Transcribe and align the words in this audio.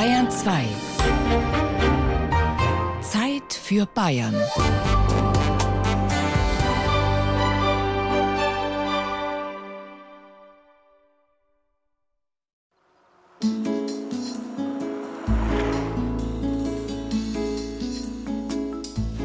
Bayern 0.00 0.30
2. 0.30 0.64
Zeit 3.02 3.52
für 3.52 3.84
Bayern. 3.84 4.34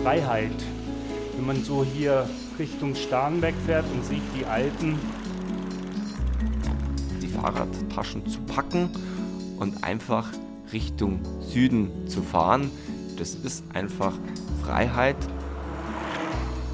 Freiheit. 0.03 0.51
Wenn 1.37 1.45
man 1.45 1.63
so 1.63 1.85
hier 1.85 2.29
Richtung 2.59 2.95
Starnberg 2.95 3.55
fährt 3.65 3.85
und 3.93 4.03
sieht 4.03 4.21
die 4.37 4.45
alten 4.45 4.99
die 7.21 7.29
Fahrradtaschen 7.29 8.27
zu 8.27 8.41
packen 8.41 8.89
und 9.57 9.81
einfach 9.81 10.27
Richtung 10.71 11.19
Süden 11.41 11.89
zu 12.07 12.21
fahren. 12.21 12.69
Das 13.17 13.35
ist 13.35 13.63
einfach 13.73 14.13
Freiheit. 14.63 15.17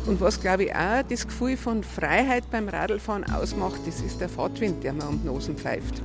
Und 0.08 0.20
was, 0.20 0.42
glaube 0.42 0.64
ich, 0.64 0.76
auch 0.76 1.04
das 1.08 1.28
Gefühl 1.28 1.58
von 1.58 1.84
Freiheit 1.84 2.50
beim 2.50 2.68
Radlfahren 2.68 3.24
ausmacht, 3.32 3.82
das 3.86 4.02
ist 4.02 4.20
der 4.20 4.30
Fahrtwind, 4.30 4.84
der 4.84 4.94
mir 4.94 5.08
um 5.08 5.22
die 5.22 5.28
Nosen 5.28 5.56
pfeift. 5.56 6.02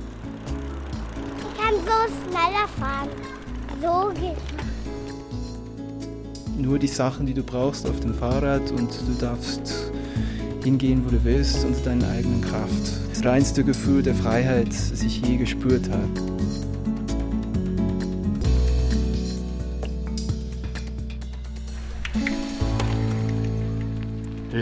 Ich 1.39 1.57
kann 1.59 1.73
so 1.73 2.29
schneller 2.29 2.67
fahren. 2.79 3.09
So 3.81 4.11
geht 4.19 4.37
Nur 6.57 6.79
die 6.79 6.87
Sachen, 6.87 7.25
die 7.25 7.33
du 7.33 7.43
brauchst 7.43 7.87
auf 7.87 7.99
dem 7.99 8.13
Fahrrad 8.13 8.71
und 8.71 8.89
du 9.07 9.13
darfst 9.19 9.91
hingehen, 10.63 11.03
wo 11.05 11.09
du 11.09 11.23
willst, 11.23 11.63
unter 11.65 11.81
deiner 11.81 12.09
eigenen 12.09 12.41
Kraft. 12.41 12.91
Das 13.09 13.23
reinste 13.23 13.63
Gefühl 13.63 14.03
der 14.03 14.15
Freiheit, 14.15 14.69
das 14.69 15.01
ich 15.01 15.21
je 15.21 15.37
gespürt 15.37 15.89
habe. 15.89 16.36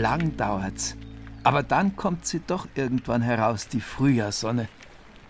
Lang 0.08 0.36
dauert's. 0.36 0.96
Aber 1.42 1.64
dann 1.64 1.96
kommt 1.96 2.26
sie 2.26 2.40
doch 2.46 2.68
irgendwann 2.76 3.22
heraus, 3.22 3.66
die 3.66 3.80
Frühjahrssonne. 3.80 4.68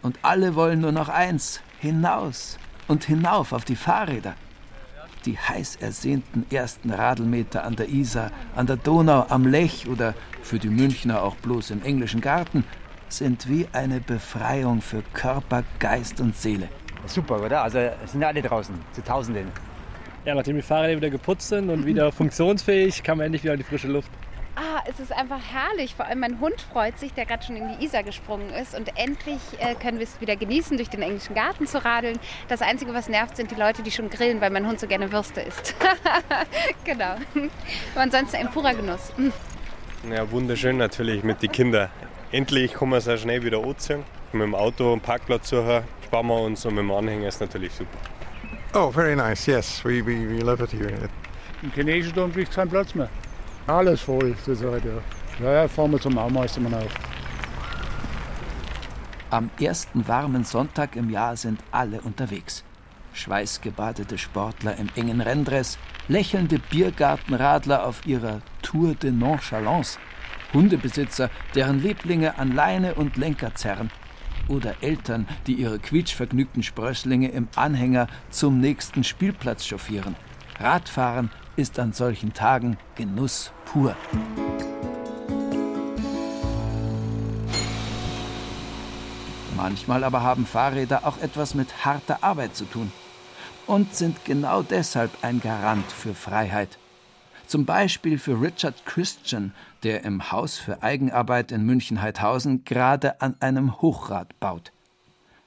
Und 0.02 0.18
alle 0.20 0.54
wollen 0.54 0.82
nur 0.82 0.92
noch 0.92 1.08
eins: 1.08 1.62
hinaus 1.80 2.58
und 2.86 3.04
hinauf 3.04 3.54
auf 3.54 3.64
die 3.64 3.74
Fahrräder. 3.74 4.34
Die 5.24 5.38
heiß 5.38 5.76
ersehnten 5.76 6.44
ersten 6.50 6.90
Radlmeter 6.90 7.64
an 7.64 7.76
der 7.76 7.88
Isar, 7.88 8.30
an 8.54 8.66
der 8.66 8.76
Donau, 8.76 9.24
am 9.30 9.46
Lech 9.46 9.88
oder 9.88 10.12
für 10.42 10.58
die 10.58 10.68
Münchner 10.68 11.22
auch 11.22 11.36
bloß 11.36 11.70
im 11.70 11.82
englischen 11.82 12.20
Garten 12.20 12.62
sind 13.08 13.48
wie 13.48 13.66
eine 13.72 14.00
Befreiung 14.00 14.82
für 14.82 15.02
Körper, 15.14 15.64
Geist 15.78 16.20
und 16.20 16.36
Seele. 16.36 16.68
Super, 17.06 17.42
oder? 17.42 17.62
Also 17.62 17.78
es 17.78 18.12
sind 18.12 18.22
alle 18.22 18.42
draußen, 18.42 18.74
zu 18.92 19.02
Tausenden. 19.02 19.48
Ja, 20.26 20.34
nachdem 20.34 20.56
die 20.56 20.62
Fahrräder 20.62 20.98
wieder 20.98 21.10
geputzt 21.10 21.48
sind 21.48 21.70
und 21.70 21.86
wieder 21.86 22.12
funktionsfähig, 22.12 23.02
kann 23.02 23.16
man 23.16 23.26
endlich 23.26 23.42
wieder 23.42 23.54
in 23.54 23.60
die 23.60 23.64
frische 23.64 23.88
Luft. 23.88 24.10
Es 24.88 25.00
ist 25.00 25.12
einfach 25.12 25.40
herrlich. 25.52 25.94
Vor 25.94 26.06
allem 26.06 26.20
mein 26.20 26.38
Hund 26.38 26.60
freut 26.60 26.98
sich, 26.98 27.12
der 27.12 27.26
gerade 27.26 27.44
schon 27.44 27.56
in 27.56 27.76
die 27.76 27.84
Isar 27.84 28.04
gesprungen 28.04 28.50
ist. 28.50 28.76
Und 28.76 28.96
endlich 28.96 29.40
äh, 29.58 29.74
können 29.74 29.98
wir 29.98 30.04
es 30.04 30.20
wieder 30.20 30.36
genießen, 30.36 30.76
durch 30.76 30.88
den 30.88 31.02
englischen 31.02 31.34
Garten 31.34 31.66
zu 31.66 31.84
radeln. 31.84 32.18
Das 32.48 32.62
Einzige, 32.62 32.94
was 32.94 33.08
nervt, 33.08 33.36
sind 33.36 33.50
die 33.50 33.56
Leute, 33.56 33.82
die 33.82 33.90
schon 33.90 34.10
grillen, 34.10 34.40
weil 34.40 34.50
mein 34.50 34.66
Hund 34.66 34.78
so 34.78 34.86
gerne 34.86 35.10
Würste 35.10 35.40
isst. 35.40 35.74
genau. 36.84 37.16
Aber 37.94 38.00
ansonsten 38.02 38.36
ein 38.36 38.50
purer 38.50 38.74
Genuss. 38.74 39.12
Ja, 40.08 40.30
wunderschön 40.30 40.76
natürlich 40.76 41.24
mit 41.24 41.42
den 41.42 41.50
Kindern. 41.50 41.90
Endlich 42.30 42.74
kommen 42.74 42.92
wir 42.92 43.00
sehr 43.00 43.18
schnell 43.18 43.42
wieder 43.42 43.64
anziehen. 43.64 44.04
Mit 44.32 44.42
dem 44.42 44.54
Auto 44.54 44.92
einen 44.92 45.00
Parkplatz 45.00 45.48
suchen, 45.48 45.82
sparen 46.04 46.26
wir 46.28 46.40
uns 46.40 46.64
und 46.64 46.74
mit 46.74 46.84
dem 46.84 46.92
Anhänger 46.92 47.28
ist 47.28 47.40
natürlich 47.40 47.72
super. 47.72 47.98
Oh, 48.74 48.90
very 48.90 49.16
nice. 49.16 49.46
Yes, 49.46 49.84
we, 49.84 50.04
we, 50.04 50.28
we 50.28 50.44
love 50.44 50.62
it 50.62 50.70
here. 50.70 51.08
Im 51.62 51.72
chinesischen 51.72 52.14
Dom 52.14 52.32
kriegt 52.32 52.54
keinen 52.54 52.68
Platz 52.68 52.94
mehr. 52.94 53.08
Alles 53.66 54.00
voll 54.00 54.36
zurzeit, 54.44 54.84
ja. 54.84 55.44
Ja, 55.44 55.52
ja, 55.52 55.68
fahren 55.68 55.90
wir 55.90 56.00
zum 56.00 56.16
Aumeistermann 56.16 56.74
auf. 56.74 56.94
Am 59.30 59.50
ersten 59.60 60.06
warmen 60.06 60.44
Sonntag 60.44 60.94
im 60.94 61.10
Jahr 61.10 61.36
sind 61.36 61.60
alle 61.72 62.00
unterwegs. 62.00 62.62
Schweißgebadete 63.12 64.18
Sportler 64.18 64.76
im 64.76 64.88
engen 64.94 65.20
Renndress, 65.20 65.78
lächelnde 66.06 66.60
Biergartenradler 66.70 67.84
auf 67.84 68.06
ihrer 68.06 68.40
Tour 68.62 68.94
de 68.94 69.10
Nonchalance, 69.10 69.98
Hundebesitzer, 70.54 71.28
deren 71.54 71.82
Lieblinge 71.82 72.38
an 72.38 72.54
Leine 72.54 72.94
und 72.94 73.16
Lenker 73.16 73.54
zerren, 73.56 73.90
oder 74.48 74.74
Eltern, 74.80 75.26
die 75.48 75.54
ihre 75.54 75.80
quietschvergnügten 75.80 76.62
Sprösslinge 76.62 77.30
im 77.30 77.48
Anhänger 77.56 78.06
zum 78.30 78.60
nächsten 78.60 79.02
Spielplatz 79.02 79.66
chauffieren. 79.66 80.14
Radfahren 80.60 81.30
ist 81.56 81.78
an 81.78 81.92
solchen 81.92 82.32
Tagen 82.34 82.76
Genuss 82.94 83.50
pur. 83.64 83.96
Manchmal 89.56 90.04
aber 90.04 90.22
haben 90.22 90.44
Fahrräder 90.44 91.06
auch 91.06 91.18
etwas 91.18 91.54
mit 91.54 91.84
harter 91.84 92.22
Arbeit 92.22 92.54
zu 92.54 92.66
tun 92.66 92.92
und 93.66 93.94
sind 93.94 94.24
genau 94.24 94.62
deshalb 94.62 95.10
ein 95.22 95.40
Garant 95.40 95.90
für 95.90 96.14
Freiheit. 96.14 96.78
Zum 97.46 97.64
Beispiel 97.64 98.18
für 98.18 98.40
Richard 98.40 98.84
Christian, 98.84 99.52
der 99.82 100.04
im 100.04 100.30
Haus 100.30 100.58
für 100.58 100.82
Eigenarbeit 100.82 101.52
in 101.52 101.64
München-Heidhausen 101.64 102.64
gerade 102.64 103.20
an 103.20 103.36
einem 103.40 103.80
Hochrad 103.80 104.38
baut. 104.40 104.72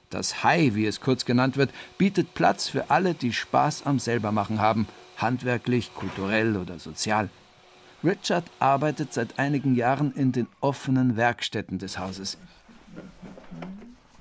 Das 0.09 0.43
Hai, 0.43 0.71
wie 0.73 0.87
es 0.87 1.01
kurz 1.01 1.25
genannt 1.25 1.55
wird, 1.55 1.71
bietet 1.97 2.33
Platz 2.33 2.67
für 2.67 2.89
alle, 2.89 3.13
die 3.13 3.31
Spaß 3.31 3.85
am 3.85 3.99
Selbermachen 3.99 4.59
haben, 4.59 4.87
handwerklich, 5.21 5.93
kulturell 5.93 6.57
oder 6.57 6.79
sozial. 6.79 7.29
Richard 8.03 8.45
arbeitet 8.59 9.13
seit 9.13 9.39
einigen 9.39 9.75
Jahren 9.75 10.13
in 10.13 10.31
den 10.31 10.47
offenen 10.61 11.17
Werkstätten 11.17 11.79
des 11.79 11.99
Hauses. 11.99 12.37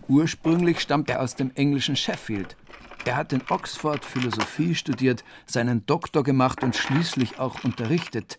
Ursprünglich 0.09 0.81
stammt 0.81 1.11
er 1.11 1.21
aus 1.21 1.37
dem 1.37 1.53
englischen 1.55 1.95
Sheffield. 1.95 2.57
Er 3.05 3.17
hat 3.17 3.33
in 3.33 3.43
Oxford 3.49 4.05
Philosophie 4.05 4.75
studiert, 4.75 5.23
seinen 5.47 5.87
Doktor 5.87 6.25
gemacht 6.25 6.63
und 6.63 6.75
schließlich 6.75 7.39
auch 7.39 7.63
unterrichtet. 7.63 8.39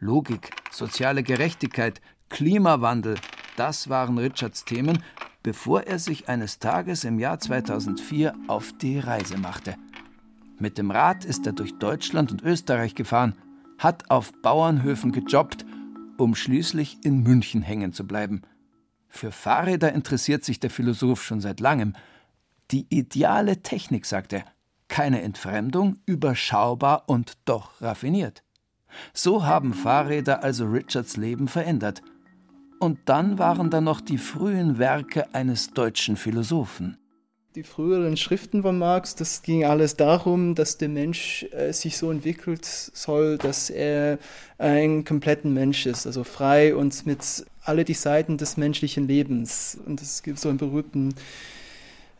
Logik, 0.00 0.50
soziale 0.70 1.22
Gerechtigkeit, 1.22 2.00
Klimawandel, 2.30 3.16
das 3.56 3.88
waren 3.88 4.18
Richards 4.18 4.64
Themen, 4.64 5.02
bevor 5.42 5.82
er 5.82 5.98
sich 5.98 6.28
eines 6.28 6.58
Tages 6.58 7.04
im 7.04 7.18
Jahr 7.18 7.38
2004 7.38 8.34
auf 8.46 8.72
die 8.80 8.98
Reise 8.98 9.38
machte. 9.38 9.76
Mit 10.60 10.76
dem 10.76 10.90
Rad 10.90 11.24
ist 11.24 11.46
er 11.46 11.54
durch 11.54 11.78
Deutschland 11.78 12.30
und 12.30 12.42
Österreich 12.42 12.94
gefahren, 12.94 13.34
hat 13.78 14.10
auf 14.10 14.30
Bauernhöfen 14.42 15.10
gejobbt, 15.10 15.64
um 16.18 16.34
schließlich 16.34 16.98
in 17.02 17.22
München 17.22 17.62
hängen 17.62 17.94
zu 17.94 18.06
bleiben. 18.06 18.42
Für 19.08 19.32
Fahrräder 19.32 19.94
interessiert 19.94 20.44
sich 20.44 20.60
der 20.60 20.68
Philosoph 20.68 21.24
schon 21.24 21.40
seit 21.40 21.60
langem. 21.60 21.94
Die 22.70 22.86
ideale 22.90 23.62
Technik, 23.62 24.04
sagt 24.04 24.34
er, 24.34 24.44
keine 24.88 25.22
Entfremdung, 25.22 25.96
überschaubar 26.04 27.04
und 27.08 27.38
doch 27.46 27.80
raffiniert. 27.80 28.44
So 29.14 29.46
haben 29.46 29.72
Fahrräder 29.72 30.44
also 30.44 30.66
Richards 30.66 31.16
Leben 31.16 31.48
verändert. 31.48 32.02
Und 32.80 32.98
dann 33.06 33.38
waren 33.38 33.70
da 33.70 33.80
noch 33.80 34.02
die 34.02 34.18
frühen 34.18 34.78
Werke 34.78 35.34
eines 35.34 35.70
deutschen 35.70 36.16
Philosophen. 36.16 36.98
Die 37.56 37.64
früheren 37.64 38.16
Schriften 38.16 38.62
von 38.62 38.78
Marx, 38.78 39.16
das 39.16 39.42
ging 39.42 39.64
alles 39.64 39.96
darum, 39.96 40.54
dass 40.54 40.78
der 40.78 40.88
Mensch 40.88 41.44
äh, 41.50 41.72
sich 41.72 41.96
so 41.96 42.12
entwickelt 42.12 42.64
soll, 42.64 43.38
dass 43.38 43.70
er 43.70 44.20
ein 44.58 45.04
kompletten 45.04 45.52
Mensch 45.52 45.84
ist, 45.86 46.06
also 46.06 46.22
frei 46.22 46.76
und 46.76 47.06
mit 47.06 47.44
alle 47.64 47.84
die 47.84 47.94
Seiten 47.94 48.36
des 48.36 48.56
menschlichen 48.56 49.08
Lebens. 49.08 49.76
Und 49.84 50.00
es 50.00 50.22
gibt 50.22 50.38
so 50.38 50.48
einen 50.48 50.58
berühmten 50.58 51.12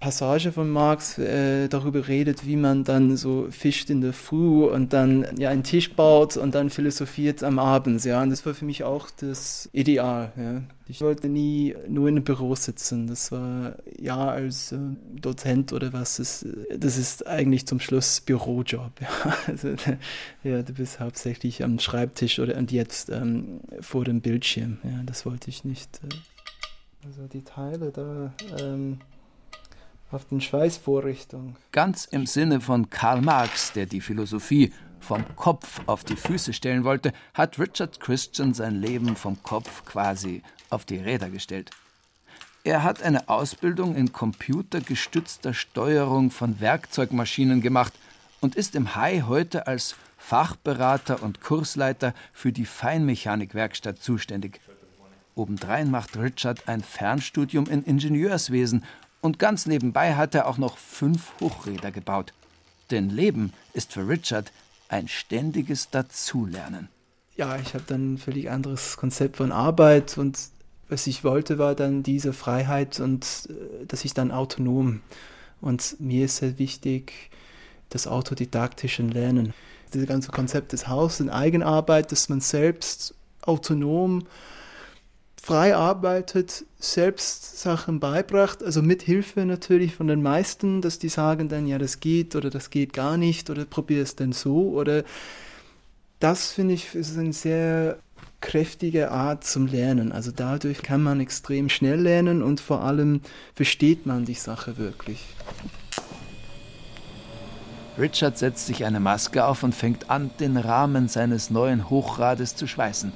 Passage 0.01 0.51
von 0.51 0.71
Marx 0.71 1.19
äh, 1.19 1.69
darüber 1.69 2.09
redet, 2.09 2.47
wie 2.47 2.57
man 2.57 2.85
dann 2.85 3.19
so 3.19 3.49
fischt 3.51 3.91
in 3.91 4.01
der 4.01 4.15
Früh 4.15 4.65
und 4.65 4.95
dann 4.95 5.27
ja 5.37 5.51
einen 5.51 5.63
Tisch 5.63 5.93
baut 5.93 6.39
und 6.39 6.55
dann 6.55 6.71
philosophiert 6.71 7.45
am 7.45 7.59
Abend. 7.59 8.03
Ja, 8.05 8.23
und 8.23 8.31
das 8.31 8.47
war 8.47 8.55
für 8.55 8.65
mich 8.65 8.83
auch 8.83 9.11
das 9.11 9.69
Ideal. 9.73 10.33
Ja. 10.39 10.63
Ich 10.89 11.03
wollte 11.03 11.29
nie 11.29 11.77
nur 11.87 12.09
in 12.09 12.17
einem 12.17 12.25
Büro 12.25 12.55
sitzen. 12.55 13.09
Das 13.09 13.31
war 13.31 13.77
ja 13.99 14.31
als 14.31 14.73
äh, 14.73 14.79
Dozent 15.21 15.75
oder 15.75 15.93
was. 15.93 16.17
Das, 16.17 16.47
das 16.75 16.97
ist 16.97 17.27
eigentlich 17.27 17.67
zum 17.67 17.79
Schluss 17.79 18.23
Bürojob. 18.23 19.01
Ja. 19.01 19.09
Also, 19.47 19.75
ja, 20.45 20.63
du 20.63 20.73
bist 20.73 21.01
hauptsächlich 21.01 21.63
am 21.63 21.79
Schreibtisch 21.79 22.39
oder 22.39 22.57
und 22.57 22.73
jetzt 22.73 23.11
ähm, 23.11 23.61
vor 23.81 24.05
dem 24.05 24.21
Bildschirm. 24.21 24.79
Ja, 24.83 25.03
das 25.05 25.27
wollte 25.27 25.51
ich 25.51 25.65
nicht. 25.65 26.01
Äh. 26.05 27.07
Also 27.07 27.27
die 27.27 27.43
Teile 27.43 27.91
da. 27.91 28.33
Ähm, 28.59 28.99
auf 30.13 30.25
den 30.27 30.41
Schweißvorrichtung. 30.41 31.57
Ganz 31.73 32.05
im 32.05 32.27
Sinne 32.27 32.61
von 32.61 32.91
Karl 32.91 33.21
Marx, 33.21 33.73
der 33.73 33.87
die 33.87 34.01
Philosophie 34.01 34.73
vom 34.99 35.25
Kopf 35.37 35.81
auf 35.87 36.05
die 36.05 36.17
Füße 36.17 36.53
stellen 36.53 36.85
wollte, 36.85 37.13
hat 37.35 37.59
Richard 37.59 38.01
Christian 38.01 38.55
sein 38.55 38.81
Leben 38.81 39.17
vom 39.17 39.43
Kopf 39.43 39.85
quasi 39.85 40.43
auf 40.69 40.85
die 40.85 40.99
Räder 40.99 41.31
gestellt. 41.31 41.71
Er 42.63 42.83
hat 42.83 43.03
eine 43.03 43.29
Ausbildung 43.29 43.97
in 43.97 44.13
computergestützter 44.13 45.55
Steuerung 45.55 46.31
von 46.31 46.61
Werkzeugmaschinen 46.61 47.63
gemacht 47.63 47.95
und 48.41 48.55
ist 48.55 48.75
im 48.75 48.95
Hai 48.95 49.25
heute 49.27 49.67
als 49.67 49.97
Fachberater 50.19 51.23
und 51.23 51.41
Kursleiter 51.41 52.13
für 52.35 52.53
die 52.53 52.67
Feinmechanikwerkstatt 52.67 54.03
zuständig. 54.03 54.61
Obendrein 55.35 55.91
macht 55.91 56.19
Richard 56.19 56.69
ein 56.69 56.83
Fernstudium 56.83 57.67
in 57.67 57.83
Ingenieurswesen 57.83 58.85
und 59.21 59.39
ganz 59.39 59.67
nebenbei 59.67 60.15
hat 60.15 60.35
er 60.35 60.47
auch 60.47 60.59
noch 60.59 60.79
fünf 60.79 61.33
Hochräder 61.41 61.91
gebaut. 61.91 62.33
Denn 62.91 63.11
Leben 63.11 63.53
ist 63.73 63.93
für 63.93 64.09
Richard 64.09 64.53
ein 64.89 65.09
ständiges 65.09 65.91
Dazulernen. 65.91 66.89
Ja, 67.37 67.57
ich 67.57 67.75
habe 67.75 67.85
dann 67.87 68.15
ein 68.15 68.19
völlig 68.19 68.51
anderes 68.51 68.97
Konzept 68.97 69.37
von 69.37 69.53
Arbeit 69.53 70.19
und 70.19 70.39
was 70.89 71.07
ich 71.07 71.23
wollte, 71.23 71.59
war 71.59 71.77
dann 71.77 72.03
diese 72.03 72.33
Freiheit 72.33 72.99
und 72.99 73.49
äh, 73.49 73.87
dass 73.87 74.05
ich 74.05 74.13
dann 74.13 74.33
autonom. 74.33 75.01
Und 75.61 76.01
mir 76.01 76.25
ist 76.25 76.39
sehr 76.39 76.59
wichtig, 76.59 77.31
das 77.91 78.07
autodidaktische 78.07 79.03
Lernen. 79.03 79.55
Dieses 79.95 80.09
ganze 80.09 80.31
Konzept 80.31 80.73
des 80.73 80.89
Hauses 80.89 81.21
in 81.21 81.31
Eigenarbeit, 81.31 82.11
dass 82.13 82.29
man 82.29 82.41
selbst 82.41 83.15
autonom 83.43 84.27
frei 85.43 85.75
arbeitet, 85.75 86.67
selbst 86.79 87.59
Sachen 87.59 87.99
beibracht, 87.99 88.63
also 88.63 88.83
mit 88.83 89.03
Hilfe 89.03 89.47
natürlich 89.47 89.95
von 89.95 90.07
den 90.07 90.23
meisten, 90.23 90.83
dass 90.83 90.99
die 90.99 91.09
sagen 91.09 91.49
dann, 91.49 91.67
ja, 91.67 91.79
das 91.79 92.01
geht 92.01 92.37
oder 92.37 92.51
das 92.51 92.71
geht 92.71 92.93
gar 92.93 93.17
nicht 93.17 93.49
oder 93.49 93.65
probier 93.65 94.03
es 94.03 94.17
denn 94.17 94.33
so 94.33 94.71
oder 94.71 95.03
das 96.19 96.53
finde 96.53 96.75
ich 96.75 96.95
ist 96.95 97.17
eine 97.17 97.33
sehr 97.33 97.99
kräftige 98.43 99.11
Art 99.11 99.45
zum 99.45 99.67
Lernen. 99.67 100.13
Also 100.13 100.31
dadurch 100.31 100.83
kann 100.83 101.03
man 101.03 101.21
extrem 101.21 101.69
schnell 101.71 102.01
lernen 102.01 102.43
und 102.43 102.61
vor 102.61 102.83
allem 102.83 103.23
versteht 103.55 104.05
man 104.07 104.27
die 104.27 104.35
Sache 104.35 104.77
wirklich. 104.77 105.25
Richard 107.99 108.39
setzt 108.39 108.67
sich 108.67 108.85
eine 108.85 109.01
Maske 109.01 109.45
auf 109.45 109.63
und 109.63 109.75
fängt 109.75 110.11
an, 110.11 110.31
den 110.39 110.57
Rahmen 110.57 111.09
seines 111.09 111.51
neuen 111.51 111.89
Hochrades 111.91 112.57
zu 112.57 112.67
schweißen. 112.67 113.13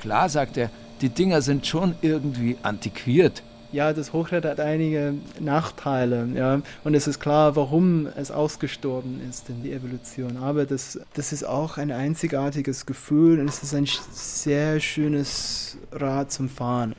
Klar, 0.00 0.28
sagt 0.28 0.56
er, 0.56 0.70
die 1.00 1.08
Dinger 1.08 1.42
sind 1.42 1.66
schon 1.66 1.94
irgendwie 2.02 2.56
antiquiert. 2.62 3.42
Ja, 3.70 3.92
das 3.92 4.14
Hochrad 4.14 4.46
hat 4.46 4.60
einige 4.60 5.14
Nachteile, 5.40 6.26
ja. 6.34 6.62
Und 6.84 6.94
es 6.94 7.06
ist 7.06 7.20
klar, 7.20 7.54
warum 7.54 8.08
es 8.16 8.30
ausgestorben 8.30 9.20
ist 9.28 9.50
in 9.50 9.62
die 9.62 9.72
Evolution. 9.72 10.38
Aber 10.38 10.64
das, 10.64 10.98
das 11.12 11.34
ist 11.34 11.44
auch 11.44 11.76
ein 11.76 11.92
einzigartiges 11.92 12.86
Gefühl 12.86 13.40
und 13.40 13.48
es 13.48 13.62
ist 13.62 13.74
ein 13.74 13.86
sehr 14.10 14.80
schönes 14.80 15.76
Rad 15.92 16.32
zum 16.32 16.48
Fahren. 16.48 16.94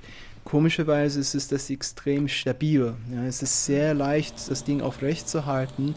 Komischerweise 0.45 1.19
ist 1.19 1.33
es 1.33 1.47
das 1.47 1.71
extrem 1.71 2.27
stabil. 2.27 2.93
Ja. 3.11 3.23
Es 3.25 3.41
ist 3.41 3.65
sehr 3.65 3.95
leicht, 3.95 4.35
das 4.49 4.63
Ding 4.63 4.81
aufrecht 4.81 5.27
zu 5.27 5.47
halten. 5.47 5.95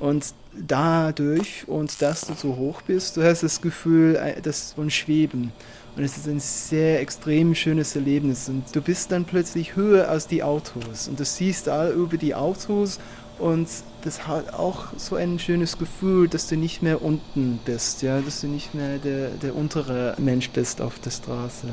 Und 0.00 0.34
dadurch, 0.66 1.66
und 1.68 2.02
dass 2.02 2.22
du 2.22 2.34
so 2.34 2.56
hoch 2.56 2.82
bist, 2.82 3.16
du 3.16 3.22
hast 3.22 3.42
das 3.42 3.60
Gefühl, 3.60 4.16
äh, 4.16 4.40
das 4.40 4.72
von 4.72 4.90
Schweben. 4.90 5.52
Und 5.98 6.04
es 6.04 6.16
ist 6.16 6.28
ein 6.28 6.38
sehr 6.38 7.00
extrem 7.00 7.56
schönes 7.56 7.96
Erlebnis. 7.96 8.48
Und 8.48 8.64
du 8.72 8.80
bist 8.80 9.10
dann 9.10 9.24
plötzlich 9.24 9.74
höher 9.74 10.08
als 10.08 10.28
die 10.28 10.44
Autos. 10.44 11.08
Und 11.08 11.18
du 11.18 11.24
siehst 11.24 11.68
all 11.68 11.90
über 11.90 12.16
die 12.16 12.36
Autos. 12.36 13.00
Und 13.40 13.68
das 14.02 14.28
hat 14.28 14.54
auch 14.54 14.86
so 14.96 15.16
ein 15.16 15.40
schönes 15.40 15.76
Gefühl, 15.76 16.28
dass 16.28 16.46
du 16.46 16.56
nicht 16.56 16.82
mehr 16.82 17.02
unten 17.02 17.58
bist, 17.64 18.02
ja, 18.02 18.20
dass 18.20 18.42
du 18.42 18.46
nicht 18.46 18.76
mehr 18.76 18.98
der, 18.98 19.30
der 19.30 19.56
untere 19.56 20.14
Mensch 20.18 20.50
bist 20.50 20.80
auf 20.80 21.00
der 21.00 21.10
Straße. 21.10 21.66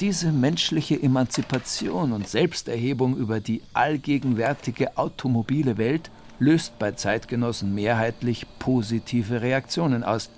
Diese 0.00 0.32
menschliche 0.32 1.00
Emanzipation 1.00 2.12
und 2.12 2.26
Selbsterhebung 2.26 3.16
über 3.16 3.38
die 3.38 3.62
allgegenwärtige 3.72 4.96
automobile 4.96 5.78
Welt 5.78 6.10
löst 6.40 6.76
bei 6.80 6.90
Zeitgenossen 6.90 7.72
mehrheitlich 7.72 8.46
positive 8.58 9.42
Reaktionen 9.42 10.02
aus. 10.02 10.28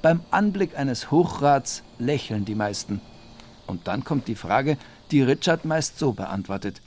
Beim 0.00 0.20
Anblick 0.30 0.78
eines 0.78 1.10
Hochrads 1.10 1.82
lächeln 1.98 2.44
die 2.44 2.54
meisten. 2.54 3.00
Und 3.66 3.88
dann 3.88 4.04
kommt 4.04 4.28
die 4.28 4.36
Frage, 4.36 4.78
die 5.10 5.22
Richard 5.22 5.64
meist 5.64 5.98
so 5.98 6.12
beantwortet. 6.12 6.80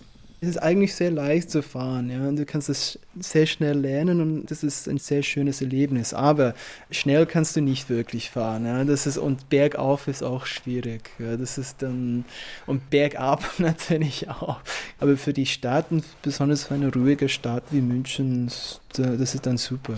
Es 0.43 0.49
ist 0.49 0.57
eigentlich 0.57 0.95
sehr 0.95 1.11
leicht 1.11 1.51
zu 1.51 1.61
fahren, 1.61 2.09
ja. 2.09 2.27
Und 2.27 2.37
du 2.37 2.45
kannst 2.45 2.67
es 2.67 2.97
sehr 3.19 3.45
schnell 3.45 3.77
lernen 3.77 4.21
und 4.21 4.49
das 4.49 4.63
ist 4.63 4.87
ein 4.87 4.97
sehr 4.97 5.21
schönes 5.21 5.61
Erlebnis. 5.61 6.15
Aber 6.15 6.55
schnell 6.89 7.27
kannst 7.27 7.55
du 7.55 7.61
nicht 7.61 7.89
wirklich 7.89 8.31
fahren, 8.31 8.65
ja. 8.65 8.83
Das 8.83 9.05
ist 9.05 9.19
und 9.19 9.49
bergauf 9.49 10.07
ist 10.07 10.23
auch 10.23 10.47
schwierig. 10.47 11.11
Ja. 11.19 11.37
Das 11.37 11.59
ist 11.59 11.83
dann 11.83 12.25
und 12.65 12.89
bergab 12.89 13.43
natürlich 13.59 14.29
auch. 14.29 14.61
Aber 14.99 15.15
für 15.17 15.33
die 15.33 15.45
Staaten, 15.45 16.01
besonders 16.23 16.63
für 16.63 16.73
eine 16.73 16.91
ruhige 16.91 17.29
Stadt 17.29 17.65
wie 17.69 17.81
München, 17.81 18.49
das 18.95 19.35
ist 19.35 19.45
dann 19.45 19.57
super. 19.57 19.95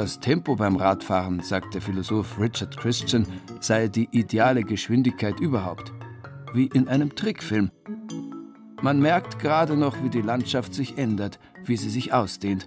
Das 0.00 0.18
Tempo 0.18 0.56
beim 0.56 0.76
Radfahren, 0.76 1.40
sagt 1.40 1.74
der 1.74 1.82
Philosoph 1.82 2.40
Richard 2.40 2.74
Christian, 2.74 3.26
sei 3.60 3.86
die 3.86 4.08
ideale 4.12 4.64
Geschwindigkeit 4.64 5.38
überhaupt. 5.40 5.92
Wie 6.54 6.68
in 6.68 6.88
einem 6.88 7.14
Trickfilm. 7.14 7.70
Man 8.80 9.00
merkt 9.00 9.38
gerade 9.38 9.76
noch, 9.76 10.02
wie 10.02 10.08
die 10.08 10.22
Landschaft 10.22 10.72
sich 10.72 10.96
ändert, 10.96 11.38
wie 11.66 11.76
sie 11.76 11.90
sich 11.90 12.14
ausdehnt. 12.14 12.66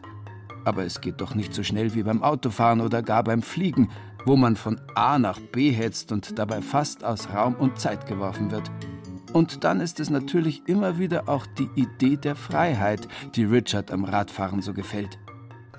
Aber 0.64 0.84
es 0.84 1.02
geht 1.02 1.22
doch 1.22 1.34
nicht 1.34 1.56
so 1.56 1.64
schnell 1.64 1.96
wie 1.96 2.04
beim 2.04 2.22
Autofahren 2.22 2.82
oder 2.82 3.02
gar 3.02 3.24
beim 3.24 3.42
Fliegen, 3.42 3.90
wo 4.26 4.36
man 4.36 4.56
von 4.56 4.80
A 4.94 5.18
nach 5.18 5.40
B 5.40 5.72
hetzt 5.72 6.12
und 6.12 6.38
dabei 6.38 6.62
fast 6.62 7.04
aus 7.04 7.34
Raum 7.34 7.56
und 7.56 7.80
Zeit 7.80 8.06
geworfen 8.06 8.52
wird. 8.52 8.70
Und 9.34 9.64
dann 9.64 9.82
ist 9.82 10.00
es 10.00 10.12
natürlich 10.12 10.62
immer 10.68 11.00
wieder 11.00 11.28
auch 11.28 11.48
die 11.48 11.70
Idee 11.74 12.16
der 12.16 12.36
Freiheit, 12.36 13.08
die 13.34 13.46
Richard 13.46 13.90
am 13.90 14.06
Radfahren 14.06 14.62
so 14.62 14.76
gefällt. 14.76 15.18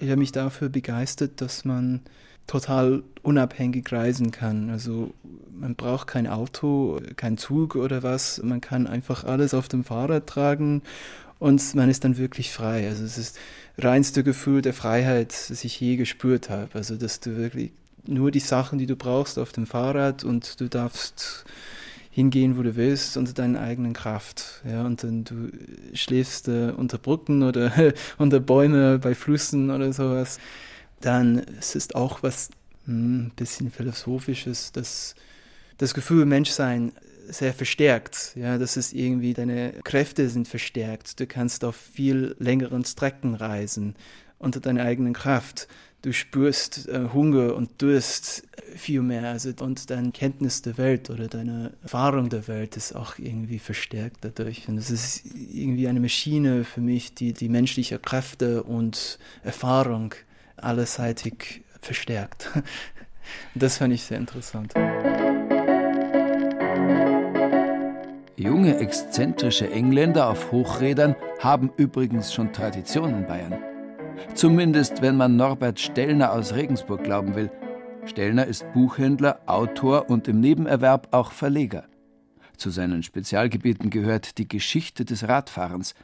Ich 0.00 0.08
habe 0.08 0.19
mich 0.19 0.32
dafür 0.32 0.69
begeistert, 0.69 1.41
dass 1.41 1.64
man 1.64 2.00
total 2.46 3.02
unabhängig 3.23 3.91
reisen 3.91 4.31
kann. 4.31 4.70
Also 4.70 5.14
man 5.52 5.75
braucht 5.75 6.08
kein 6.08 6.26
Auto, 6.26 7.00
kein 7.17 7.38
Zug 7.38 7.76
oder 7.76 8.02
was. 8.02 8.43
Man 8.43 8.61
kann 8.61 8.87
einfach 8.87 9.25
alles 9.25 9.55
auf 9.55 9.69
dem 9.69 9.85
Fahrrad 9.85 10.26
tragen 10.26 10.82
und 11.38 11.75
man 11.75 11.88
ist 11.88 12.05
dann 12.05 12.19
wirklich 12.19 12.50
frei. 12.52 12.87
Also 12.88 13.05
es 13.05 13.19
ist 13.19 13.38
das 13.76 13.85
reinste 13.85 14.25
Gefühl 14.25 14.62
der 14.62 14.75
Freiheit, 14.75 15.35
das 15.49 15.64
ich 15.64 15.81
je 15.81 15.96
gespürt 15.96 16.50
habe. 16.50 16.70
Also 16.75 16.96
dass 16.96 17.20
du 17.20 17.37
wirklich 17.37 17.73
nur 18.06 18.31
die 18.31 18.41
Sachen, 18.41 18.79
die 18.79 18.87
du 18.87 18.96
brauchst 18.96 19.38
auf 19.38 19.52
dem 19.52 19.67
Fahrrad 19.67 20.25
und 20.25 20.61
du 20.61 20.69
darfst 20.69 21.44
hingehen, 22.15 22.57
wo 22.57 22.63
du 22.63 22.77
willst, 22.77 23.17
unter 23.17 23.33
deiner 23.33 23.61
eigenen 23.61 23.93
Kraft. 23.93 24.63
Ja, 24.65 24.87
und 24.87 25.03
dann 25.03 25.25
du 25.25 25.51
schläfst 25.94 26.47
äh, 26.47 26.71
unter 26.71 26.97
Brücken 26.97 27.43
oder 27.43 27.73
unter 28.19 28.39
Bäume 28.39 29.01
bei 29.01 29.17
Flüssen 29.17 29.71
oder 29.73 29.93
sowas. 29.93 30.39
Dann 31.01 31.44
es 31.59 31.75
ist 31.75 31.97
auch 31.97 32.23
was 32.23 32.51
ein 32.87 33.31
hm, 33.31 33.33
bisschen 33.35 33.73
philosophisches, 33.73 34.71
dass 34.71 35.17
das 35.79 35.93
Gefühl 35.93 36.25
Menschsein 36.25 36.93
sehr 37.27 37.53
verstärkt. 37.53 38.37
Ja, 38.37 38.59
das 38.59 38.77
ist 38.77 38.93
irgendwie 38.93 39.35
deine 39.35 39.73
Kräfte 39.83 40.29
sind 40.29 40.47
verstärkt. 40.47 41.19
Du 41.19 41.27
kannst 41.27 41.65
auf 41.65 41.75
viel 41.75 42.37
längeren 42.39 42.85
Strecken 42.85 43.35
reisen 43.35 43.97
unter 44.39 44.61
deiner 44.61 44.85
eigenen 44.85 45.15
Kraft 45.15 45.67
du 46.05 46.13
spürst 46.13 46.87
äh, 46.89 47.08
Hunger 47.13 47.55
und 47.55 47.81
Durst 47.81 48.46
viel 48.77 49.01
mehr. 49.01 49.31
Also, 49.31 49.53
und 49.61 49.91
deine 49.91 50.11
Kenntnis 50.11 50.61
der 50.63 50.77
Welt 50.77 51.08
oder 51.08 51.29
deine 51.29 51.73
Erfahrung 51.82 52.29
der 52.29 52.46
Welt 52.46 52.77
ist 52.77 52.94
auch 52.94 53.19
irgendwie 53.19 53.58
verstärkt 53.58 54.19
dadurch. 54.20 54.69
Und 54.69 54.77
es 54.77 54.91
ist 54.91 55.23
irgendwie 55.53 55.89
eine 55.89 56.01
Maschine 56.01 56.65
für 56.65 56.82
mich, 56.82 57.15
die 57.15 57.32
die 57.32 57.49
menschliche 57.49 57.99
Kräfte 57.99 58.63
und 58.63 59.19
Erfahrung 59.43 60.15
allerseitig 60.56 61.63
verstärkt. 61.81 62.51
Das 63.55 63.79
fand 63.79 63.94
ich 63.94 64.03
sehr 64.03 64.19
interessant. 64.19 64.75
Junge, 68.37 68.77
exzentrische 68.77 69.70
Engländer 69.70 70.29
auf 70.29 70.53
Hochrädern 70.53 71.17
haben 71.39 71.73
übrigens 71.79 72.34
schon 72.34 72.53
Tradition 72.53 73.15
in 73.15 73.27
Bayern. 73.27 73.74
Zumindest 74.33 75.03
wenn 75.03 75.17
man 75.17 75.37
Norbert 75.37 75.79
Stellner 75.79 76.33
aus 76.33 76.55
Regensburg 76.55 77.05
glauben 77.05 77.35
will. 77.35 77.51
Stellner 78.07 78.47
ist 78.47 78.65
Buchhändler, 78.73 79.41
Autor 79.47 80.09
und 80.11 80.29
im 80.29 80.41
Nebenerwerb 80.41 81.09
auch 81.13 81.33
Verleger. 81.33 81.87
Zu 82.57 82.71
seinen 82.71 83.03
Spezialgebieten 83.03 83.91
gehört 83.91 84.39
die 84.39 84.49
Geschichte 84.49 85.05
des 85.05 85.29
Radfahrens. 85.29 85.95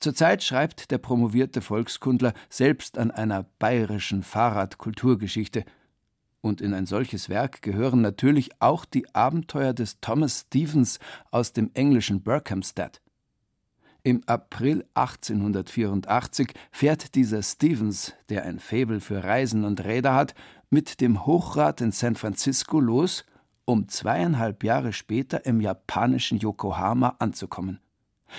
Zurzeit 0.00 0.42
schreibt 0.42 0.90
der 0.90 0.98
promovierte 0.98 1.62
Volkskundler 1.62 2.34
selbst 2.48 2.98
an 2.98 3.10
einer 3.10 3.46
bayerischen 3.58 4.22
Fahrradkulturgeschichte. 4.22 5.64
Und 6.40 6.60
in 6.60 6.74
ein 6.74 6.86
solches 6.86 7.28
Werk 7.28 7.62
gehören 7.62 8.02
natürlich 8.02 8.50
auch 8.60 8.84
die 8.84 9.12
Abenteuer 9.14 9.72
des 9.72 10.00
Thomas 10.00 10.46
Stevens 10.46 10.98
aus 11.30 11.52
dem 11.52 11.70
englischen 11.74 12.22
Berkhamsted. 12.22 13.00
Im 14.06 14.22
April 14.26 14.84
1884 14.94 16.54
fährt 16.70 17.16
dieser 17.16 17.42
Stevens, 17.42 18.14
der 18.28 18.44
ein 18.44 18.60
Faible 18.60 19.00
für 19.00 19.24
Reisen 19.24 19.64
und 19.64 19.82
Räder 19.84 20.14
hat, 20.14 20.36
mit 20.70 21.00
dem 21.00 21.26
Hochrad 21.26 21.80
in 21.80 21.90
San 21.90 22.14
Francisco 22.14 22.78
los 22.78 23.24
um 23.64 23.88
zweieinhalb 23.88 24.62
Jahre 24.62 24.92
später 24.92 25.44
im 25.44 25.60
japanischen 25.60 26.38
Yokohama 26.38 27.16
anzukommen. 27.18 27.80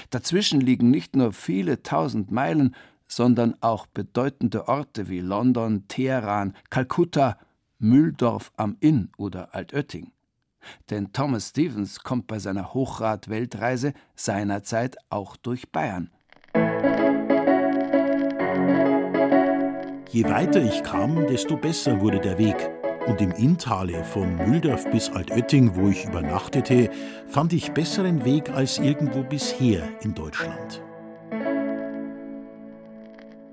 Dazwischen 0.09 0.61
liegen 0.61 0.89
nicht 0.89 1.17
nur 1.17 1.33
viele 1.33 1.83
tausend 1.83 2.31
Meilen, 2.31 2.73
sondern 3.09 3.57
auch 3.59 3.87
bedeutende 3.87 4.69
Orte 4.69 5.09
wie 5.09 5.19
London, 5.19 5.85
Teheran, 5.89 6.55
Kalkutta, 6.69 7.37
Mühldorf 7.77 8.53
am 8.55 8.77
Inn 8.79 9.09
oder 9.17 9.53
Altötting. 9.53 10.13
Denn 10.89 11.13
Thomas 11.13 11.49
Stevens 11.49 11.99
kommt 11.99 12.27
bei 12.27 12.39
seiner 12.39 12.73
Hochrad-Weltreise 12.73 13.93
seinerzeit 14.15 14.97
auch 15.09 15.35
durch 15.37 15.71
Bayern. 15.71 16.11
Je 20.09 20.23
weiter 20.23 20.63
ich 20.63 20.83
kam, 20.83 21.27
desto 21.27 21.57
besser 21.57 22.01
wurde 22.01 22.19
der 22.19 22.37
Weg. 22.37 22.69
Und 23.07 23.21
im 23.21 23.31
Inntale 23.31 24.03
von 24.03 24.35
Mühldorf 24.35 24.89
bis 24.91 25.09
Altötting, 25.09 25.75
wo 25.75 25.89
ich 25.89 26.05
übernachtete, 26.05 26.89
fand 27.27 27.53
ich 27.53 27.71
besseren 27.71 28.25
Weg 28.25 28.49
als 28.49 28.79
irgendwo 28.79 29.23
bisher 29.23 29.87
in 30.01 30.13
Deutschland. 30.13 30.81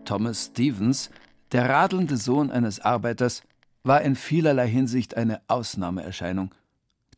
Thomas 0.05 0.47
Stevens, 0.47 1.11
der 1.53 1.69
radelnde 1.69 2.17
Sohn 2.17 2.51
eines 2.51 2.81
Arbeiters, 2.81 3.43
war 3.85 4.01
in 4.03 4.17
vielerlei 4.17 4.69
Hinsicht 4.69 5.17
eine 5.17 5.41
Ausnahmeerscheinung. 5.49 6.55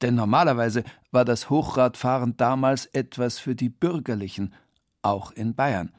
Denn 0.02 0.14
normalerweise 0.14 0.84
war 1.10 1.24
das 1.24 1.50
Hochradfahren 1.50 2.36
damals 2.36 2.86
etwas 2.86 3.38
für 3.38 3.54
die 3.54 3.68
Bürgerlichen, 3.68 4.54
auch 5.02 5.32
in 5.32 5.54
Bayern. 5.54 5.92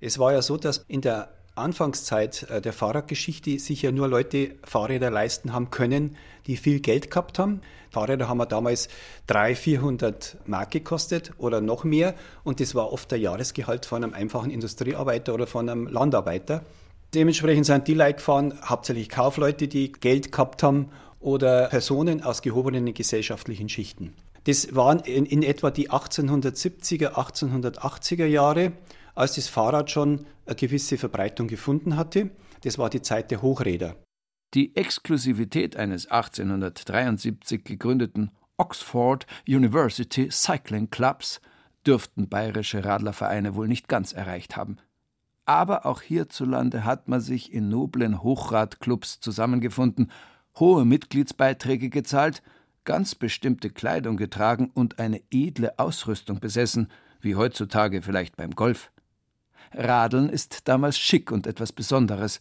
Es 0.00 0.18
war 0.18 0.32
ja 0.32 0.42
so, 0.42 0.56
dass 0.56 0.78
in 0.88 1.00
der 1.00 1.32
Anfangszeit 1.54 2.44
äh, 2.44 2.60
der 2.62 2.72
Fahrradgeschichte 2.72 3.58
sich 3.58 3.82
ja 3.82 3.92
nur 3.92 4.08
Leute 4.08 4.54
Fahrräder 4.64 5.10
leisten 5.10 5.52
haben 5.52 5.70
können, 5.70 6.16
die 6.46 6.56
viel 6.56 6.80
Geld 6.80 7.10
gehabt 7.10 7.38
haben. 7.38 7.60
Fahrräder 7.90 8.28
haben 8.28 8.38
wir 8.38 8.46
damals 8.46 8.88
300, 9.26 9.58
400 9.58 10.36
Mark 10.46 10.70
gekostet 10.70 11.32
oder 11.36 11.60
noch 11.60 11.84
mehr 11.84 12.14
und 12.42 12.60
das 12.60 12.74
war 12.74 12.90
oft 12.90 13.10
der 13.10 13.18
Jahresgehalt 13.18 13.84
von 13.84 14.02
einem 14.02 14.14
einfachen 14.14 14.50
Industriearbeiter 14.50 15.34
oder 15.34 15.46
von 15.46 15.68
einem 15.68 15.86
Landarbeiter. 15.86 16.62
Dementsprechend 17.14 17.66
sind 17.66 17.86
die 17.86 17.94
Leute 17.94 18.14
gefahren, 18.14 18.58
hauptsächlich 18.64 19.10
Kaufleute, 19.10 19.68
die 19.68 19.92
Geld 19.92 20.32
gehabt 20.32 20.62
haben 20.62 20.88
oder 21.22 21.68
Personen 21.68 22.22
aus 22.22 22.42
gehobenen 22.42 22.92
gesellschaftlichen 22.92 23.68
Schichten. 23.68 24.12
Das 24.44 24.74
waren 24.74 25.00
in, 25.00 25.24
in 25.24 25.42
etwa 25.42 25.70
die 25.70 25.90
1870er, 25.90 27.12
1880er 27.14 28.26
Jahre, 28.26 28.72
als 29.14 29.36
das 29.36 29.48
Fahrrad 29.48 29.90
schon 29.90 30.26
eine 30.46 30.56
gewisse 30.56 30.98
Verbreitung 30.98 31.46
gefunden 31.46 31.96
hatte. 31.96 32.30
Das 32.64 32.78
war 32.78 32.90
die 32.90 33.02
Zeit 33.02 33.30
der 33.30 33.42
Hochräder. 33.42 33.96
Die 34.54 34.76
Exklusivität 34.76 35.76
eines 35.76 36.06
1873 36.08 37.64
gegründeten 37.64 38.30
Oxford 38.58 39.26
University 39.48 40.28
Cycling 40.30 40.90
Clubs 40.90 41.40
dürften 41.86 42.28
bayerische 42.28 42.84
Radlervereine 42.84 43.54
wohl 43.54 43.66
nicht 43.66 43.88
ganz 43.88 44.12
erreicht 44.12 44.56
haben. 44.56 44.76
Aber 45.44 45.86
auch 45.86 46.02
hierzulande 46.02 46.84
hat 46.84 47.08
man 47.08 47.20
sich 47.20 47.52
in 47.52 47.68
noblen 47.68 48.22
Hochradclubs 48.22 49.20
zusammengefunden, 49.20 50.10
hohe 50.58 50.84
Mitgliedsbeiträge 50.84 51.90
gezahlt, 51.90 52.42
ganz 52.84 53.14
bestimmte 53.14 53.70
Kleidung 53.70 54.16
getragen 54.16 54.70
und 54.74 54.98
eine 54.98 55.22
edle 55.30 55.78
Ausrüstung 55.78 56.40
besessen, 56.40 56.88
wie 57.20 57.36
heutzutage 57.36 58.02
vielleicht 58.02 58.36
beim 58.36 58.52
Golf. 58.52 58.90
Radeln 59.72 60.28
ist 60.28 60.68
damals 60.68 60.98
schick 60.98 61.30
und 61.30 61.46
etwas 61.46 61.72
Besonderes. 61.72 62.40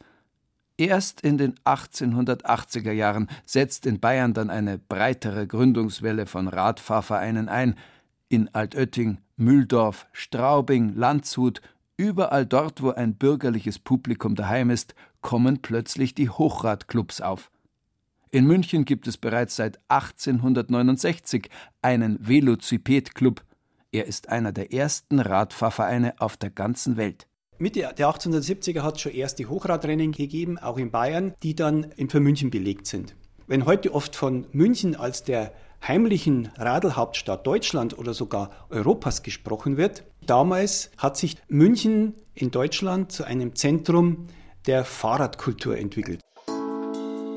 Erst 0.78 1.22
in 1.22 1.38
den 1.38 1.56
1880er 1.66 2.92
Jahren 2.92 3.30
setzt 3.46 3.86
in 3.86 4.00
Bayern 4.00 4.34
dann 4.34 4.50
eine 4.50 4.78
breitere 4.78 5.46
Gründungswelle 5.46 6.26
von 6.26 6.48
Radfahrvereinen 6.48 7.50
ein. 7.50 7.76
In 8.30 8.50
Altötting, 8.54 9.20
Mühldorf, 9.36 10.08
Straubing, 10.12 10.96
Landshut, 10.96 11.62
überall 11.98 12.46
dort, 12.46 12.82
wo 12.82 12.90
ein 12.90 13.16
bürgerliches 13.16 13.78
Publikum 13.78 14.36
daheim 14.36 14.70
ist, 14.70 14.96
kommen 15.22 15.62
plötzlich 15.62 16.16
die 16.16 16.30
Hochradclubs 16.30 17.22
auf. 17.22 17.52
In 18.34 18.48
München 18.48 18.86
gibt 18.86 19.08
es 19.08 19.18
bereits 19.18 19.58
seit 19.58 19.78
1869 19.90 21.50
einen 21.82 22.18
Velociped-Club. 22.26 23.44
Er 23.92 24.08
ist 24.08 24.30
einer 24.30 24.54
der 24.54 24.72
ersten 24.72 25.20
Radfahrvereine 25.20 26.14
auf 26.22 26.38
der 26.38 26.50
ganzen 26.50 26.96
Welt. 26.96 27.28
Mitte 27.58 27.82
der 27.82 28.08
1870er 28.08 28.84
hat 28.84 28.96
es 28.96 29.02
schon 29.02 29.12
erste 29.12 29.50
Hochradrennen 29.50 30.14
gegeben, 30.14 30.58
auch 30.58 30.78
in 30.78 30.92
Bayern, 30.92 31.34
die 31.44 31.56
dann 31.56 31.92
für 32.08 32.22
München 32.22 32.52
belegt 32.52 32.88
sind. 32.88 33.18
Wenn 33.48 33.66
heute 33.66 33.94
oft 33.94 34.16
von 34.16 34.48
München 34.54 34.96
als 34.96 35.26
der 35.26 35.52
heimlichen 35.86 36.52
Radelhauptstadt 36.56 37.46
Deutschland 37.46 37.98
oder 37.98 38.14
sogar 38.14 38.52
Europas 38.70 39.24
gesprochen 39.24 39.76
wird, 39.76 40.06
damals 40.26 40.90
hat 40.98 41.18
sich 41.18 41.36
München 41.50 42.14
in 42.34 42.50
Deutschland 42.50 43.12
zu 43.12 43.26
einem 43.26 43.56
Zentrum 43.56 44.28
der 44.68 44.86
Fahrradkultur 44.86 45.78
entwickelt. 45.78 46.22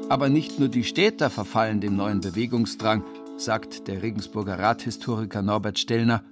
Aber 0.08 0.28
nicht 0.28 0.58
nur 0.58 0.68
die 0.68 0.84
Städter 0.84 1.30
verfallen 1.30 1.80
dem 1.80 1.96
neuen 1.96 2.20
Bewegungsdrang, 2.20 3.02
sagt 3.38 3.88
der 3.88 4.02
Regensburger 4.02 4.58
Radhistoriker 4.58 5.40
Norbert 5.40 5.78
Stellner. 5.78 6.22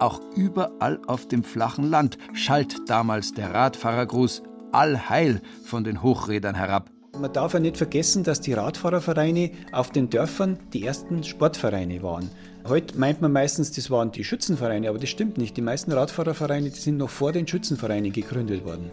Auch 0.00 0.20
überall 0.34 1.00
auf 1.06 1.28
dem 1.28 1.44
flachen 1.44 1.88
Land 1.88 2.18
schallt 2.34 2.88
damals 2.88 3.32
der 3.32 3.54
Radfahrergruß 3.54 4.42
Allheil 4.72 5.40
von 5.64 5.84
den 5.84 6.02
Hochrädern 6.02 6.54
herab. 6.54 6.90
Man 7.18 7.32
darf 7.32 7.54
ja 7.54 7.60
nicht 7.60 7.76
vergessen, 7.76 8.24
dass 8.24 8.40
die 8.40 8.52
Radfahrervereine 8.52 9.50
auf 9.72 9.90
den 9.90 10.10
Dörfern 10.10 10.58
die 10.72 10.84
ersten 10.84 11.22
Sportvereine 11.22 12.02
waren. 12.02 12.30
Heute 12.66 12.98
meint 12.98 13.20
man 13.20 13.32
meistens, 13.32 13.72
das 13.72 13.90
waren 13.90 14.12
die 14.12 14.24
Schützenvereine, 14.24 14.88
aber 14.88 14.98
das 14.98 15.08
stimmt 15.08 15.38
nicht. 15.38 15.56
Die 15.56 15.62
meisten 15.62 15.92
Radfahrervereine 15.92 16.70
die 16.70 16.78
sind 16.78 16.98
noch 16.98 17.10
vor 17.10 17.32
den 17.32 17.46
Schützenvereinen 17.46 18.12
gegründet 18.12 18.64
worden. 18.64 18.90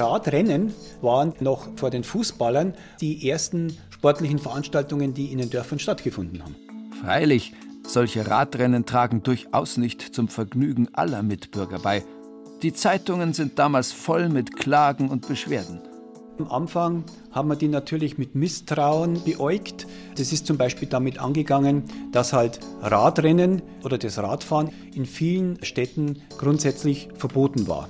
Radrennen 0.00 0.72
waren 1.02 1.34
noch 1.40 1.68
vor 1.76 1.90
den 1.90 2.04
Fußballern 2.04 2.74
die 3.02 3.28
ersten 3.28 3.76
sportlichen 3.90 4.38
Veranstaltungen, 4.38 5.12
die 5.12 5.26
in 5.26 5.38
den 5.38 5.50
Dörfern 5.50 5.78
stattgefunden 5.78 6.42
haben. 6.42 6.56
Freilich, 7.02 7.52
solche 7.86 8.26
Radrennen 8.26 8.86
tragen 8.86 9.22
durchaus 9.22 9.76
nicht 9.76 10.00
zum 10.00 10.28
Vergnügen 10.28 10.88
aller 10.94 11.22
Mitbürger 11.22 11.78
bei. 11.78 12.02
Die 12.62 12.72
Zeitungen 12.72 13.34
sind 13.34 13.58
damals 13.58 13.92
voll 13.92 14.30
mit 14.30 14.56
Klagen 14.56 15.10
und 15.10 15.28
Beschwerden. 15.28 15.82
Am 16.38 16.50
Anfang 16.50 17.04
haben 17.32 17.48
wir 17.50 17.56
die 17.56 17.68
natürlich 17.68 18.16
mit 18.16 18.34
Misstrauen 18.34 19.22
beäugt. 19.24 19.86
Das 20.16 20.32
ist 20.32 20.46
zum 20.46 20.56
Beispiel 20.56 20.88
damit 20.88 21.18
angegangen, 21.18 21.84
dass 22.12 22.32
halt 22.32 22.60
Radrennen 22.80 23.60
oder 23.84 23.98
das 23.98 24.16
Radfahren 24.16 24.70
in 24.94 25.04
vielen 25.04 25.62
Städten 25.62 26.22
grundsätzlich 26.38 27.10
verboten 27.16 27.68
war. 27.68 27.88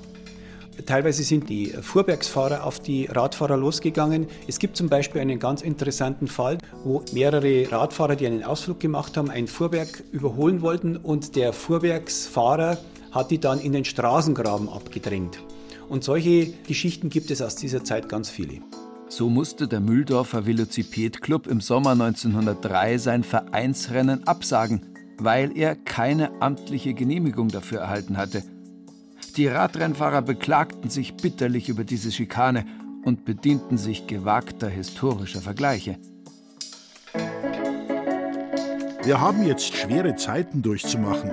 Teilweise 0.85 1.23
sind 1.23 1.49
die 1.49 1.67
Fuhrwerksfahrer 1.67 2.63
auf 2.65 2.79
die 2.79 3.05
Radfahrer 3.05 3.57
losgegangen. 3.57 4.27
Es 4.47 4.57
gibt 4.57 4.77
zum 4.77 4.89
Beispiel 4.89 5.21
einen 5.21 5.39
ganz 5.39 5.61
interessanten 5.61 6.27
Fall, 6.27 6.57
wo 6.83 7.03
mehrere 7.13 7.71
Radfahrer, 7.71 8.15
die 8.15 8.25
einen 8.25 8.43
Ausflug 8.43 8.79
gemacht 8.79 9.17
haben, 9.17 9.29
ein 9.29 9.47
Fuhrwerk 9.47 10.03
überholen 10.11 10.61
wollten 10.61 10.97
und 10.97 11.35
der 11.35 11.53
Fuhrwerksfahrer 11.53 12.77
hat 13.11 13.31
die 13.31 13.39
dann 13.39 13.59
in 13.59 13.73
den 13.73 13.85
Straßengraben 13.85 14.69
abgedrängt. 14.69 15.39
Und 15.89 16.05
solche 16.05 16.53
Geschichten 16.65 17.09
gibt 17.09 17.31
es 17.31 17.41
aus 17.41 17.55
dieser 17.55 17.83
Zeit 17.83 18.07
ganz 18.07 18.29
viele. 18.29 18.61
So 19.09 19.29
musste 19.29 19.67
der 19.67 19.81
Mühldorfer 19.81 20.45
Velociped-Club 20.45 21.47
im 21.47 21.59
Sommer 21.59 21.91
1903 21.91 22.97
sein 22.97 23.23
Vereinsrennen 23.25 24.25
absagen, 24.25 24.85
weil 25.17 25.55
er 25.57 25.75
keine 25.75 26.41
amtliche 26.41 26.93
Genehmigung 26.93 27.49
dafür 27.49 27.79
erhalten 27.79 28.15
hatte– 28.15 28.43
die 29.37 29.47
Radrennfahrer 29.47 30.21
beklagten 30.21 30.89
sich 30.89 31.15
bitterlich 31.15 31.69
über 31.69 31.83
diese 31.83 32.11
Schikane 32.11 32.65
und 33.03 33.25
bedienten 33.25 33.77
sich 33.77 34.07
gewagter 34.07 34.69
historischer 34.69 35.41
Vergleiche. 35.41 35.97
Wir 39.03 39.19
haben 39.19 39.45
jetzt 39.45 39.75
schwere 39.75 40.15
Zeiten 40.15 40.61
durchzumachen. 40.61 41.31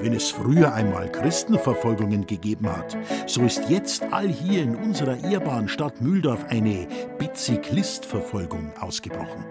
Wenn 0.00 0.14
es 0.14 0.30
früher 0.30 0.74
einmal 0.74 1.12
Christenverfolgungen 1.12 2.26
gegeben 2.26 2.68
hat, 2.68 2.96
so 3.26 3.42
ist 3.42 3.68
jetzt 3.68 4.02
all 4.12 4.28
hier 4.28 4.62
in 4.62 4.74
unserer 4.74 5.22
ehrbaren 5.22 5.68
Stadt 5.68 6.00
Mühldorf 6.00 6.44
eine 6.48 6.88
Bizyklistverfolgung 7.18 8.72
ausgebrochen. 8.80 9.44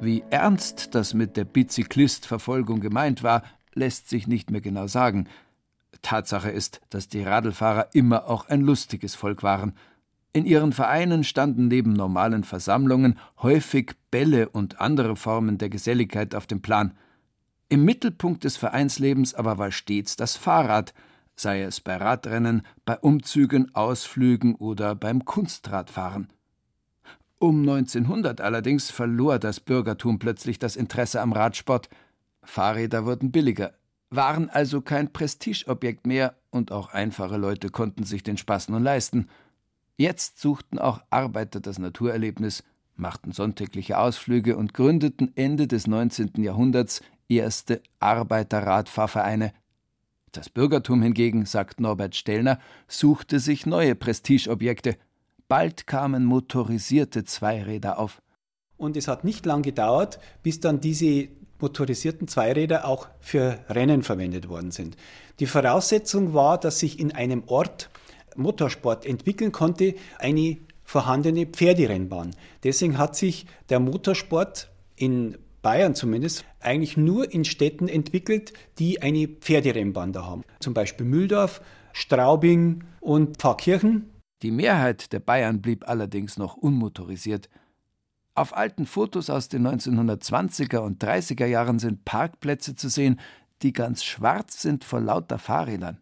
Wie 0.00 0.22
ernst 0.30 0.94
das 0.94 1.14
mit 1.14 1.36
der 1.36 1.44
Bizyklistverfolgung 1.44 2.80
gemeint 2.80 3.22
war, 3.22 3.42
lässt 3.74 4.08
sich 4.08 4.26
nicht 4.26 4.50
mehr 4.50 4.60
genau 4.60 4.86
sagen. 4.86 5.28
Tatsache 6.02 6.50
ist, 6.50 6.80
dass 6.90 7.08
die 7.08 7.22
Radlfahrer 7.22 7.88
immer 7.92 8.28
auch 8.28 8.48
ein 8.48 8.60
lustiges 8.60 9.14
Volk 9.14 9.42
waren. 9.42 9.74
In 10.32 10.44
ihren 10.44 10.72
Vereinen 10.72 11.24
standen 11.24 11.68
neben 11.68 11.92
normalen 11.92 12.44
Versammlungen 12.44 13.18
häufig 13.42 13.92
Bälle 14.10 14.48
und 14.48 14.80
andere 14.80 15.16
Formen 15.16 15.58
der 15.58 15.70
Geselligkeit 15.70 16.34
auf 16.34 16.46
dem 16.46 16.60
Plan. 16.60 16.96
Im 17.68 17.84
Mittelpunkt 17.84 18.44
des 18.44 18.56
Vereinslebens 18.56 19.34
aber 19.34 19.58
war 19.58 19.72
stets 19.72 20.16
das 20.16 20.36
Fahrrad, 20.36 20.94
sei 21.36 21.62
es 21.62 21.80
bei 21.80 21.96
Radrennen, 21.96 22.62
bei 22.84 22.98
Umzügen, 22.98 23.74
Ausflügen 23.74 24.54
oder 24.54 24.94
beim 24.94 25.24
Kunstradfahren. 25.24 26.28
Um 27.38 27.60
1900 27.60 28.40
allerdings 28.40 28.90
verlor 28.90 29.38
das 29.38 29.60
Bürgertum 29.60 30.18
plötzlich 30.18 30.58
das 30.58 30.76
Interesse 30.76 31.20
am 31.20 31.32
Radsport. 31.32 31.88
Fahrräder 32.42 33.06
wurden 33.06 33.30
billiger, 33.30 33.74
waren 34.10 34.48
also 34.48 34.80
kein 34.80 35.12
Prestigeobjekt 35.12 36.06
mehr 36.06 36.34
und 36.50 36.72
auch 36.72 36.92
einfache 36.92 37.36
Leute 37.36 37.70
konnten 37.70 38.04
sich 38.04 38.22
den 38.22 38.38
Spaß 38.38 38.68
nun 38.70 38.82
leisten. 38.82 39.28
Jetzt 39.96 40.38
suchten 40.40 40.78
auch 40.78 41.00
Arbeiter 41.10 41.60
das 41.60 41.78
Naturerlebnis, 41.78 42.64
machten 42.96 43.32
sonntägliche 43.32 43.98
Ausflüge 43.98 44.56
und 44.56 44.74
gründeten 44.74 45.36
Ende 45.36 45.66
des 45.66 45.86
19. 45.86 46.32
Jahrhunderts 46.42 47.02
erste 47.28 47.82
Arbeiterradfahrvereine. 48.00 49.52
Das 50.32 50.48
Bürgertum 50.48 51.02
hingegen, 51.02 51.46
sagt 51.46 51.80
Norbert 51.80 52.14
Stellner, 52.14 52.58
suchte 52.86 53.40
sich 53.40 53.66
neue 53.66 53.94
Prestigeobjekte. 53.94 54.96
Bald 55.48 55.86
kamen 55.86 56.24
motorisierte 56.24 57.24
Zweiräder 57.24 57.98
auf. 57.98 58.22
Und 58.76 58.96
es 58.96 59.08
hat 59.08 59.24
nicht 59.24 59.46
lang 59.46 59.62
gedauert, 59.62 60.18
bis 60.42 60.60
dann 60.60 60.80
diese 60.80 61.28
motorisierten 61.60 62.28
Zweiräder 62.28 62.86
auch 62.86 63.08
für 63.20 63.58
Rennen 63.68 64.02
verwendet 64.02 64.48
worden 64.48 64.70
sind. 64.70 64.96
Die 65.40 65.46
Voraussetzung 65.46 66.34
war, 66.34 66.58
dass 66.58 66.78
sich 66.78 66.98
in 66.98 67.12
einem 67.12 67.44
Ort 67.46 67.90
Motorsport 68.36 69.04
entwickeln 69.04 69.52
konnte, 69.52 69.94
eine 70.18 70.58
vorhandene 70.84 71.46
Pferderennbahn. 71.46 72.34
Deswegen 72.64 72.96
hat 72.96 73.16
sich 73.16 73.46
der 73.68 73.80
Motorsport 73.80 74.70
in 74.96 75.36
Bayern 75.60 75.94
zumindest 75.94 76.44
eigentlich 76.60 76.96
nur 76.96 77.32
in 77.32 77.44
Städten 77.44 77.88
entwickelt, 77.88 78.52
die 78.78 79.02
eine 79.02 79.28
Pferderennbahn 79.28 80.12
da 80.12 80.24
haben. 80.24 80.44
Zum 80.60 80.72
Beispiel 80.72 81.04
Mühldorf, 81.04 81.60
Straubing 81.92 82.84
und 83.00 83.38
Pfarrkirchen. 83.38 84.10
Die 84.42 84.52
Mehrheit 84.52 85.12
der 85.12 85.20
Bayern 85.20 85.60
blieb 85.60 85.88
allerdings 85.88 86.36
noch 86.36 86.56
unmotorisiert. 86.56 87.48
Auf 88.38 88.56
alten 88.56 88.86
Fotos 88.86 89.30
aus 89.30 89.48
den 89.48 89.66
1920er 89.66 90.78
und 90.78 91.02
30er 91.02 91.46
Jahren 91.46 91.80
sind 91.80 92.04
Parkplätze 92.04 92.76
zu 92.76 92.88
sehen, 92.88 93.18
die 93.62 93.72
ganz 93.72 94.04
schwarz 94.04 94.62
sind 94.62 94.84
vor 94.84 95.00
lauter 95.00 95.40
Fahrrädern. 95.40 95.98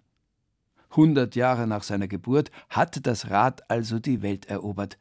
Hundert 0.95 1.35
Jahre 1.35 1.66
nach 1.66 1.83
seiner 1.83 2.09
Geburt 2.09 2.50
hatte 2.69 3.00
das 3.00 3.31
Rad 3.31 3.71
also 3.71 3.99
die 4.00 4.21
Welt 4.21 4.45
erobert. 4.50 4.99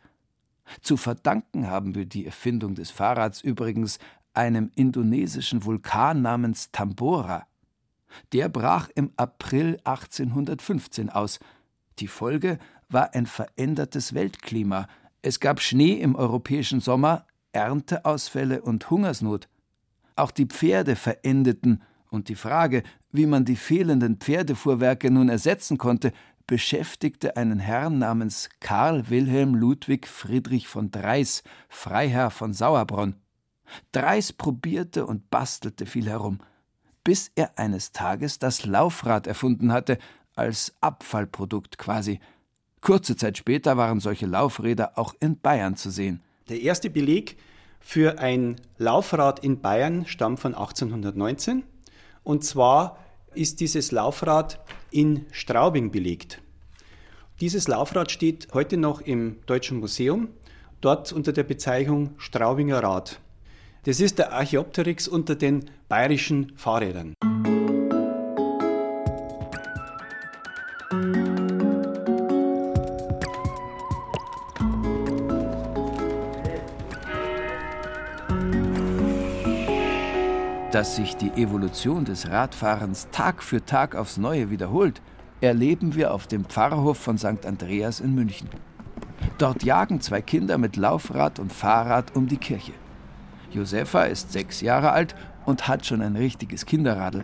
Zu 0.80 0.96
verdanken 0.96 1.68
haben 1.68 1.94
wir 1.94 2.06
die 2.06 2.26
Erfindung 2.26 2.74
des 2.74 2.90
Fahrrads 2.90 3.42
übrigens 3.42 4.00
einem 4.34 4.72
indonesischen 4.74 5.66
Vulkan 5.66 6.22
namens 6.22 6.72
Tambora. 6.72 7.48
Der 8.32 8.48
brach 8.48 8.88
im 8.96 9.12
April 9.18 9.78
1815 9.84 11.10
aus. 11.10 11.40
Die 12.00 12.08
Folge 12.08 12.60
war 12.88 13.14
ein 13.14 13.26
verändertes 13.26 14.14
Weltklima, 14.14 14.88
es 15.26 15.40
gab 15.40 15.60
Schnee 15.60 15.94
im 15.94 16.16
europäischen 16.16 16.82
Sommer, 16.82 17.26
Ernteausfälle 17.52 18.62
und 18.62 18.92
Hungersnot. 18.92 19.50
Auch 20.16 20.30
die 20.30 20.46
Pferde 20.46 20.96
verendeten, 20.96 21.82
und 22.12 22.30
die 22.30 22.36
Frage, 22.36 22.84
wie 23.12 23.26
man 23.26 23.44
die 23.44 23.56
fehlenden 23.56 24.18
Pferdefuhrwerke 24.18 25.10
nun 25.10 25.28
ersetzen 25.28 25.80
konnte, 25.80 26.14
beschäftigte 26.46 27.38
einen 27.38 27.58
Herrn 27.58 27.98
namens 27.98 28.50
Karl 28.60 29.10
Wilhelm 29.10 29.56
Ludwig 29.56 30.08
Friedrich 30.08 30.68
von 30.68 30.92
Dreis, 30.92 31.42
Freiherr 31.70 32.30
von 32.30 32.54
Sauerbronn. 32.54 33.16
Dreis 33.92 34.32
probierte 34.32 35.08
und 35.08 35.32
bastelte 35.32 35.88
viel 35.88 36.08
herum, 36.08 36.38
bis 37.04 37.32
er 37.34 37.58
eines 37.58 37.92
Tages 37.92 38.38
das 38.38 38.66
Laufrad 38.66 39.26
erfunden 39.26 39.72
hatte, 39.72 39.98
als 40.36 40.76
Abfallprodukt 40.82 41.80
quasi, 41.80 42.20
Kurze 42.86 43.16
Zeit 43.16 43.36
später 43.36 43.78
waren 43.78 44.00
solche 44.00 44.28
Laufräder 44.28 44.92
auch 44.94 45.16
in 45.20 45.40
Bayern 45.40 45.76
zu 45.76 45.90
sehen. 45.90 46.22
Der 46.50 46.62
erste 46.62 46.92
Beleg 46.92 47.36
für 47.80 48.20
ein 48.20 48.58
Laufrad 48.78 49.44
in 49.44 49.60
Bayern 49.60 50.06
stammt 50.06 50.40
von 50.40 50.54
1819. 50.54 51.64
Und 52.24 52.44
zwar 52.44 53.00
ist 53.34 53.60
dieses 53.60 53.92
Laufrad 53.92 54.64
in 54.92 55.26
Straubing 55.32 55.90
belegt. 55.90 56.44
Dieses 57.42 57.68
Laufrad 57.68 58.12
steht 58.12 58.50
heute 58.54 58.78
noch 58.78 59.02
im 59.02 59.38
Deutschen 59.48 59.80
Museum, 59.80 60.28
dort 60.80 61.12
unter 61.12 61.34
der 61.34 61.44
Bezeichnung 61.44 62.12
Straubinger 62.18 62.84
Rad. 62.84 63.20
Das 63.86 64.00
ist 64.00 64.20
der 64.20 64.32
Archaeopteryx 64.32 65.08
unter 65.08 65.34
den 65.34 65.72
bayerischen 65.90 66.54
Fahrrädern. 66.56 67.16
Dass 80.76 80.98
sich 80.98 81.16
die 81.16 81.30
Evolution 81.42 82.04
des 82.04 82.30
Radfahrens 82.30 83.08
Tag 83.10 83.42
für 83.44 83.66
Tag 83.66 83.96
aufs 83.96 84.18
Neue 84.18 84.50
wiederholt, 84.50 85.02
erleben 85.40 85.96
wir 85.96 86.14
auf 86.14 86.28
dem 86.28 86.44
Pfarrhof 86.44 86.98
von 86.98 87.18
St. 87.18 87.46
Andreas 87.46 88.02
in 88.02 88.14
München. 88.14 88.50
Dort 89.38 89.64
jagen 89.64 90.02
zwei 90.02 90.22
Kinder 90.22 90.58
mit 90.58 90.76
Laufrad 90.76 91.40
und 91.40 91.54
Fahrrad 91.54 92.14
um 92.18 92.28
die 92.28 92.36
Kirche. 92.36 92.74
Josefa 93.52 94.04
ist 94.04 94.34
sechs 94.34 94.60
Jahre 94.60 94.92
alt 94.92 95.16
und 95.46 95.70
hat 95.70 95.86
schon 95.86 96.02
ein 96.02 96.18
richtiges 96.18 96.66
Kinderradl. 96.66 97.24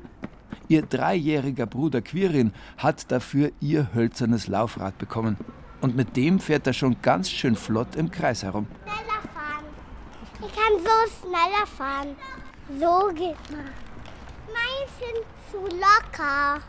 Ihr 0.70 0.84
dreijähriger 0.84 1.66
Bruder 1.66 2.02
Quirin 2.02 2.54
hat 2.78 3.12
dafür 3.12 3.52
ihr 3.60 3.94
hölzernes 3.94 4.48
Laufrad 4.48 4.98
bekommen. 4.98 5.36
Und 5.82 5.98
mit 5.98 6.16
dem 6.16 6.40
fährt 6.40 6.68
er 6.68 6.74
schon 6.74 7.02
ganz 7.02 7.30
schön 7.30 7.58
flott 7.58 7.98
im 7.98 8.12
Kreis 8.12 8.44
herum. 8.44 8.68
Schneller 8.86 9.22
fahren. 9.34 9.66
Ich 10.40 10.56
kann 10.56 10.80
so 10.80 11.28
schneller 11.28 11.68
fahren. 11.68 12.16
So 12.80 13.10
geht 13.14 13.36
man. 13.52 13.70
Meins 14.48 14.92
sind 15.00 15.26
zu 15.52 15.60
locker. 15.76 16.60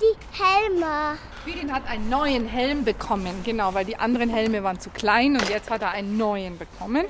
Die 0.00 0.40
Helme. 0.40 1.18
Quirin 1.44 1.72
hat 1.72 1.88
einen 1.88 2.08
neuen 2.08 2.46
Helm 2.46 2.84
bekommen, 2.84 3.42
genau, 3.44 3.74
weil 3.74 3.84
die 3.84 3.96
anderen 3.96 4.30
Helme 4.30 4.62
waren 4.62 4.78
zu 4.78 4.90
klein 4.90 5.32
und 5.32 5.48
jetzt 5.48 5.70
hat 5.70 5.82
er 5.82 5.90
einen 5.90 6.16
neuen 6.16 6.56
bekommen. 6.56 7.04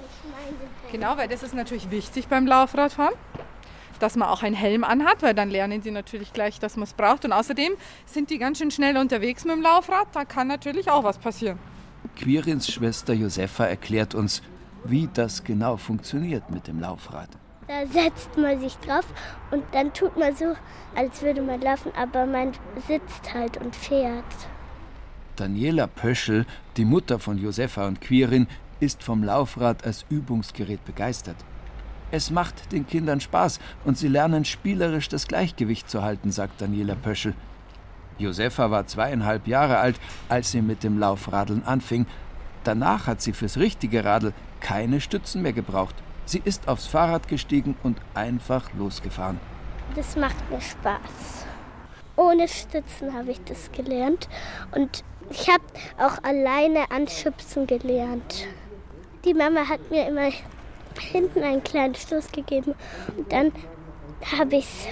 Genau, 0.91 1.19
weil 1.19 1.29
das 1.29 1.43
ist 1.43 1.53
natürlich 1.53 1.91
wichtig 1.91 2.29
beim 2.29 2.47
Laufradfahren, 2.47 3.15
dass 3.99 4.17
man 4.17 4.29
auch 4.29 4.43
einen 4.43 4.55
Helm 4.55 4.85
anhat, 4.85 5.21
weil 5.21 5.35
dann 5.35 5.51
lernen 5.51 5.83
sie 5.83 5.91
natürlich 5.91 6.33
gleich, 6.33 6.61
dass 6.61 6.77
man 6.77 6.85
es 6.85 6.95
braucht. 6.95 7.27
Und 7.27 7.33
außerdem 7.33 7.75
sind 8.07 8.31
die 8.31 8.39
ganz 8.39 8.57
schön 8.57 8.71
schnell 8.71 8.97
unterwegs 8.97 9.45
mit 9.45 9.57
dem 9.57 9.63
Laufrad, 9.63 10.09
da 10.15 10.25
kann 10.25 10.49
natürlich 10.49 10.91
auch 10.91 11.05
was 11.05 11.19
passieren. 11.19 11.59
Quirins 12.17 12.73
Schwester 12.73 13.13
Josefa 13.13 13.67
erklärt 13.67 14.15
uns, 14.15 14.43
wie 14.85 15.11
das 15.13 15.45
genau 15.45 15.77
funktioniert 15.77 16.51
mit 16.51 16.69
dem 16.69 16.81
Laufrad. 16.81 17.29
Da 17.69 17.87
setzt 17.87 18.35
man 18.39 18.59
sich 18.59 18.79
drauf 18.79 19.05
und 19.51 19.63
dann 19.73 19.93
tut 19.93 20.17
man 20.17 20.35
so, 20.35 20.55
als 20.97 21.21
würde 21.21 21.43
man 21.43 21.61
laufen, 21.61 21.93
aber 21.95 22.25
man 22.25 22.53
sitzt 22.87 23.35
halt 23.35 23.59
und 23.59 23.77
fährt. 23.77 24.25
Daniela 25.37 25.87
Pöschel, 25.87 26.47
die 26.79 26.87
Mutter 26.87 27.19
von 27.19 27.37
Josefa 27.37 27.87
und 27.87 28.01
Quirin, 28.01 28.47
ist 28.81 29.03
vom 29.03 29.23
Laufrad 29.23 29.85
als 29.85 30.07
Übungsgerät 30.09 30.83
begeistert. 30.87 31.37
Es 32.11 32.31
macht 32.31 32.73
den 32.73 32.87
Kindern 32.87 33.21
Spaß 33.21 33.61
und 33.85 33.99
sie 33.99 34.09
lernen 34.09 34.47
spielerisch 34.47 35.11
das 35.11 35.29
Gleichgewicht 35.29 35.91
zu 35.91 36.03
halten, 36.03 36.33
sagt 36.33 36.63
Daniela 36.63 36.95
Pöschel. 36.95 37.35
Josefa 38.17 38.71
war 38.71 38.87
zweieinhalb 38.87 39.47
Jahre 39.47 39.77
alt, 39.77 40.01
als 40.31 40.53
sie 40.53 40.63
mit 40.63 40.83
dem 40.85 40.99
Laufradeln 40.99 41.65
anfing. 41.67 42.07
Danach 42.65 43.07
hat 43.07 43.21
sie 43.21 43.35
fürs 43.35 43.59
richtige 43.59 44.07
Radl 44.07 44.33
keine 44.61 45.03
Stützen 45.03 45.43
mehr 45.43 45.53
gebraucht. 45.53 45.95
Sie 46.29 46.43
ist 46.45 46.69
aufs 46.69 46.87
Fahrrad 46.87 47.27
gestiegen 47.27 47.75
und 47.83 47.97
einfach 48.13 48.71
losgefahren. 48.75 49.41
Das 49.97 50.15
macht 50.15 50.51
mir 50.51 50.61
Spaß. 50.61 51.47
Ohne 52.17 52.47
Stützen 52.49 53.15
habe 53.15 53.31
ich 53.31 53.43
das 53.45 53.73
gelernt. 53.73 54.29
Und 54.73 55.05
ich 55.31 55.49
habe 55.49 55.65
auch 55.97 56.23
alleine 56.23 56.91
anschubsen 56.91 57.67
gelernt. 57.67 58.47
Die 59.25 59.33
Mama 59.33 59.71
hat 59.71 59.91
mir 59.91 60.07
immer 60.07 60.29
hinten 61.01 61.43
einen 61.43 61.65
kleinen 61.65 61.95
Stoß 61.95 62.31
gegeben 62.31 62.75
und 63.17 63.33
dann 63.33 63.51
habe 64.39 64.57
ich 64.57 64.67
es 64.67 64.87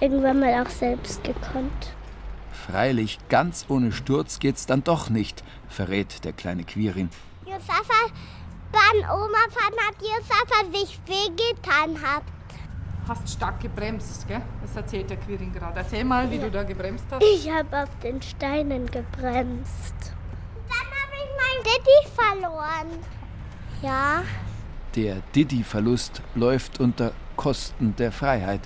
irgendwann 0.00 0.40
mal 0.40 0.64
auch 0.64 0.70
selbst 0.70 1.22
gekonnt. 1.22 1.94
Freilich, 2.50 3.20
ganz 3.28 3.66
ohne 3.68 3.92
Sturz 3.92 4.40
geht's 4.40 4.66
dann 4.66 4.82
doch 4.82 5.10
nicht, 5.10 5.44
verrät 5.68 6.24
der 6.24 6.32
kleine 6.32 6.64
Quirin. 6.64 7.10
Josefa, 7.44 8.10
beim 8.72 9.10
Oma-Fahren 9.10 9.74
hat 9.86 9.96
Josefa 10.00 10.78
sich 10.78 10.98
wehgetan 11.06 12.00
hat. 12.02 12.22
Hast 13.08 13.28
stark 13.28 13.60
gebremst, 13.60 14.26
gell? 14.26 14.42
Das 14.62 14.74
erzählt 14.76 15.08
der 15.10 15.16
Quirin 15.18 15.52
gerade. 15.52 15.78
Erzähl 15.78 16.04
mal, 16.04 16.28
wie 16.30 16.36
Ja. 16.36 16.42
du 16.44 16.50
da 16.50 16.62
gebremst 16.64 17.04
hast. 17.10 17.22
Ich 17.22 17.48
habe 17.50 17.82
auf 17.84 17.88
den 18.02 18.20
Steinen 18.20 18.86
gebremst. 18.86 19.94
Dann 20.68 20.86
habe 20.90 21.14
ich 21.14 21.30
mein 21.36 21.64
Daddy 21.64 22.14
verloren. 22.14 22.98
Ja, 23.82 24.22
Der 24.96 25.16
Didi-Verlust 25.34 26.22
läuft 26.34 26.80
unter 26.80 27.12
Kosten 27.36 27.94
der 27.96 28.10
Freiheit. 28.12 28.62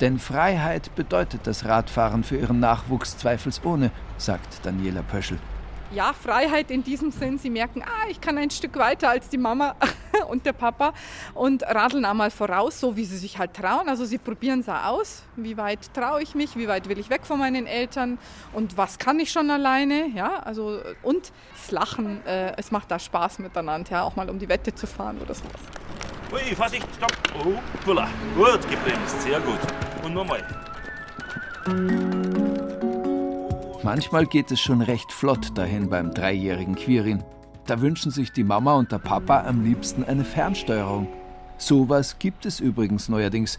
Denn 0.00 0.18
Freiheit 0.18 0.94
bedeutet 0.94 1.46
das 1.46 1.64
Radfahren 1.64 2.22
für 2.22 2.36
ihren 2.36 2.60
Nachwuchs 2.60 3.16
zweifelsohne, 3.16 3.90
sagt 4.18 4.64
Daniela 4.64 5.00
Pöschel. 5.02 5.38
Ja, 5.92 6.12
Freiheit 6.12 6.70
in 6.70 6.84
diesem 6.84 7.10
Sinn. 7.10 7.38
Sie 7.38 7.50
merken, 7.50 7.82
ah, 7.82 8.08
ich 8.08 8.20
kann 8.20 8.38
ein 8.38 8.50
Stück 8.50 8.76
weiter 8.76 9.10
als 9.10 9.28
die 9.28 9.38
Mama. 9.38 9.74
und 10.28 10.46
der 10.46 10.52
Papa 10.52 10.92
und 11.34 11.62
radeln 11.62 12.04
einmal 12.04 12.30
voraus, 12.30 12.80
so 12.80 12.96
wie 12.96 13.04
sie 13.04 13.18
sich 13.18 13.38
halt 13.38 13.54
trauen. 13.54 13.88
Also 13.88 14.04
sie 14.04 14.18
probieren 14.18 14.60
es 14.60 14.68
aus, 14.68 15.22
wie 15.36 15.56
weit 15.56 15.92
traue 15.92 16.22
ich 16.22 16.34
mich, 16.34 16.56
wie 16.56 16.68
weit 16.68 16.88
will 16.88 16.98
ich 16.98 17.10
weg 17.10 17.22
von 17.24 17.38
meinen 17.38 17.66
Eltern 17.66 18.18
und 18.52 18.76
was 18.76 18.98
kann 18.98 19.18
ich 19.18 19.30
schon 19.30 19.50
alleine, 19.50 20.08
ja, 20.08 20.38
also 20.40 20.80
und 21.02 21.32
das 21.54 21.70
Lachen, 21.70 22.24
äh, 22.26 22.54
es 22.56 22.70
macht 22.70 22.90
da 22.90 22.98
Spaß 22.98 23.40
miteinander, 23.40 23.90
ja, 23.90 24.02
auch 24.02 24.16
mal 24.16 24.30
um 24.30 24.38
die 24.38 24.48
Wette 24.48 24.74
zu 24.74 24.86
fahren 24.86 25.18
oder 25.20 25.34
sowas. 25.34 25.60
Ui, 26.32 26.54
Vorsicht, 26.54 26.86
stopp. 26.96 27.12
Oh. 27.44 27.58
Gut 27.84 28.70
gebremst, 28.70 29.22
sehr 29.22 29.40
gut. 29.40 29.58
Und 30.04 30.14
nochmal. 30.14 30.44
Manchmal 33.82 34.26
geht 34.26 34.50
es 34.50 34.60
schon 34.60 34.82
recht 34.82 35.10
flott 35.10 35.56
dahin 35.56 35.88
beim 35.88 36.12
dreijährigen 36.12 36.74
Quirin. 36.74 37.24
Da 37.66 37.80
wünschen 37.80 38.10
sich 38.10 38.30
die 38.30 38.44
Mama 38.44 38.74
und 38.74 38.92
der 38.92 38.98
Papa 38.98 39.46
am 39.46 39.64
liebsten 39.64 40.04
eine 40.04 40.24
Fernsteuerung. 40.24 41.08
Sowas 41.56 42.18
gibt 42.18 42.44
es 42.44 42.60
übrigens 42.60 43.08
neuerdings. 43.08 43.58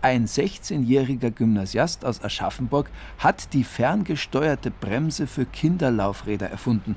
Ein 0.00 0.26
16-jähriger 0.26 1.32
Gymnasiast 1.32 2.04
aus 2.04 2.22
Aschaffenburg 2.22 2.88
hat 3.18 3.52
die 3.52 3.64
ferngesteuerte 3.64 4.70
Bremse 4.70 5.26
für 5.26 5.44
Kinderlaufräder 5.44 6.48
erfunden. 6.48 6.94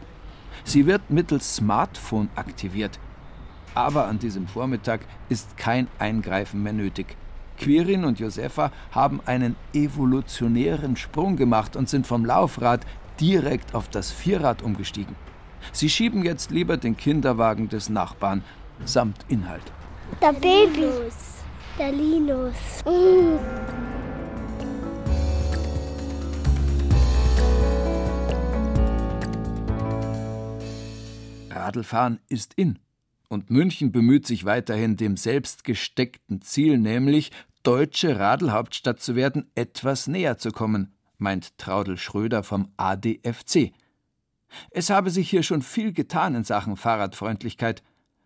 Sie 0.63 0.85
wird 0.85 1.09
mittels 1.09 1.55
Smartphone 1.55 2.29
aktiviert. 2.35 2.99
Aber 3.73 4.05
an 4.05 4.19
diesem 4.19 4.47
Vormittag 4.47 5.01
ist 5.29 5.57
kein 5.57 5.87
Eingreifen 5.97 6.61
mehr 6.61 6.73
nötig. 6.73 7.17
Quirin 7.61 8.05
und 8.05 8.19
Josefa 8.19 8.71
haben 8.91 9.21
einen 9.25 9.55
evolutionären 9.71 10.95
Sprung 10.95 11.35
gemacht 11.35 11.75
und 11.75 11.87
sind 11.87 12.07
vom 12.07 12.25
Laufrad 12.25 12.87
direkt 13.19 13.75
auf 13.75 13.87
das 13.87 14.09
Vierrad 14.11 14.63
umgestiegen. 14.63 15.15
Sie 15.71 15.87
schieben 15.87 16.23
jetzt 16.23 16.49
lieber 16.49 16.77
den 16.77 16.97
Kinderwagen 16.97 17.69
des 17.69 17.87
Nachbarn 17.87 18.43
samt 18.83 19.25
Inhalt. 19.27 19.71
Der 20.19 20.33
Baby. 20.33 20.89
Der 21.77 21.91
Linus. 21.91 22.55
Mm. 22.83 23.37
Radlfahren 31.51 32.19
ist 32.27 32.55
in. 32.55 32.79
Und 33.31 33.49
München 33.49 33.93
bemüht 33.93 34.27
sich 34.27 34.43
weiterhin 34.43 34.97
dem 34.97 35.15
selbst 35.15 35.63
gesteckten 35.63 36.41
Ziel, 36.41 36.77
nämlich 36.77 37.31
deutsche 37.63 38.19
Radlhauptstadt 38.19 38.99
zu 38.99 39.15
werden, 39.15 39.49
etwas 39.55 40.07
näher 40.07 40.37
zu 40.37 40.51
kommen, 40.51 40.93
meint 41.17 41.57
Traudel 41.57 41.97
Schröder 41.97 42.43
vom 42.43 42.71
ADFC. 42.77 43.71
Es 44.71 44.89
habe 44.89 45.09
sich 45.09 45.29
hier 45.29 45.43
schon 45.43 45.61
viel 45.61 45.93
getan 45.93 46.35
in 46.35 46.43
Sachen 46.43 46.77
Fahrradfreundlichkeit. 46.77 47.83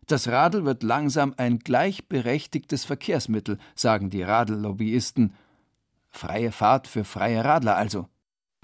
Das 0.07 0.27
Radl 0.27 0.65
wird 0.65 0.83
langsam 0.83 1.33
ein 1.37 1.59
gleichberechtigtes 1.59 2.85
Verkehrsmittel, 2.85 3.57
sagen 3.75 4.09
die 4.09 4.23
Radellobbyisten. 4.23 5.33
Freie 6.09 6.51
Fahrt 6.51 6.87
für 6.87 7.03
freie 7.03 7.43
Radler 7.43 7.75
also. 7.75 8.07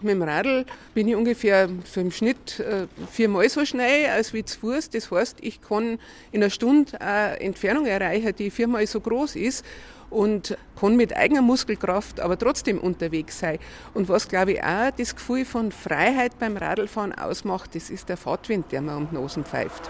Mit 0.02 0.16
dem 0.16 0.24
Radl 0.24 0.66
bin 0.96 1.08
ich 1.08 1.16
ungefähr 1.16 1.70
so 1.84 2.02
im 2.02 2.12
Schnitt 2.12 2.60
äh, 2.60 2.88
viermal 3.12 3.48
so 3.50 3.66
schnell 3.66 4.10
als 4.10 4.34
wie 4.34 4.44
zu 4.44 4.60
Fuß. 4.60 4.90
Das 4.90 5.12
heißt, 5.12 5.38
ich 5.42 5.62
kann 5.62 6.00
in 6.32 6.42
einer 6.42 6.50
Stunde 6.50 7.00
eine 7.02 7.40
Entfernung 7.40 7.86
erreichen, 7.86 8.34
die 8.36 8.50
viermal 8.50 8.88
so 8.88 9.00
groß 9.00 9.36
ist 9.36 9.64
und 10.12 10.56
kann 10.80 10.96
mit 10.96 11.16
eigener 11.16 11.42
Muskelkraft 11.42 12.20
aber 12.20 12.38
trotzdem 12.38 12.78
unterwegs 12.78 13.40
sein. 13.40 13.58
Und 13.96 14.10
was, 14.10 14.28
glaube 14.28 14.54
ich, 14.54 14.64
auch 14.64 14.92
das 14.96 15.16
Gefühl 15.16 15.46
von 15.46 15.72
Freiheit 15.72 16.38
beim 16.38 16.56
Radlfahren 16.56 17.14
ausmacht, 17.14 17.74
das 17.74 17.90
ist 17.90 18.10
der 18.10 18.18
Fahrtwind, 18.18 18.72
der 18.72 18.82
mir 18.82 18.96
um 18.96 19.10
die 19.10 19.16
Nosen 19.16 19.44
pfeift. 19.44 19.90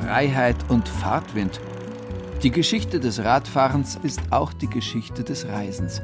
Freiheit 0.00 0.56
und 0.70 0.88
Fahrtwind– 0.88 1.60
die 2.44 2.52
Geschichte 2.52 3.00
des 3.00 3.24
Radfahrens 3.24 3.98
ist 4.04 4.20
auch 4.30 4.52
die 4.52 4.70
Geschichte 4.70 5.24
des 5.24 5.48
Reisens. 5.48 6.02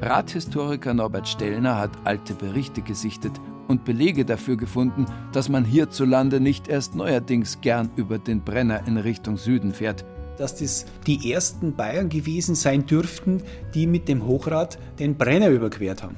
Radhistoriker 0.00 0.94
Norbert 0.94 1.28
Stellner 1.28 1.76
hat 1.76 1.90
alte 2.04 2.32
Berichte 2.32 2.80
gesichtet 2.80 3.38
und 3.68 3.84
Belege 3.84 4.24
dafür 4.24 4.56
gefunden, 4.56 5.06
dass 5.32 5.48
man 5.48 5.64
hierzulande 5.64 6.40
nicht 6.40 6.68
erst 6.68 6.94
neuerdings 6.94 7.60
gern 7.60 7.90
über 7.96 8.18
den 8.18 8.42
Brenner 8.42 8.86
in 8.86 8.96
Richtung 8.96 9.36
Süden 9.36 9.72
fährt. 9.72 10.04
Dass 10.38 10.56
das 10.56 10.86
die 11.06 11.32
ersten 11.32 11.74
Bayern 11.74 12.08
gewesen 12.08 12.54
sein 12.54 12.86
dürften, 12.86 13.42
die 13.74 13.86
mit 13.86 14.08
dem 14.08 14.26
Hochrad 14.26 14.78
den 14.98 15.16
Brenner 15.16 15.48
überquert 15.48 16.02
haben. 16.02 16.16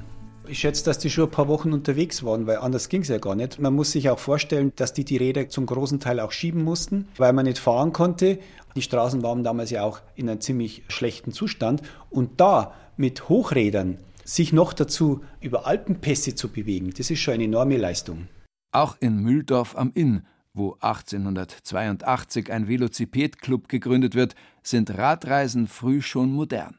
Ich 0.49 0.59
schätze, 0.59 0.85
dass 0.85 0.97
die 0.97 1.09
schon 1.09 1.25
ein 1.25 1.31
paar 1.31 1.49
Wochen 1.49 1.73
unterwegs 1.73 2.23
waren, 2.23 2.47
weil 2.47 2.57
anders 2.57 2.87
ging 2.87 3.01
es 3.01 3.09
ja 3.09 3.17
gar 3.17 3.35
nicht. 3.35 3.59
Man 3.59 3.73
muss 3.73 3.91
sich 3.91 4.09
auch 4.09 4.19
vorstellen, 4.19 4.71
dass 4.77 4.93
die 4.93 5.03
die 5.03 5.17
Räder 5.17 5.49
zum 5.49 5.65
großen 5.65 5.99
Teil 5.99 6.21
auch 6.21 6.31
schieben 6.31 6.63
mussten, 6.63 7.09
weil 7.17 7.33
man 7.33 7.45
nicht 7.45 7.59
fahren 7.59 7.91
konnte. 7.91 8.39
Die 8.75 8.81
Straßen 8.81 9.23
waren 9.23 9.43
damals 9.43 9.71
ja 9.71 9.83
auch 9.83 9.99
in 10.15 10.29
einem 10.29 10.39
ziemlich 10.39 10.83
schlechten 10.87 11.33
Zustand. 11.33 11.81
Und 12.09 12.39
da 12.39 12.73
mit 12.95 13.27
Hochrädern 13.27 13.97
sich 14.27 14.51
noch 14.51 14.73
dazu 14.73 15.23
über 15.39 15.65
Alpenpässe 15.65 16.35
zu 16.35 16.49
bewegen, 16.49 16.91
das 16.95 17.09
ist 17.09 17.19
schon 17.19 17.35
eine 17.35 17.45
enorme 17.45 17.77
Leistung. 17.77 18.27
Auch 18.71 18.97
in 18.99 19.17
Mühldorf 19.17 19.77
am 19.77 19.91
Inn, 19.93 20.23
wo 20.53 20.73
1882 20.81 22.51
ein 22.51 22.67
Velociped-Club 22.67 23.69
gegründet 23.69 24.15
wird, 24.15 24.35
sind 24.61 24.97
Radreisen 24.97 25.67
früh 25.67 26.01
schon 26.01 26.31
modern. 26.31 26.75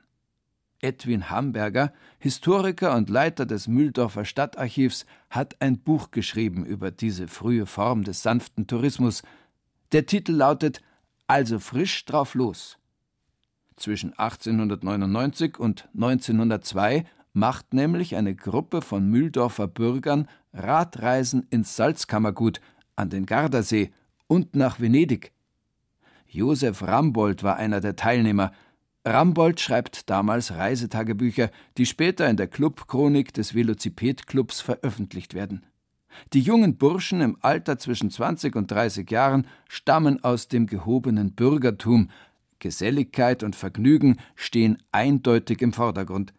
Edwin 0.80 1.30
Hamberger, 1.30 1.92
Historiker 2.18 2.94
und 2.94 3.08
Leiter 3.08 3.46
des 3.46 3.66
Mühldorfer 3.66 4.24
Stadtarchivs, 4.24 5.06
hat 5.30 5.60
ein 5.60 5.78
Buch 5.78 6.10
geschrieben 6.10 6.64
über 6.64 6.90
diese 6.90 7.28
frühe 7.28 7.66
Form 7.66 8.04
des 8.04 8.22
sanften 8.22 8.66
Tourismus. 8.66 9.22
Der 9.92 10.06
Titel 10.06 10.32
lautet 10.32 10.82
Also 11.26 11.58
frisch 11.58 12.04
drauf 12.04 12.34
los. 12.34 12.78
Zwischen 13.76 14.12
1899 14.16 15.58
und 15.58 15.88
1902 15.94 17.04
macht 17.38 17.72
nämlich 17.72 18.16
eine 18.16 18.34
Gruppe 18.34 18.82
von 18.82 19.08
Mühldorfer 19.08 19.68
Bürgern 19.68 20.28
Radreisen 20.52 21.46
ins 21.50 21.76
Salzkammergut, 21.76 22.60
an 22.96 23.10
den 23.10 23.26
Gardasee 23.26 23.90
und 24.26 24.56
nach 24.56 24.80
Venedig. 24.80 25.32
Josef 26.26 26.82
Rambold 26.82 27.42
war 27.42 27.56
einer 27.56 27.80
der 27.80 27.96
Teilnehmer, 27.96 28.52
Rambold 29.04 29.60
schreibt 29.60 30.10
damals 30.10 30.52
Reisetagebücher, 30.52 31.50
die 31.78 31.86
später 31.86 32.28
in 32.28 32.36
der 32.36 32.48
Clubchronik 32.48 33.32
des 33.32 33.54
Velociped-Clubs 33.54 34.60
veröffentlicht 34.60 35.32
werden. 35.32 35.64
Die 36.32 36.40
jungen 36.40 36.76
Burschen 36.76 37.20
im 37.20 37.38
Alter 37.40 37.78
zwischen 37.78 38.10
20 38.10 38.56
und 38.56 38.70
30 38.70 39.10
Jahren 39.10 39.46
stammen 39.68 40.22
aus 40.24 40.48
dem 40.48 40.66
gehobenen 40.66 41.32
Bürgertum. 41.32 42.10
Geselligkeit 42.58 43.44
und 43.44 43.54
Vergnügen 43.54 44.18
stehen 44.34 44.78
eindeutig 44.90 45.62
im 45.62 45.72
Vordergrund. 45.72 46.34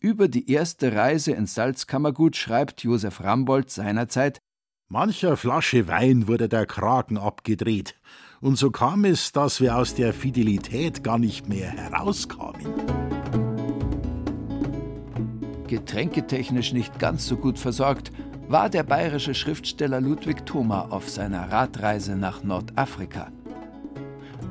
Über 0.00 0.28
die 0.28 0.48
erste 0.48 0.94
Reise 0.94 1.32
ins 1.32 1.54
Salzkammergut 1.54 2.36
schreibt 2.36 2.84
Josef 2.84 3.20
Rambold 3.20 3.68
seinerzeit: 3.68 4.38
Mancher 4.88 5.36
Flasche 5.36 5.88
Wein 5.88 6.28
wurde 6.28 6.48
der 6.48 6.66
Kragen 6.66 7.18
abgedreht. 7.18 7.96
Und 8.40 8.56
so 8.56 8.70
kam 8.70 9.04
es, 9.04 9.32
dass 9.32 9.60
wir 9.60 9.76
aus 9.76 9.96
der 9.96 10.12
Fidelität 10.12 11.02
gar 11.02 11.18
nicht 11.18 11.48
mehr 11.48 11.70
herauskamen. 11.70 12.64
Getränketechnisch 15.66 16.72
nicht 16.72 17.00
ganz 17.00 17.26
so 17.26 17.36
gut 17.36 17.58
versorgt, 17.58 18.12
war 18.46 18.70
der 18.70 18.84
bayerische 18.84 19.34
Schriftsteller 19.34 20.00
Ludwig 20.00 20.46
Thoma 20.46 20.86
auf 20.90 21.10
seiner 21.10 21.50
Radreise 21.50 22.16
nach 22.16 22.44
Nordafrika. 22.44 23.32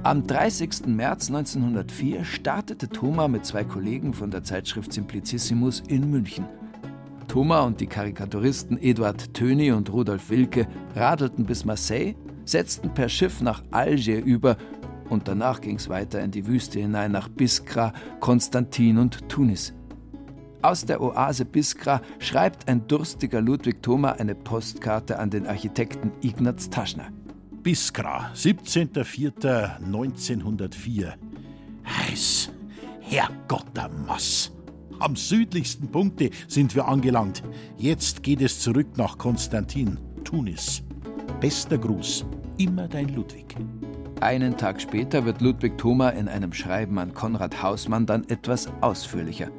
Am 0.07 0.25
30. 0.25 0.87
März 0.87 1.27
1904 1.27 2.23
startete 2.23 2.87
Thoma 2.87 3.27
mit 3.27 3.45
zwei 3.45 3.65
Kollegen 3.65 4.13
von 4.13 4.31
der 4.31 4.41
Zeitschrift 4.41 4.93
Simplicissimus 4.93 5.83
in 5.89 6.09
München. 6.09 6.45
Thoma 7.27 7.63
und 7.63 7.81
die 7.81 7.87
Karikaturisten 7.87 8.81
Eduard 8.81 9.33
Töni 9.33 9.73
und 9.73 9.91
Rudolf 9.91 10.29
Wilke 10.29 10.65
radelten 10.95 11.45
bis 11.45 11.65
Marseille 11.65 12.15
setzten 12.45 12.93
per 12.93 13.09
Schiff 13.09 13.41
nach 13.41 13.61
Alger 13.71 14.23
über 14.23 14.55
und 15.09 15.27
danach 15.27 15.59
ging 15.59 15.75
es 15.75 15.89
weiter 15.89 16.21
in 16.21 16.31
die 16.31 16.47
Wüste 16.47 16.79
hinein 16.79 17.11
nach 17.11 17.27
Biskra, 17.27 17.91
Konstantin 18.21 18.99
und 18.99 19.27
Tunis. 19.27 19.73
Aus 20.61 20.85
der 20.85 21.01
Oase 21.01 21.43
Biskra 21.43 22.01
schreibt 22.19 22.69
ein 22.69 22.87
durstiger 22.87 23.41
Ludwig 23.41 23.83
Thoma 23.83 24.13
eine 24.13 24.35
Postkarte 24.35 25.19
an 25.19 25.31
den 25.31 25.45
Architekten 25.45 26.13
Ignaz 26.21 26.69
Taschner. 26.69 27.09
Biskra, 27.67 28.31
17.04.1904. 28.33 31.13
Heiß, 31.85 32.49
Herrgott 33.01 33.65
der 33.75 33.89
Mass. 33.89 34.53
Am 34.99 35.17
südlichsten 35.17 35.89
Punkte 35.89 36.29
sind 36.47 36.75
wir 36.75 36.87
angelangt. 36.87 37.43
Jetzt 37.75 38.23
geht 38.23 38.39
es 38.39 38.61
zurück 38.61 38.95
nach 38.95 39.17
Konstantin, 39.17 39.99
Tunis. 40.23 40.81
Bester 41.41 41.77
Gruß, 41.77 42.25
immer 42.57 42.87
dein 42.87 43.09
Ludwig. 43.09 43.57
Einen 44.21 44.55
Tag 44.55 44.79
später 44.79 45.25
wird 45.25 45.41
Ludwig 45.41 45.77
Thoma 45.77 46.11
in 46.11 46.29
einem 46.29 46.53
Schreiben 46.53 46.97
an 46.99 47.13
Konrad 47.13 47.61
Hausmann 47.61 48.05
dann 48.05 48.23
etwas 48.29 48.69
ausführlicher. 48.79 49.51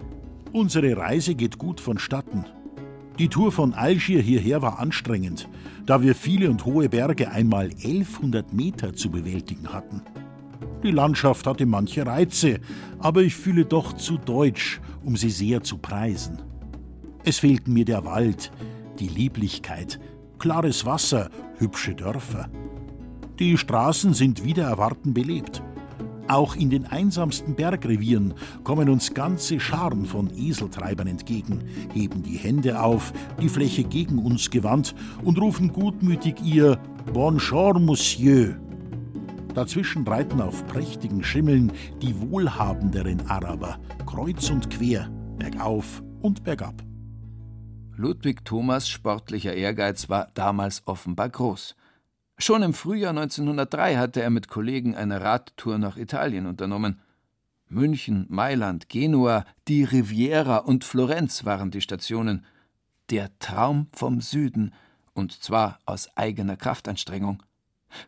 Unsere 0.52 0.96
Reise 0.96 1.34
geht 1.34 1.58
gut 1.58 1.78
vonstatten. 1.78 2.46
Die 3.18 3.28
Tour 3.28 3.50
von 3.50 3.74
Algier 3.74 4.22
hierher 4.22 4.62
war 4.62 4.78
anstrengend, 4.78 5.48
da 5.86 6.02
wir 6.02 6.14
viele 6.14 6.48
und 6.50 6.64
hohe 6.64 6.88
Berge 6.88 7.30
einmal 7.30 7.70
1100 7.70 8.52
Meter 8.52 8.94
zu 8.94 9.10
bewältigen 9.10 9.72
hatten. 9.72 10.02
Die 10.84 10.92
Landschaft 10.92 11.44
hatte 11.48 11.66
manche 11.66 12.06
Reize, 12.06 12.60
aber 13.00 13.22
ich 13.22 13.34
fühle 13.34 13.64
doch 13.64 13.94
zu 13.94 14.18
deutsch, 14.18 14.80
um 15.04 15.16
sie 15.16 15.30
sehr 15.30 15.64
zu 15.64 15.78
preisen. 15.78 16.42
Es 17.24 17.40
fehlten 17.40 17.72
mir 17.72 17.84
der 17.84 18.04
Wald, 18.04 18.52
die 19.00 19.08
Lieblichkeit, 19.08 19.98
klares 20.38 20.86
Wasser, 20.86 21.28
hübsche 21.58 21.96
Dörfer. 21.96 22.48
Die 23.40 23.58
Straßen 23.58 24.14
sind 24.14 24.44
wieder 24.44 24.64
erwarten 24.64 25.12
belebt. 25.12 25.62
Auch 26.28 26.56
in 26.56 26.68
den 26.68 26.84
einsamsten 26.84 27.54
Bergrevieren 27.54 28.34
kommen 28.62 28.90
uns 28.90 29.14
ganze 29.14 29.58
Scharen 29.58 30.04
von 30.04 30.30
Eseltreibern 30.36 31.06
entgegen, 31.06 31.64
heben 31.94 32.22
die 32.22 32.36
Hände 32.36 32.82
auf, 32.82 33.14
die 33.40 33.48
Fläche 33.48 33.82
gegen 33.82 34.18
uns 34.18 34.50
gewandt 34.50 34.94
und 35.24 35.40
rufen 35.40 35.72
gutmütig 35.72 36.36
ihr 36.44 36.78
Bonjour, 37.14 37.78
Monsieur. 37.80 38.56
Dazwischen 39.54 40.06
reiten 40.06 40.42
auf 40.42 40.66
prächtigen 40.66 41.24
Schimmeln 41.24 41.72
die 42.02 42.14
wohlhabenderen 42.20 43.26
Araber, 43.28 43.78
kreuz 44.04 44.50
und 44.50 44.68
quer, 44.68 45.10
bergauf 45.38 46.02
und 46.20 46.44
bergab. 46.44 46.82
Ludwig 47.96 48.44
Thomas 48.44 48.86
sportlicher 48.88 49.54
Ehrgeiz 49.54 50.10
war 50.10 50.28
damals 50.34 50.82
offenbar 50.86 51.30
groß. 51.30 51.74
Schon 52.40 52.62
im 52.62 52.72
Frühjahr 52.72 53.10
1903 53.10 53.96
hatte 53.96 54.22
er 54.22 54.30
mit 54.30 54.48
Kollegen 54.48 54.94
eine 54.94 55.20
Radtour 55.20 55.76
nach 55.76 55.96
Italien 55.96 56.46
unternommen. 56.46 57.00
München, 57.68 58.26
Mailand, 58.28 58.88
Genua, 58.88 59.44
die 59.66 59.82
Riviera 59.82 60.58
und 60.58 60.84
Florenz 60.84 61.44
waren 61.44 61.72
die 61.72 61.80
Stationen. 61.80 62.46
Der 63.10 63.36
Traum 63.40 63.88
vom 63.92 64.20
Süden, 64.20 64.72
und 65.14 65.32
zwar 65.32 65.80
aus 65.84 66.16
eigener 66.16 66.56
Kraftanstrengung. 66.56 67.42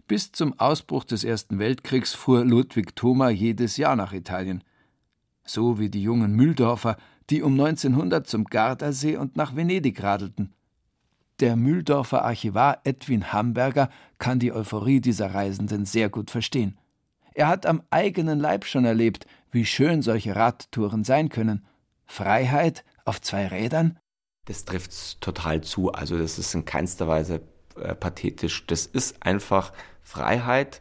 Bis 0.06 0.30
zum 0.30 0.58
Ausbruch 0.60 1.04
des 1.04 1.24
Ersten 1.24 1.58
Weltkriegs 1.58 2.14
fuhr 2.14 2.44
Ludwig 2.44 2.94
Thoma 2.94 3.30
jedes 3.30 3.78
Jahr 3.78 3.96
nach 3.96 4.12
Italien. 4.12 4.62
So 5.44 5.80
wie 5.80 5.90
die 5.90 6.02
jungen 6.02 6.36
Mühldorfer, 6.36 6.96
die 7.30 7.42
um 7.42 7.58
1900 7.58 8.28
zum 8.28 8.44
Gardasee 8.44 9.16
und 9.16 9.36
nach 9.36 9.56
Venedig 9.56 10.02
radelten. 10.02 10.54
Der 11.40 11.56
Mühldorfer 11.56 12.24
Archivar 12.24 12.80
Edwin 12.84 13.32
Hamburger 13.32 13.88
kann 14.20 14.38
die 14.38 14.52
Euphorie 14.52 15.00
dieser 15.00 15.34
Reisenden 15.34 15.84
sehr 15.84 16.08
gut 16.08 16.30
verstehen. 16.30 16.78
Er 17.34 17.48
hat 17.48 17.66
am 17.66 17.82
eigenen 17.90 18.38
Leib 18.38 18.64
schon 18.64 18.84
erlebt, 18.84 19.26
wie 19.50 19.66
schön 19.66 20.02
solche 20.02 20.36
Radtouren 20.36 21.02
sein 21.02 21.28
können. 21.28 21.66
Freiheit 22.06 22.84
auf 23.04 23.20
zwei 23.20 23.48
Rädern? 23.48 23.98
Das 24.44 24.64
trifft 24.64 25.20
total 25.20 25.62
zu. 25.62 25.92
Also, 25.92 26.18
das 26.18 26.38
ist 26.38 26.54
in 26.54 26.64
keinster 26.64 27.08
Weise 27.08 27.40
äh, 27.76 27.94
pathetisch. 27.94 28.66
Das 28.66 28.86
ist 28.86 29.22
einfach 29.22 29.72
Freiheit. 30.02 30.80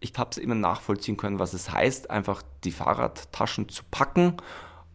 Ich 0.00 0.12
habe 0.16 0.30
es 0.30 0.38
immer 0.38 0.54
nachvollziehen 0.54 1.16
können, 1.16 1.38
was 1.38 1.52
es 1.52 1.70
heißt, 1.70 2.10
einfach 2.10 2.42
die 2.64 2.70
Fahrradtaschen 2.70 3.68
zu 3.68 3.82
packen 3.90 4.36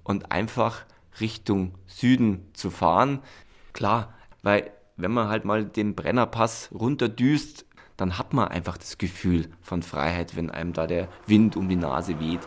und 0.04 0.32
einfach 0.32 0.86
Richtung 1.20 1.76
Süden 1.88 2.50
zu 2.54 2.72
fahren. 2.72 3.20
Klar, 3.74 4.14
weil 4.42 4.72
wenn 4.96 5.12
man 5.12 5.28
halt 5.28 5.44
mal 5.44 5.66
den 5.66 5.96
Brennerpass 5.96 6.70
runterdüst, 6.74 7.66
dann 7.98 8.18
hat 8.18 8.34
man 8.34 8.48
einfach 8.48 8.78
das 8.78 8.98
Gefühl 8.98 9.50
von 9.62 9.84
Freiheit, 9.84 10.36
wenn 10.36 10.50
einem 10.50 10.74
da 10.74 10.88
der 10.88 11.08
Wind 11.28 11.56
um 11.56 11.70
die 11.70 11.76
Nase 11.76 12.20
weht. 12.20 12.42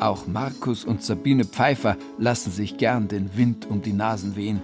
Auch 0.00 0.26
Markus 0.26 0.84
und 0.84 1.02
Sabine 1.02 1.44
Pfeiffer 1.44 1.96
lassen 2.18 2.50
sich 2.50 2.76
gern 2.76 3.08
den 3.08 3.36
Wind 3.36 3.66
um 3.70 3.82
die 3.82 3.92
Nasen 3.92 4.36
wehen. 4.36 4.60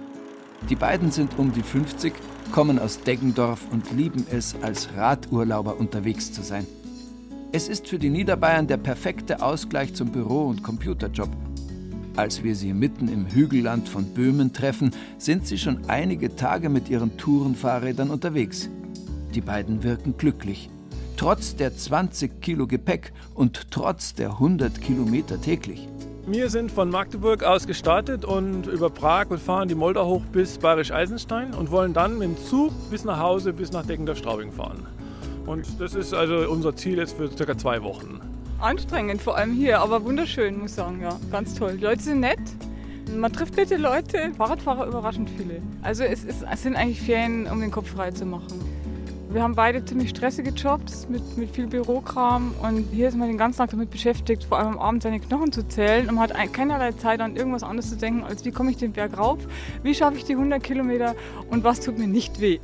Die 0.69 0.75
beiden 0.75 1.11
sind 1.11 1.39
um 1.39 1.51
die 1.51 1.63
50, 1.63 2.13
kommen 2.51 2.77
aus 2.77 3.01
Deggendorf 3.01 3.65
und 3.71 3.91
lieben 3.91 4.27
es, 4.29 4.55
als 4.61 4.89
Radurlauber 4.95 5.79
unterwegs 5.79 6.31
zu 6.31 6.43
sein. 6.43 6.67
Es 7.51 7.67
ist 7.67 7.87
für 7.87 7.97
die 7.97 8.09
Niederbayern 8.09 8.67
der 8.67 8.77
perfekte 8.77 9.41
Ausgleich 9.41 9.93
zum 9.93 10.11
Büro- 10.11 10.47
und 10.47 10.63
Computerjob. 10.63 11.29
Als 12.17 12.43
wir 12.43 12.55
sie 12.55 12.73
mitten 12.73 13.07
im 13.07 13.25
Hügelland 13.25 13.87
von 13.87 14.03
Böhmen 14.13 14.51
treffen, 14.51 14.91
sind 15.17 15.47
sie 15.47 15.57
schon 15.57 15.85
einige 15.87 16.35
Tage 16.35 16.67
mit 16.67 16.89
ihren 16.89 17.17
Tourenfahrrädern 17.17 18.09
unterwegs. 18.09 18.69
Die 19.33 19.39
beiden 19.39 19.83
wirken 19.83 20.17
glücklich. 20.17 20.69
Trotz 21.15 21.55
der 21.55 21.75
20 21.75 22.41
Kilo 22.41 22.67
Gepäck 22.67 23.13
und 23.33 23.71
trotz 23.71 24.13
der 24.13 24.31
100 24.31 24.81
Kilometer 24.81 25.39
täglich. 25.39 25.87
Wir 26.27 26.49
sind 26.49 26.71
von 26.71 26.89
Magdeburg 26.89 27.43
aus 27.43 27.65
gestartet 27.65 28.25
und 28.25 28.67
über 28.67 28.89
Prag 28.89 29.29
und 29.29 29.39
fahren 29.39 29.69
die 29.69 29.75
Moldau 29.75 30.05
hoch 30.05 30.21
bis 30.33 30.57
Bayerisch-Eisenstein 30.57 31.53
und 31.53 31.71
wollen 31.71 31.93
dann 31.93 32.17
mit 32.17 32.27
dem 32.27 32.37
Zug 32.37 32.71
bis 32.89 33.05
nach 33.05 33.19
Hause, 33.19 33.53
bis 33.53 33.71
nach 33.71 33.85
Deckendorf-Straubing 33.85 34.51
fahren. 34.51 34.85
Und 35.45 35.65
das 35.79 35.95
ist 35.95 36.13
also 36.13 36.49
unser 36.49 36.75
Ziel 36.75 36.97
jetzt 36.97 37.15
für 37.15 37.31
circa 37.31 37.57
zwei 37.57 37.81
Wochen 37.81 38.19
anstrengend, 38.63 39.21
vor 39.21 39.37
allem 39.37 39.51
hier, 39.53 39.79
aber 39.79 40.03
wunderschön, 40.03 40.59
muss 40.59 40.71
ich 40.71 40.75
sagen, 40.75 41.01
ja. 41.01 41.19
Ganz 41.31 41.55
toll. 41.55 41.77
Die 41.77 41.83
Leute 41.83 42.01
sind 42.01 42.19
nett. 42.19 42.39
Man 43.15 43.33
trifft 43.33 43.57
nette 43.57 43.77
Leute, 43.77 44.31
Fahrradfahrer 44.37 44.87
überraschend 44.87 45.29
viele. 45.37 45.61
Also 45.81 46.03
es, 46.03 46.23
ist, 46.23 46.43
es 46.49 46.63
sind 46.63 46.75
eigentlich 46.75 47.01
Ferien, 47.01 47.47
um 47.47 47.59
den 47.59 47.71
Kopf 47.71 47.89
frei 47.89 48.11
zu 48.11 48.25
machen. 48.25 48.61
Wir 49.33 49.43
haben 49.43 49.55
beide 49.55 49.85
ziemlich 49.85 50.09
stressige 50.09 50.49
Jobs 50.49 51.07
mit, 51.07 51.37
mit 51.37 51.51
viel 51.51 51.65
Bürokram 51.65 52.53
und 52.61 52.87
hier 52.91 53.07
ist 53.07 53.15
man 53.15 53.29
den 53.29 53.37
ganzen 53.37 53.59
Tag 53.59 53.69
damit 53.69 53.89
beschäftigt, 53.89 54.43
vor 54.43 54.59
allem 54.59 54.73
am 54.73 54.79
Abend 54.79 55.03
seine 55.03 55.21
Knochen 55.21 55.53
zu 55.53 55.65
zählen 55.65 56.09
und 56.09 56.15
man 56.15 56.29
hat 56.29 56.53
keinerlei 56.53 56.91
Zeit 56.91 57.21
an 57.21 57.37
irgendwas 57.37 57.63
anderes 57.63 57.91
zu 57.91 57.95
denken, 57.95 58.25
als 58.25 58.43
wie 58.43 58.51
komme 58.51 58.71
ich 58.71 58.77
den 58.77 58.91
Berg 58.91 59.17
rauf, 59.17 59.39
wie 59.83 59.95
schaffe 59.95 60.17
ich 60.17 60.25
die 60.25 60.33
100 60.33 60.61
Kilometer 60.61 61.15
und 61.49 61.63
was 61.63 61.79
tut 61.79 61.97
mir 61.97 62.07
nicht 62.07 62.41
weh. 62.41 62.59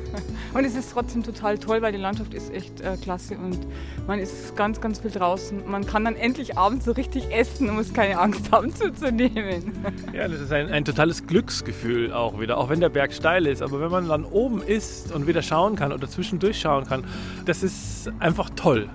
und 0.54 0.64
es 0.64 0.76
ist 0.76 0.92
trotzdem 0.92 1.24
total 1.24 1.58
toll, 1.58 1.82
weil 1.82 1.90
die 1.90 1.98
Landschaft 1.98 2.34
ist 2.34 2.54
echt 2.54 2.80
äh, 2.82 2.96
klasse 3.02 3.36
und 3.36 3.58
man 4.06 4.20
ist 4.20 4.54
ganz, 4.54 4.80
ganz 4.80 5.00
viel 5.00 5.10
draußen. 5.10 5.68
Man 5.68 5.86
kann 5.86 6.04
dann 6.04 6.14
endlich 6.14 6.56
abends 6.56 6.84
so 6.84 6.92
richtig 6.92 7.32
essen 7.32 7.68
und 7.68 7.74
muss 7.74 7.92
keine 7.92 8.20
Angst 8.20 8.52
haben 8.52 8.72
zuzunehmen. 8.72 9.72
ja, 10.12 10.28
das 10.28 10.40
ist 10.40 10.52
ein, 10.52 10.68
ein 10.68 10.84
totales 10.84 11.26
Glücksgefühl 11.26 12.12
auch 12.12 12.38
wieder, 12.38 12.58
auch 12.58 12.68
wenn 12.68 12.78
der 12.78 12.90
Berg 12.90 13.12
steil 13.12 13.48
ist. 13.48 13.60
Aber 13.60 13.80
wenn 13.80 13.90
man 13.90 14.08
dann 14.08 14.24
oben 14.24 14.62
ist 14.62 15.12
und 15.12 15.26
wieder 15.26 15.42
schauen 15.42 15.74
kann 15.74 15.92
oder 15.92 16.11
zwischendurch 16.12 16.60
schauen 16.60 16.84
kann. 16.84 17.04
Das 17.44 17.62
ist 17.62 18.10
einfach 18.18 18.50
toll. 18.50 18.88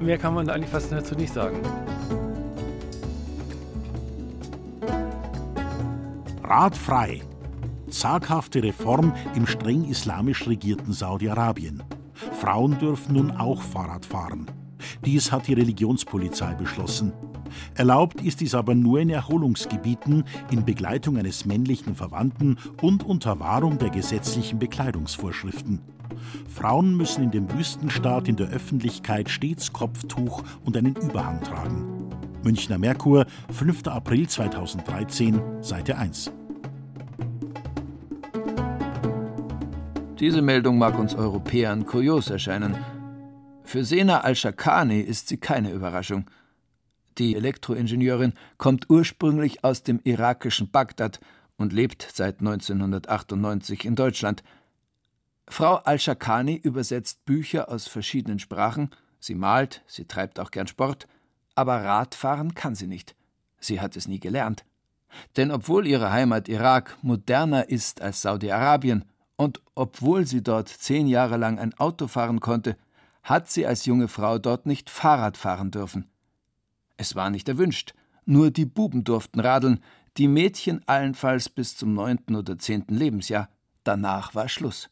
Mehr 0.00 0.18
kann 0.18 0.34
man 0.34 0.46
da 0.46 0.54
eigentlich 0.54 0.70
fast 0.70 0.90
dazu 0.90 1.14
nicht 1.14 1.32
sagen. 1.32 1.58
Radfrei. 6.42 7.22
Zaghafte 7.88 8.62
Reform 8.62 9.12
im 9.34 9.46
streng 9.46 9.84
islamisch 9.88 10.46
regierten 10.46 10.92
Saudi-Arabien. 10.92 11.82
Frauen 12.40 12.78
dürfen 12.78 13.14
nun 13.14 13.30
auch 13.30 13.62
Fahrrad 13.62 14.04
fahren. 14.04 14.46
Dies 15.04 15.30
hat 15.30 15.46
die 15.46 15.54
Religionspolizei 15.54 16.54
beschlossen. 16.54 17.12
Erlaubt 17.74 18.20
ist 18.20 18.40
dies 18.40 18.54
aber 18.54 18.74
nur 18.74 19.00
in 19.00 19.10
Erholungsgebieten 19.10 20.24
in 20.50 20.64
Begleitung 20.64 21.16
eines 21.16 21.44
männlichen 21.44 21.94
Verwandten 21.94 22.56
und 22.80 23.04
unter 23.04 23.40
Wahrung 23.40 23.78
der 23.78 23.90
gesetzlichen 23.90 24.58
Bekleidungsvorschriften. 24.58 25.80
Frauen 26.48 26.96
müssen 26.96 27.24
in 27.24 27.30
dem 27.30 27.52
Wüstenstaat 27.52 28.28
in 28.28 28.36
der 28.36 28.48
Öffentlichkeit 28.48 29.28
stets 29.28 29.72
Kopftuch 29.72 30.42
und 30.64 30.76
einen 30.76 30.94
Überhang 30.96 31.42
tragen. 31.42 32.10
Münchner 32.44 32.78
Merkur, 32.78 33.26
5. 33.52 33.86
April 33.86 34.28
2013, 34.28 35.40
Seite 35.62 35.96
1. 35.96 36.32
Diese 40.18 40.42
Meldung 40.42 40.78
mag 40.78 40.98
uns 40.98 41.14
Europäern 41.14 41.86
kurios 41.86 42.30
erscheinen. 42.30 42.76
Für 43.64 43.84
Sena 43.84 44.20
al-Shakani 44.20 45.00
ist 45.00 45.28
sie 45.28 45.38
keine 45.38 45.70
Überraschung. 45.72 46.26
Die 47.18 47.36
Elektroingenieurin 47.36 48.32
kommt 48.58 48.88
ursprünglich 48.88 49.64
aus 49.64 49.82
dem 49.82 50.00
irakischen 50.04 50.70
Bagdad 50.70 51.20
und 51.56 51.72
lebt 51.72 52.08
seit 52.12 52.40
1998 52.40 53.84
in 53.84 53.94
Deutschland– 53.94 54.42
Frau 55.52 55.76
Al-Shakani 55.76 56.56
übersetzt 56.56 57.24
Bücher 57.26 57.68
aus 57.68 57.86
verschiedenen 57.86 58.38
Sprachen, 58.38 58.90
sie 59.20 59.34
malt, 59.34 59.82
sie 59.86 60.06
treibt 60.06 60.40
auch 60.40 60.50
gern 60.50 60.66
Sport, 60.66 61.06
aber 61.54 61.84
Radfahren 61.84 62.54
kann 62.54 62.74
sie 62.74 62.86
nicht. 62.86 63.14
Sie 63.60 63.80
hat 63.80 63.94
es 63.94 64.08
nie 64.08 64.18
gelernt. 64.18 64.64
Denn 65.36 65.50
obwohl 65.50 65.86
ihre 65.86 66.10
Heimat 66.10 66.48
Irak 66.48 66.96
moderner 67.02 67.68
ist 67.68 68.00
als 68.00 68.22
Saudi-Arabien 68.22 69.04
und 69.36 69.60
obwohl 69.74 70.26
sie 70.26 70.42
dort 70.42 70.68
zehn 70.68 71.06
Jahre 71.06 71.36
lang 71.36 71.58
ein 71.58 71.74
Auto 71.78 72.06
fahren 72.08 72.40
konnte, 72.40 72.78
hat 73.22 73.50
sie 73.50 73.66
als 73.66 73.84
junge 73.84 74.08
Frau 74.08 74.38
dort 74.38 74.64
nicht 74.64 74.88
Fahrrad 74.88 75.36
fahren 75.36 75.70
dürfen. 75.70 76.08
Es 76.96 77.14
war 77.14 77.28
nicht 77.28 77.48
erwünscht, 77.48 77.94
nur 78.24 78.50
die 78.50 78.64
Buben 78.64 79.04
durften 79.04 79.40
radeln, 79.40 79.84
die 80.16 80.28
Mädchen 80.28 80.80
allenfalls 80.88 81.50
bis 81.50 81.76
zum 81.76 81.92
neunten 81.92 82.36
oder 82.36 82.58
zehnten 82.58 82.94
Lebensjahr. 82.94 83.50
Danach 83.84 84.34
war 84.34 84.48
Schluss. 84.48 84.88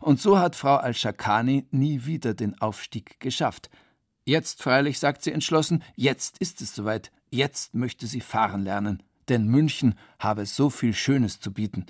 Und 0.00 0.20
so 0.20 0.38
hat 0.38 0.56
Frau 0.56 0.76
Al-Shakani 0.76 1.66
nie 1.70 2.04
wieder 2.04 2.34
den 2.34 2.60
Aufstieg 2.60 3.20
geschafft. 3.20 3.70
Jetzt 4.24 4.62
freilich, 4.62 4.98
sagt 4.98 5.22
sie 5.22 5.32
entschlossen, 5.32 5.84
jetzt 5.94 6.38
ist 6.38 6.60
es 6.60 6.74
soweit, 6.74 7.12
jetzt 7.30 7.74
möchte 7.74 8.06
sie 8.06 8.20
fahren 8.20 8.64
lernen. 8.64 9.02
Denn 9.28 9.46
München 9.46 9.94
habe 10.18 10.46
so 10.46 10.70
viel 10.70 10.94
Schönes 10.94 11.40
zu 11.40 11.52
bieten. 11.52 11.86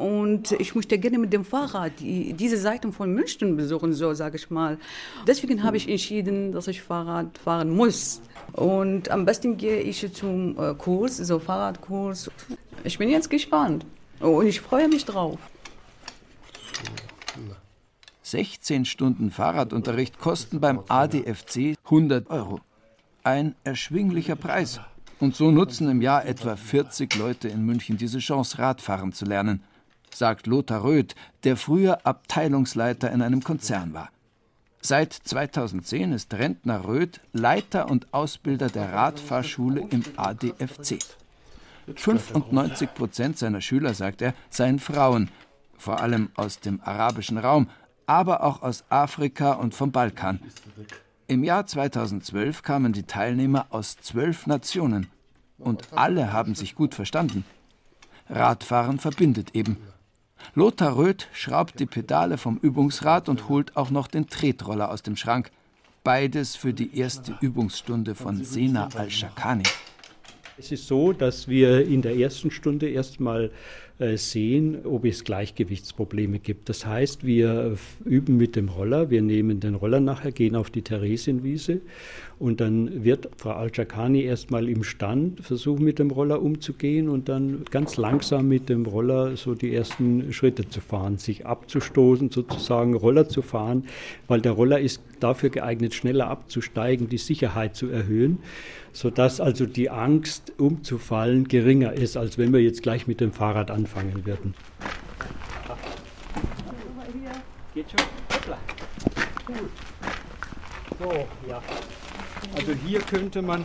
Und 0.00 0.52
ich 0.52 0.74
möchte 0.74 0.98
gerne 0.98 1.18
mit 1.18 1.32
dem 1.32 1.44
Fahrrad 1.44 1.92
die, 2.00 2.32
diese 2.32 2.56
Seite 2.56 2.90
von 2.90 3.12
München 3.12 3.56
besuchen, 3.56 3.92
so 3.92 4.14
sage 4.14 4.36
ich 4.36 4.48
mal. 4.48 4.78
Deswegen 5.26 5.62
habe 5.62 5.76
ich 5.76 5.88
entschieden, 5.88 6.52
dass 6.52 6.68
ich 6.68 6.80
Fahrrad 6.80 7.36
fahren 7.36 7.68
muss. 7.68 8.22
Und 8.52 9.10
am 9.10 9.26
besten 9.26 9.58
gehe 9.58 9.80
ich 9.80 10.10
zum 10.14 10.58
äh, 10.58 10.74
Kurs, 10.74 11.18
so 11.18 11.38
Fahrradkurs. 11.38 12.30
Ich 12.82 12.96
bin 12.96 13.10
jetzt 13.10 13.28
gespannt 13.28 13.84
und 14.20 14.46
ich 14.46 14.60
freue 14.60 14.88
mich 14.88 15.04
drauf. 15.04 15.38
16 18.30 18.84
Stunden 18.84 19.30
Fahrradunterricht 19.30 20.18
kosten 20.18 20.60
beim 20.60 20.80
ADFC 20.88 21.76
100 21.84 22.30
Euro. 22.30 22.60
Ein 23.24 23.54
erschwinglicher 23.64 24.36
Preis. 24.36 24.80
Und 25.18 25.36
so 25.36 25.50
nutzen 25.50 25.88
im 25.88 26.00
Jahr 26.00 26.24
etwa 26.24 26.56
40 26.56 27.14
Leute 27.16 27.48
in 27.48 27.66
München 27.66 27.96
diese 27.98 28.18
Chance, 28.18 28.58
Radfahren 28.58 29.12
zu 29.12 29.24
lernen 29.24 29.62
sagt 30.14 30.46
Lothar 30.46 30.84
Röth, 30.84 31.14
der 31.44 31.56
früher 31.56 32.06
Abteilungsleiter 32.06 33.10
in 33.10 33.22
einem 33.22 33.42
Konzern 33.42 33.94
war. 33.94 34.10
Seit 34.82 35.12
2010 35.12 36.12
ist 36.12 36.32
Rentner 36.34 36.84
Röth 36.86 37.20
Leiter 37.32 37.90
und 37.90 38.12
Ausbilder 38.14 38.68
der 38.68 38.92
Radfahrschule 38.92 39.86
im 39.90 40.02
ADFC. 40.16 40.98
95 41.94 42.94
Prozent 42.94 43.38
seiner 43.38 43.60
Schüler, 43.60 43.94
sagt 43.94 44.22
er, 44.22 44.34
seien 44.48 44.78
Frauen, 44.78 45.28
vor 45.76 46.00
allem 46.00 46.30
aus 46.34 46.60
dem 46.60 46.80
arabischen 46.82 47.36
Raum, 47.36 47.68
aber 48.10 48.42
auch 48.42 48.62
aus 48.62 48.82
Afrika 48.88 49.52
und 49.52 49.72
vom 49.72 49.92
Balkan. 49.92 50.40
Im 51.28 51.44
Jahr 51.44 51.64
2012 51.64 52.62
kamen 52.62 52.92
die 52.92 53.04
Teilnehmer 53.04 53.66
aus 53.70 53.98
zwölf 53.98 54.48
Nationen 54.48 55.06
und 55.58 55.92
alle 55.92 56.32
haben 56.32 56.56
sich 56.56 56.74
gut 56.74 56.96
verstanden. 56.96 57.44
Radfahren 58.28 58.98
verbindet 58.98 59.54
eben. 59.54 59.76
Lothar 60.56 60.96
Röth 60.96 61.28
schraubt 61.32 61.78
die 61.78 61.86
Pedale 61.86 62.36
vom 62.36 62.56
Übungsrad 62.56 63.28
und 63.28 63.48
holt 63.48 63.76
auch 63.76 63.90
noch 63.90 64.08
den 64.08 64.26
Tretroller 64.26 64.90
aus 64.90 65.02
dem 65.02 65.14
Schrank. 65.14 65.52
Beides 66.02 66.56
für 66.56 66.74
die 66.74 66.98
erste 66.98 67.36
Übungsstunde 67.40 68.16
von 68.16 68.42
Sena 68.42 68.88
Al-Shakani. 68.92 69.62
Es 70.58 70.72
ist 70.72 70.88
so, 70.88 71.12
dass 71.12 71.46
wir 71.46 71.86
in 71.86 72.02
der 72.02 72.16
ersten 72.16 72.50
Stunde 72.50 72.88
erstmal 72.88 73.52
sehen, 74.14 74.86
ob 74.86 75.04
es 75.04 75.24
Gleichgewichtsprobleme 75.24 76.38
gibt. 76.38 76.68
Das 76.68 76.86
heißt, 76.86 77.24
wir 77.24 77.76
üben 78.04 78.36
mit 78.36 78.56
dem 78.56 78.68
Roller, 78.68 79.10
wir 79.10 79.20
nehmen 79.20 79.60
den 79.60 79.74
Roller 79.74 80.00
nachher, 80.00 80.32
gehen 80.32 80.56
auf 80.56 80.70
die 80.70 80.82
Theresienwiese 80.82 81.80
und 82.40 82.62
dann 82.62 83.04
wird 83.04 83.28
Frau 83.36 83.50
Al-Jakani 83.50 84.22
erstmal 84.22 84.66
im 84.70 84.82
Stand 84.82 85.44
versuchen, 85.44 85.84
mit 85.84 85.98
dem 85.98 86.10
Roller 86.10 86.40
umzugehen 86.40 87.10
und 87.10 87.28
dann 87.28 87.66
ganz 87.70 87.98
langsam 87.98 88.48
mit 88.48 88.70
dem 88.70 88.86
Roller 88.86 89.36
so 89.36 89.54
die 89.54 89.74
ersten 89.74 90.32
Schritte 90.32 90.66
zu 90.66 90.80
fahren, 90.80 91.18
sich 91.18 91.44
abzustoßen, 91.44 92.30
sozusagen 92.30 92.94
Roller 92.94 93.28
zu 93.28 93.42
fahren, 93.42 93.84
weil 94.26 94.40
der 94.40 94.52
Roller 94.52 94.80
ist 94.80 95.02
dafür 95.20 95.50
geeignet, 95.50 95.92
schneller 95.92 96.28
abzusteigen, 96.28 97.10
die 97.10 97.18
Sicherheit 97.18 97.76
zu 97.76 97.88
erhöhen, 97.88 98.38
sodass 98.94 99.42
also 99.42 99.66
die 99.66 99.90
Angst 99.90 100.54
umzufallen 100.56 101.46
geringer 101.46 101.92
ist, 101.92 102.16
als 102.16 102.38
wenn 102.38 102.54
wir 102.54 102.62
jetzt 102.62 102.82
gleich 102.82 103.06
mit 103.06 103.20
dem 103.20 103.32
Fahrrad 103.32 103.70
anfangen 103.70 104.24
würden. 104.24 104.54
Geht 107.74 107.86
schon? 107.90 108.00
Gut. 109.46 109.70
So, 110.98 111.26
ja. 111.46 111.62
Also 112.56 112.72
hier 112.86 113.00
könnte 113.00 113.42
man. 113.42 113.64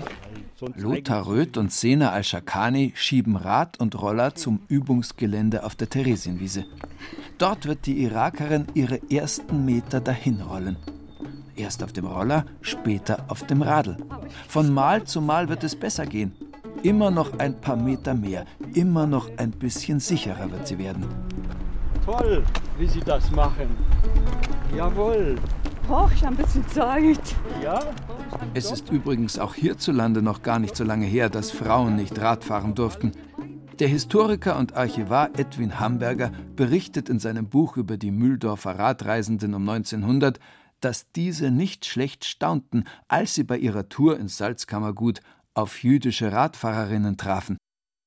Lothar 0.76 1.28
Röth 1.28 1.58
und 1.58 1.71
Sena 1.71 2.12
Al-Shakani 2.12 2.93
schieben 2.95 3.36
Rad 3.36 3.80
und 3.80 4.02
Roller 4.02 4.36
zum 4.36 4.62
Übungsgelände 4.67 5.63
auf 5.63 5.76
der 5.76 5.89
Theresienwiese. 5.89 6.65
Dort 7.38 7.65
wird 7.65 7.86
die 7.86 8.04
Irakerin 8.04 8.67
ihre 8.74 9.02
ersten 9.12 9.65
Meter 9.65 10.00
dahinrollen. 10.00 10.78
Erst 11.58 11.84
auf 11.84 11.91
dem 11.91 12.06
Roller, 12.06 12.45
später 12.62 13.26
auf 13.28 13.45
dem 13.48 13.62
Radl. 13.62 13.98
Von 14.48 14.74
Mal 14.74 15.04
zu 15.04 15.21
Mal 15.21 15.50
wird 15.50 15.63
es 15.63 15.76
besser 15.76 16.06
gehen. 16.06 16.34
Immer 16.84 17.12
noch 17.12 17.39
ein 17.39 17.60
paar 17.60 17.78
Meter 17.78 18.13
mehr, 18.13 18.45
immer 18.74 19.08
noch 19.08 19.30
ein 19.38 19.52
bisschen 19.52 20.00
sicherer 20.00 20.52
wird 20.52 20.67
sie 20.67 20.78
werden. 20.78 21.06
Toll, 22.06 22.43
wie 22.78 22.88
Sie 22.88 23.00
das 23.00 23.32
machen. 23.32 23.67
Jawohl. 24.76 25.36
Brauche 25.88 26.13
ich 26.13 26.26
ein 26.26 26.36
bisschen 26.36 26.67
Zeit. 26.67 27.36
Ja? 27.63 27.80
Es 28.54 28.71
ist 28.71 28.89
übrigens 28.89 29.38
auch 29.38 29.54
hierzulande 29.54 30.21
noch 30.21 30.41
gar 30.41 30.58
nicht 30.58 30.76
so 30.76 30.84
lange 30.84 31.06
her, 31.06 31.30
dass 31.30 31.52
Frauen 31.52 31.95
nicht 31.95 32.19
Radfahren 32.19 32.74
durften. 32.74 33.12
Der 33.80 33.88
Historiker 33.88 34.58
und 34.58 34.76
Archivar 34.76 35.30
Edwin 35.38 35.80
Hamburger 35.80 36.32
berichtet 36.56 37.10
in 37.10 37.19
seinem 37.19 37.50
Buch 37.50 37.78
über 37.78 37.98
die 37.98 38.12
Mühldorfer 38.12 38.80
Radreisenden 38.80 39.54
um 39.54 39.67
1900, 39.67 40.39
dass 40.80 41.12
diese 41.12 41.52
nicht 41.52 41.86
schlecht 41.86 42.26
staunten, 42.26 42.86
als 43.08 43.36
sie 43.36 43.43
bei 43.43 43.58
ihrer 43.58 43.89
Tour 43.89 44.17
ins 44.17 44.38
Salzkammergut 44.38 45.19
auf 45.54 45.84
jüdische 45.84 46.32
Radfahrerinnen 46.32 47.17
trafen. 47.17 47.58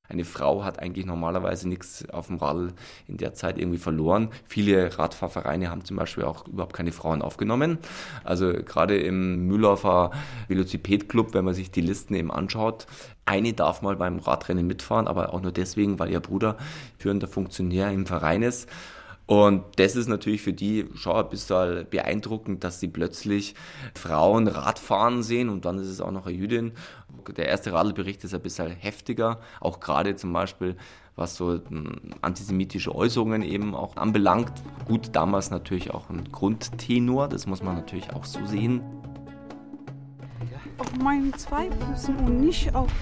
Eine 0.08 0.24
Frau 0.24 0.64
hat 0.64 0.78
eigentlich 0.78 1.04
normalerweise 1.04 1.68
nichts 1.68 2.08
auf 2.08 2.28
dem 2.28 2.36
Radl 2.36 2.72
in 3.06 3.18
der 3.18 3.34
Zeit 3.34 3.58
irgendwie 3.58 3.78
verloren. 3.78 4.30
Viele 4.46 4.98
Radfahrvereine 4.98 5.70
haben 5.70 5.84
zum 5.84 5.98
Beispiel 5.98 6.24
auch 6.24 6.46
überhaupt 6.46 6.74
keine 6.74 6.92
Frauen 6.92 7.20
aufgenommen. 7.20 7.78
Also 8.24 8.52
gerade 8.52 8.96
im 8.96 9.46
Mühlhofer 9.46 10.12
Velociped-Club, 10.48 11.34
wenn 11.34 11.44
man 11.44 11.54
sich 11.54 11.70
die 11.70 11.82
Listen 11.82 12.14
eben 12.14 12.30
anschaut, 12.30 12.86
eine 13.26 13.52
darf 13.52 13.82
mal 13.82 13.96
beim 13.96 14.18
Radrennen 14.18 14.66
mitfahren, 14.66 15.06
aber 15.06 15.34
auch 15.34 15.42
nur 15.42 15.52
deswegen, 15.52 15.98
weil 15.98 16.10
ihr 16.10 16.20
Bruder 16.20 16.56
führender 16.96 17.28
Funktionär 17.28 17.90
im 17.92 18.06
Verein 18.06 18.42
ist. 18.42 18.68
Und 19.28 19.62
das 19.76 19.94
ist 19.94 20.08
natürlich 20.08 20.40
für 20.40 20.54
die 20.54 20.86
schon 20.94 21.16
ein 21.16 21.28
bisschen 21.28 21.86
beeindruckend, 21.90 22.64
dass 22.64 22.80
sie 22.80 22.88
plötzlich 22.88 23.54
Frauen 23.94 24.48
Radfahren 24.48 25.22
sehen 25.22 25.50
und 25.50 25.66
dann 25.66 25.78
ist 25.78 25.88
es 25.88 26.00
auch 26.00 26.12
noch 26.12 26.26
eine 26.26 26.34
Jüdin. 26.34 26.72
Der 27.36 27.46
erste 27.46 27.72
Radlbericht 27.72 28.24
ist 28.24 28.34
ein 28.34 28.40
bisschen 28.40 28.70
heftiger, 28.70 29.40
auch 29.60 29.80
gerade 29.80 30.16
zum 30.16 30.32
Beispiel 30.32 30.76
was 31.18 31.34
so 31.34 31.60
hm, 31.68 32.14
antisemitische 32.22 32.94
Äußerungen 32.94 33.42
eben 33.42 33.74
auch 33.74 33.96
anbelangt. 33.96 34.52
Gut, 34.86 35.10
damals 35.12 35.50
natürlich 35.50 35.90
auch 35.90 36.08
ein 36.08 36.30
Grundtenor, 36.30 37.28
das 37.28 37.46
muss 37.46 37.62
man 37.62 37.74
natürlich 37.74 38.12
auch 38.12 38.24
so 38.24 38.44
sehen. 38.46 38.80
Auf 40.78 40.96
meinen 41.02 41.34
zwei 41.34 41.68
Füßen 41.70 42.16
und 42.18 42.40
nicht 42.40 42.72
auf, 42.74 42.92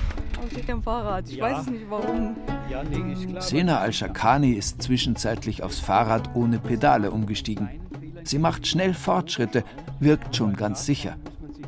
auf 0.43 0.67
dem 0.67 0.83
Fahrrad. 0.83 1.29
Ich 1.29 1.37
ja. 1.37 1.45
weiß 1.45 1.61
es 1.63 1.71
nicht 1.71 1.91
warum. 1.91 2.37
Ja, 2.71 2.83
nee. 2.83 3.39
Sena 3.39 3.81
Al-Shakani 3.81 4.53
ist 4.53 4.83
zwischenzeitlich 4.83 5.63
aufs 5.63 5.79
Fahrrad 5.79 6.35
ohne 6.35 6.59
Pedale 6.59 7.11
umgestiegen. 7.11 7.69
Sie 8.25 8.39
macht 8.39 8.67
schnell 8.67 8.95
Fortschritte, 8.95 9.63
wirkt 10.01 10.35
schon 10.35 10.57
ganz 10.57 10.87
sicher. 10.87 11.17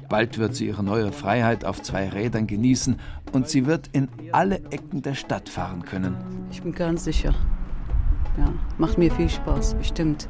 Bald 0.09 0.39
wird 0.39 0.55
sie 0.55 0.67
ihre 0.67 0.83
neue 0.83 1.13
Freiheit 1.13 1.65
auf 1.65 1.83
zwei 1.83 2.09
Rädern 2.09 2.47
genießen 2.47 2.99
und 3.33 3.49
sie 3.49 3.67
wird 3.67 3.89
in 3.93 4.09
alle 4.33 4.57
Ecken 4.71 5.03
der 5.03 5.15
Stadt 5.15 5.49
fahren 5.49 5.85
können. 5.85 6.17
Ich 6.51 6.63
bin 6.63 6.73
ganz 6.73 7.05
sicher. 7.05 7.35
Ja, 8.39 8.53
macht 8.79 8.97
mir 8.97 9.11
viel 9.13 9.29
Spaß, 9.29 9.75
bestimmt. 9.75 10.29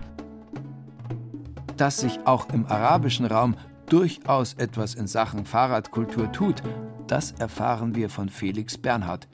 Dass 1.77 1.99
sich 1.99 2.19
auch 2.25 2.49
im 2.51 2.67
arabischen 2.67 3.27
Raum 3.27 3.55
durchaus 3.87 4.55
etwas 4.55 4.95
in 4.95 5.07
Sachen 5.07 5.45
Fahrradkultur 5.45 6.33
tut, 6.33 6.63
das 7.07 7.33
erfahren 7.33 7.95
wir 7.95 8.11
von 8.11 8.29
Felix 8.29 8.77
Bernhard. 8.77 9.29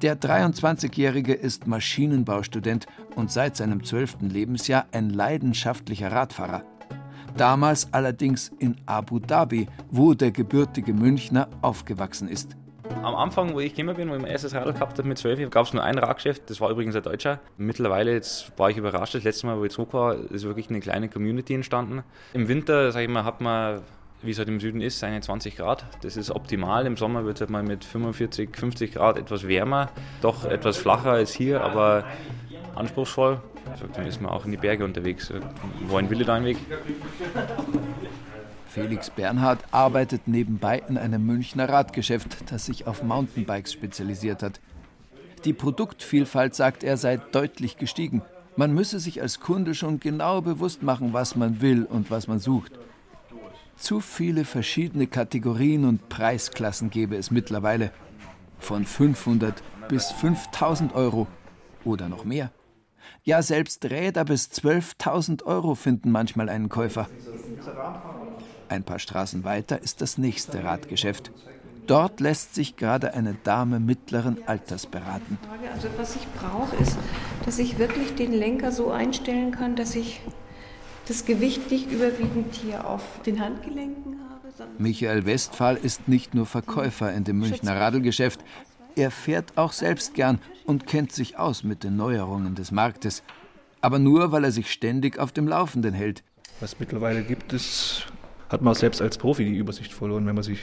Der 0.00 0.18
23-Jährige 0.18 1.34
ist 1.34 1.66
Maschinenbaustudent 1.66 2.86
und 3.14 3.30
seit 3.30 3.56
seinem 3.56 3.84
zwölften 3.84 4.30
Lebensjahr 4.30 4.86
ein 4.92 5.10
leidenschaftlicher 5.10 6.10
Radfahrer. 6.10 6.64
Damals 7.36 7.92
allerdings 7.92 8.50
in 8.60 8.76
Abu 8.86 9.18
Dhabi, 9.18 9.68
wo 9.90 10.14
der 10.14 10.30
gebürtige 10.30 10.94
Münchner 10.94 11.48
aufgewachsen 11.60 12.28
ist. 12.28 12.56
Am 13.02 13.14
Anfang, 13.14 13.52
wo 13.52 13.60
ich 13.60 13.74
gekommen 13.74 13.94
bin, 13.94 14.08
wo 14.08 14.14
ich 14.14 14.22
mein 14.22 14.30
erstes 14.30 14.54
Radl 14.54 14.72
gehabt 14.72 14.96
habe 14.96 15.06
mit 15.06 15.18
12, 15.18 15.50
gab 15.50 15.66
es 15.66 15.74
nur 15.74 15.82
ein 15.82 15.98
Radgeschäft, 15.98 16.48
das 16.48 16.62
war 16.62 16.70
übrigens 16.70 16.96
ein 16.96 17.02
Deutscher. 17.02 17.40
Mittlerweile, 17.58 18.12
jetzt 18.12 18.58
war 18.58 18.70
ich 18.70 18.78
überrascht, 18.78 19.14
das 19.14 19.24
letzte 19.24 19.46
Mal, 19.46 19.58
wo 19.58 19.64
ich 19.64 19.72
zurück 19.72 19.92
war, 19.92 20.14
ist 20.14 20.44
wirklich 20.44 20.70
eine 20.70 20.80
kleine 20.80 21.10
Community 21.10 21.54
entstanden. 21.54 22.04
Im 22.32 22.48
Winter, 22.48 22.90
sage 22.90 23.04
ich 23.04 23.10
mal, 23.10 23.24
hat 23.24 23.42
man 23.42 23.82
wie 24.22 24.30
es 24.30 24.38
halt 24.38 24.48
im 24.48 24.60
Süden 24.60 24.80
ist, 24.80 24.98
seine 24.98 25.20
20 25.20 25.56
Grad. 25.56 25.84
Das 26.00 26.16
ist 26.16 26.30
optimal. 26.30 26.86
Im 26.86 26.96
Sommer 26.96 27.24
wird 27.26 27.36
es 27.36 27.40
halt 27.42 27.50
mal 27.50 27.62
mit 27.62 27.84
45, 27.84 28.56
50 28.56 28.94
Grad 28.94 29.18
etwas 29.18 29.46
wärmer, 29.46 29.90
doch 30.22 30.46
etwas 30.46 30.78
flacher 30.78 31.12
als 31.12 31.32
hier, 31.32 31.62
aber 31.62 32.04
anspruchsvoll. 32.74 33.40
Also, 33.70 33.86
dann 33.92 34.06
ist 34.06 34.20
man 34.20 34.30
auch 34.30 34.44
in 34.44 34.52
die 34.52 34.56
Berge 34.56 34.84
unterwegs. 34.84 35.32
Wohin 35.88 36.08
will 36.10 36.28
einen 36.30 36.46
Weg? 36.46 36.58
Felix 38.68 39.10
Bernhard 39.10 39.64
arbeitet 39.70 40.28
nebenbei 40.28 40.82
in 40.86 40.98
einem 40.98 41.24
Münchner 41.24 41.68
Radgeschäft, 41.68 42.50
das 42.50 42.66
sich 42.66 42.86
auf 42.86 43.02
Mountainbikes 43.02 43.72
spezialisiert 43.72 44.42
hat. 44.42 44.60
Die 45.44 45.52
Produktvielfalt, 45.52 46.54
sagt 46.54 46.84
er, 46.84 46.96
sei 46.96 47.16
deutlich 47.16 47.78
gestiegen. 47.78 48.22
Man 48.56 48.74
müsse 48.74 49.00
sich 49.00 49.22
als 49.22 49.40
Kunde 49.40 49.74
schon 49.74 50.00
genau 50.00 50.40
bewusst 50.40 50.82
machen, 50.82 51.12
was 51.12 51.36
man 51.36 51.60
will 51.60 51.84
und 51.84 52.10
was 52.10 52.26
man 52.26 52.38
sucht. 52.38 52.72
Zu 53.76 54.00
viele 54.00 54.44
verschiedene 54.44 55.06
Kategorien 55.06 55.84
und 55.84 56.08
Preisklassen 56.08 56.90
gäbe 56.90 57.16
es 57.16 57.30
mittlerweile. 57.30 57.92
Von 58.58 58.86
500 58.86 59.62
bis 59.88 60.10
5000 60.10 60.94
Euro 60.94 61.26
oder 61.84 62.08
noch 62.08 62.24
mehr. 62.24 62.50
Ja, 63.24 63.42
selbst 63.42 63.84
Räder 63.84 64.24
bis 64.24 64.50
12.000 64.50 65.44
Euro 65.44 65.74
finden 65.74 66.10
manchmal 66.10 66.48
einen 66.48 66.68
Käufer. 66.68 67.08
Ein 68.68 68.84
paar 68.84 68.98
Straßen 68.98 69.44
weiter 69.44 69.82
ist 69.82 70.00
das 70.00 70.18
nächste 70.18 70.64
Radgeschäft. 70.64 71.30
Dort 71.86 72.18
lässt 72.18 72.54
sich 72.54 72.76
gerade 72.76 73.14
eine 73.14 73.34
Dame 73.44 73.78
mittleren 73.78 74.38
Alters 74.46 74.86
beraten. 74.86 75.38
Also 75.72 75.88
was 75.96 76.16
ich 76.16 76.26
brauche, 76.40 76.74
ist, 76.76 76.96
dass 77.44 77.58
ich 77.60 77.78
wirklich 77.78 78.14
den 78.16 78.32
Lenker 78.32 78.72
so 78.72 78.90
einstellen 78.90 79.52
kann, 79.52 79.76
dass 79.76 79.94
ich 79.94 80.20
das 81.06 81.24
Gewicht 81.24 81.70
nicht 81.70 81.90
überwiegend 81.90 82.54
hier 82.54 82.88
auf 82.88 83.02
den 83.24 83.40
Handgelenken 83.40 84.18
habe. 84.18 84.36
Michael 84.78 85.26
Westphal 85.26 85.76
ist 85.76 86.08
nicht 86.08 86.34
nur 86.34 86.46
Verkäufer 86.46 87.12
in 87.12 87.24
dem 87.24 87.38
Münchner 87.38 87.78
Radlgeschäft, 87.78 88.40
er 88.96 89.10
fährt 89.10 89.56
auch 89.56 89.72
selbst 89.72 90.14
gern 90.14 90.40
und 90.64 90.86
kennt 90.86 91.12
sich 91.12 91.38
aus 91.38 91.62
mit 91.62 91.84
den 91.84 91.96
Neuerungen 91.96 92.54
des 92.54 92.72
Marktes. 92.72 93.22
Aber 93.82 93.98
nur, 93.98 94.32
weil 94.32 94.44
er 94.44 94.50
sich 94.50 94.72
ständig 94.72 95.18
auf 95.18 95.32
dem 95.32 95.46
Laufenden 95.46 95.94
hält. 95.94 96.24
Was 96.60 96.72
es 96.72 96.80
mittlerweile 96.80 97.22
gibt, 97.22 97.52
ist, 97.52 98.06
hat 98.48 98.62
man 98.62 98.74
selbst 98.74 99.02
als 99.02 99.18
Profi 99.18 99.44
die 99.44 99.56
Übersicht 99.56 99.92
verloren, 99.92 100.26
wenn 100.26 100.34
man 100.34 100.42
sich 100.42 100.60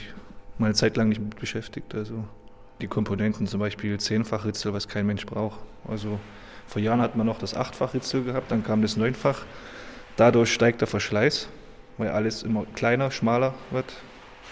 mal 0.58 0.66
eine 0.66 0.74
Zeit 0.74 0.96
lang 0.96 1.08
nicht 1.08 1.20
mit 1.20 1.38
beschäftigt. 1.38 1.94
Also 1.94 2.24
die 2.80 2.88
Komponenten, 2.88 3.46
zum 3.46 3.60
Beispiel 3.60 3.98
Zehnfach-Ritzel, 3.98 4.72
was 4.72 4.88
kein 4.88 5.06
Mensch 5.06 5.24
braucht. 5.24 5.60
Also 5.88 6.18
vor 6.66 6.82
Jahren 6.82 7.00
hat 7.00 7.14
man 7.14 7.26
noch 7.26 7.38
das 7.38 7.54
Achtfach-Ritzel 7.54 8.24
gehabt, 8.24 8.50
dann 8.50 8.64
kam 8.64 8.82
das 8.82 8.96
Neunfach. 8.96 9.42
Dadurch 10.16 10.52
steigt 10.52 10.80
der 10.80 10.88
Verschleiß, 10.88 11.48
weil 11.98 12.08
alles 12.08 12.42
immer 12.42 12.66
kleiner, 12.74 13.12
schmaler 13.12 13.54
wird, 13.70 13.92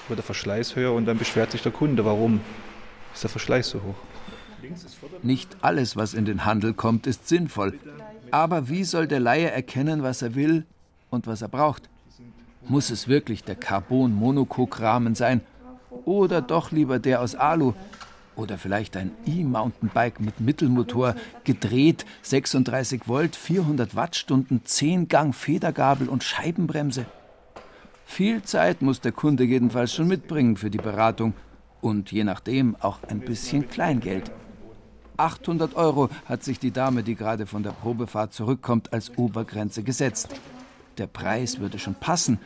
wird 0.08 0.18
der 0.18 0.24
Verschleiß 0.24 0.76
höher 0.76 0.92
und 0.92 1.06
dann 1.06 1.18
beschwert 1.18 1.50
sich 1.50 1.62
der 1.62 1.72
Kunde, 1.72 2.04
warum 2.04 2.40
ist 3.14 3.22
der 3.22 3.30
Verschleiß 3.30 3.70
so 3.70 3.78
hoch. 3.82 3.94
Nicht 5.22 5.56
alles, 5.60 5.96
was 5.96 6.14
in 6.14 6.24
den 6.24 6.44
Handel 6.44 6.72
kommt, 6.72 7.06
ist 7.06 7.28
sinnvoll. 7.28 7.78
Aber 8.30 8.68
wie 8.68 8.84
soll 8.84 9.06
der 9.06 9.20
Laie 9.20 9.50
erkennen, 9.50 10.02
was 10.02 10.22
er 10.22 10.34
will 10.34 10.64
und 11.10 11.26
was 11.26 11.42
er 11.42 11.48
braucht? 11.48 11.88
Muss 12.68 12.90
es 12.90 13.08
wirklich 13.08 13.44
der 13.44 13.56
Carbon-Monocoque-Rahmen 13.56 15.14
sein? 15.14 15.40
Oder 16.04 16.40
doch 16.40 16.70
lieber 16.70 16.98
der 16.98 17.20
aus 17.20 17.34
Alu? 17.34 17.74
Oder 18.34 18.56
vielleicht 18.56 18.96
ein 18.96 19.10
E-Mountainbike 19.26 20.20
mit 20.20 20.40
Mittelmotor, 20.40 21.14
gedreht, 21.44 22.06
36 22.22 23.06
Volt, 23.06 23.36
400 23.36 23.94
Wattstunden, 23.94 24.62
10 24.64 25.08
Gang 25.08 25.34
Federgabel 25.34 26.08
und 26.08 26.24
Scheibenbremse? 26.24 27.04
Viel 28.06 28.42
Zeit 28.42 28.80
muss 28.80 29.00
der 29.00 29.12
Kunde 29.12 29.44
jedenfalls 29.44 29.92
schon 29.92 30.08
mitbringen 30.08 30.56
für 30.56 30.70
die 30.70 30.78
Beratung 30.78 31.34
und 31.82 32.10
je 32.10 32.24
nachdem 32.24 32.76
auch 32.76 32.98
ein 33.08 33.20
bisschen 33.20 33.68
Kleingeld. 33.68 34.30
800 35.18 35.74
Euro 35.76 36.08
hat 36.24 36.42
sich 36.42 36.58
die 36.58 36.70
Dame, 36.70 37.02
die 37.02 37.14
gerade 37.14 37.44
von 37.44 37.62
der 37.62 37.72
Probefahrt 37.72 38.32
zurückkommt, 38.32 38.92
als 38.94 39.18
Obergrenze 39.18 39.82
gesetzt. 39.82 40.34
Der 40.96 41.06
Preis 41.06 41.60
würde 41.60 41.78
schon 41.78 41.94
passen, 41.94 42.38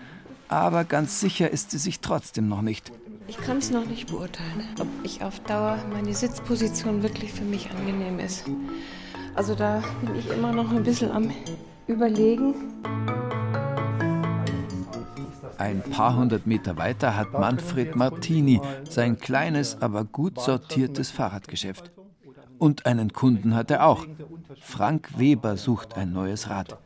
aber 0.48 0.84
ganz 0.84 1.20
sicher 1.20 1.50
ist 1.50 1.70
sie 1.70 1.78
sich 1.78 2.00
trotzdem 2.00 2.48
noch 2.48 2.62
nicht. 2.62 2.90
Ich 3.28 3.38
kann 3.38 3.58
es 3.58 3.70
noch 3.70 3.84
nicht 3.86 4.08
beurteilen, 4.08 4.68
ob 4.80 4.86
ich 5.02 5.22
auf 5.22 5.40
Dauer 5.40 5.78
meine 5.92 6.14
Sitzposition 6.14 7.02
wirklich 7.02 7.32
für 7.32 7.44
mich 7.44 7.70
angenehm 7.70 8.18
ist. 8.20 8.44
Also 9.34 9.54
da 9.54 9.82
bin 10.04 10.16
ich 10.16 10.30
immer 10.30 10.52
noch 10.52 10.70
ein 10.70 10.82
bisschen 10.82 11.10
am 11.10 11.30
Überlegen. 11.86 12.54
Ein 15.58 15.82
paar 15.82 16.16
hundert 16.16 16.46
Meter 16.46 16.76
weiter 16.76 17.16
hat 17.16 17.32
Manfred 17.32 17.96
Martini 17.96 18.60
sein 18.88 19.18
kleines, 19.18 19.80
aber 19.80 20.04
gut 20.04 20.40
sortiertes 20.40 21.10
Fahrradgeschäft. 21.10 21.90
Und 22.58 22.86
einen 22.86 23.12
Kunden 23.12 23.54
hat 23.54 23.70
er 23.70 23.86
auch. 23.86 24.06
Frank 24.60 25.18
Weber 25.18 25.56
sucht 25.56 25.96
ein 25.96 26.12
neues 26.12 26.48
Rad. 26.48 26.78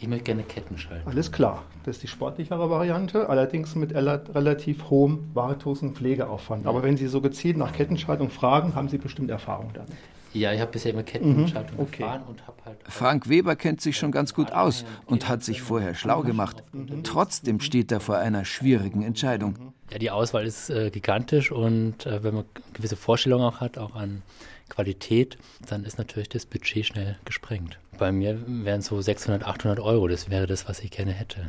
Ich 0.00 0.06
möchte 0.06 0.24
gerne 0.24 0.44
Ketten 0.44 0.78
schalten. 0.78 1.08
Alles 1.08 1.32
klar, 1.32 1.64
das 1.84 1.96
ist 1.96 2.04
die 2.04 2.08
sportlichere 2.08 2.70
Variante, 2.70 3.28
allerdings 3.28 3.74
mit 3.74 3.94
relativ 3.94 4.90
hohem 4.90 5.30
Wartungs- 5.34 5.82
und 5.82 5.96
Pflegeaufwand. 5.96 6.66
Aber 6.66 6.82
wenn 6.82 6.96
Sie 6.96 7.08
so 7.08 7.20
gezielt 7.20 7.56
nach 7.56 7.72
Kettenschaltung 7.72 8.30
fragen, 8.30 8.74
haben 8.74 8.88
Sie 8.88 8.98
bestimmt 8.98 9.30
Erfahrung 9.30 9.70
damit. 9.74 9.96
Ja, 10.38 10.52
ich 10.52 10.60
habe 10.60 10.70
bisher 10.70 10.92
immer 10.92 11.02
Kettenschaltung 11.02 11.76
mhm, 11.76 11.82
okay. 11.82 11.96
gefahren 11.98 12.22
und 12.28 12.46
habe 12.46 12.64
halt. 12.64 12.78
Frank 12.88 13.28
Weber 13.28 13.56
kennt 13.56 13.80
sich 13.80 13.96
schon 13.96 14.12
ganz 14.12 14.34
gut 14.34 14.52
aus 14.52 14.84
und 15.06 15.28
hat 15.28 15.42
sich 15.42 15.62
vorher 15.62 15.94
schlau 15.94 16.22
gemacht. 16.22 16.62
Trotzdem 17.02 17.60
steht 17.60 17.90
er 17.90 18.00
vor 18.00 18.18
einer 18.18 18.44
schwierigen 18.44 19.02
Entscheidung. 19.02 19.72
Ja, 19.90 19.98
die 19.98 20.10
Auswahl 20.10 20.46
ist 20.46 20.70
äh, 20.70 20.90
gigantisch 20.90 21.50
und 21.50 22.04
äh, 22.06 22.22
wenn 22.22 22.34
man 22.34 22.44
gewisse 22.74 22.96
Vorstellungen 22.96 23.44
auch 23.44 23.60
hat, 23.60 23.78
auch 23.78 23.94
an 23.94 24.22
Qualität, 24.68 25.38
dann 25.66 25.84
ist 25.84 25.98
natürlich 25.98 26.28
das 26.28 26.44
Budget 26.44 26.86
schnell 26.86 27.16
gesprengt. 27.24 27.78
Bei 27.98 28.12
mir 28.12 28.38
wären 28.46 28.82
so 28.82 29.00
600, 29.00 29.44
800 29.44 29.80
Euro, 29.80 30.06
das 30.08 30.30
wäre 30.30 30.46
das, 30.46 30.68
was 30.68 30.80
ich 30.80 30.90
gerne 30.90 31.12
hätte. 31.12 31.48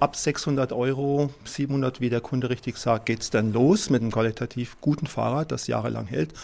Ab 0.00 0.14
600 0.14 0.72
Euro, 0.72 1.30
700, 1.44 2.00
wie 2.00 2.08
der 2.08 2.20
Kunde 2.20 2.50
richtig 2.50 2.76
sagt, 2.76 3.06
geht 3.06 3.20
es 3.20 3.30
dann 3.30 3.52
los 3.52 3.90
mit 3.90 4.00
einem 4.00 4.12
qualitativ 4.12 4.76
guten 4.80 5.08
Fahrrad, 5.08 5.50
das 5.50 5.66
jahrelang 5.66 6.06
hält. 6.06 6.34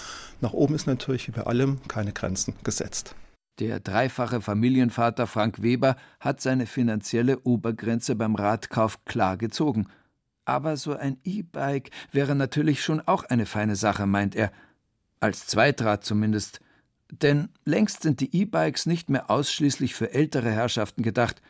Nach 0.44 0.52
oben 0.52 0.74
ist 0.74 0.86
natürlich 0.86 1.26
wie 1.26 1.32
bei 1.32 1.44
allem 1.44 1.78
keine 1.88 2.12
Grenzen 2.12 2.54
gesetzt. 2.64 3.14
Der 3.60 3.80
dreifache 3.80 4.42
Familienvater 4.42 5.26
Frank 5.26 5.62
Weber 5.62 5.96
hat 6.20 6.42
seine 6.42 6.66
finanzielle 6.66 7.40
Obergrenze 7.44 8.14
beim 8.14 8.34
Radkauf 8.34 9.06
klar 9.06 9.38
gezogen. 9.38 9.86
Aber 10.44 10.76
so 10.76 10.92
ein 10.94 11.16
E-Bike 11.24 11.92
wäre 12.12 12.34
natürlich 12.34 12.82
schon 12.82 13.00
auch 13.00 13.24
eine 13.24 13.46
feine 13.46 13.74
Sache, 13.74 14.04
meint 14.04 14.36
er. 14.36 14.52
Als 15.18 15.46
Zweitrad 15.46 16.04
zumindest. 16.04 16.60
Denn 17.10 17.48
längst 17.64 18.02
sind 18.02 18.20
die 18.20 18.36
E-Bikes 18.36 18.84
nicht 18.84 19.08
mehr 19.08 19.30
ausschließlich 19.30 19.94
für 19.94 20.12
ältere 20.12 20.50
Herrschaften 20.50 21.02
gedacht, 21.02 21.40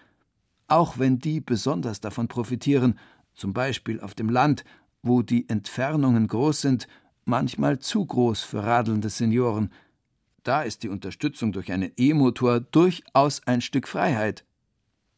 auch 0.69 1.01
wenn 1.01 1.19
die 1.19 1.41
besonders 1.41 2.01
davon 2.01 2.29
profitieren, 2.29 3.01
zum 3.33 3.55
Beispiel 3.55 4.01
auf 4.01 4.15
dem 4.15 4.29
Land, 4.29 4.65
wo 5.03 5.23
die 5.23 5.49
Entfernungen 5.49 6.29
groß 6.29 6.61
sind, 6.61 6.87
manchmal 7.25 7.79
zu 7.79 8.05
groß 8.05 8.43
für 8.43 8.63
radelnde 8.63 9.09
Senioren. 9.09 9.73
Da 10.43 10.63
ist 10.63 10.83
die 10.83 10.89
Unterstützung 10.89 11.53
durch 11.53 11.73
einen 11.73 11.93
E-Motor 11.97 12.61
durchaus 12.61 13.43
ein 13.47 13.61
Stück 13.61 13.89
Freiheit. 13.89 14.45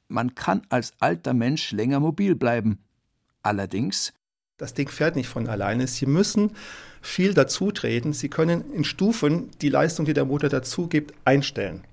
Man 0.08 0.34
kann 0.34 0.62
als 0.68 0.92
alter 1.00 1.34
Mensch 1.34 1.72
länger 1.72 2.00
mobil 2.00 2.34
bleiben. 2.34 2.78
Allerdings 3.42 4.12
das 4.58 4.72
Ding 4.72 4.88
fährt 4.88 5.16
nicht 5.16 5.28
von 5.28 5.48
alleine. 5.48 5.86
Sie 5.86 6.06
müssen 6.06 6.52
viel 7.02 7.34
dazutreten. 7.34 8.14
Sie 8.14 8.30
können 8.30 8.72
in 8.72 8.84
Stufen 8.84 9.50
die 9.60 9.68
Leistung, 9.68 10.06
die 10.06 10.14
der 10.14 10.24
Motor 10.24 10.48
dazu 10.48 10.86
gibt, 10.86 11.12
einstellen. 11.26 11.84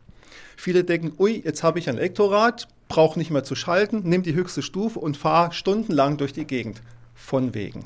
Viele 0.56 0.86
denken, 0.86 1.12
ui, 1.20 1.42
jetzt 1.44 1.62
habe 1.62 1.80
ich 1.80 1.90
ein 1.90 1.98
Elektrorad, 1.98 2.70
brauche 2.88 3.20
nicht 3.20 3.32
mehr 3.32 3.44
zu 3.44 3.56
schalten, 3.56 4.04
nimm 4.06 4.24
die 4.24 4.34
höchste 4.34 4.62
Stufe 4.62 5.00
und 5.00 5.18
fahre 5.18 5.52
stundenlang 5.52 6.16
durch 6.18 6.32
die 6.32 6.46
Gegend. 6.46 6.82
Von 7.14 7.54
wegen. 7.54 7.86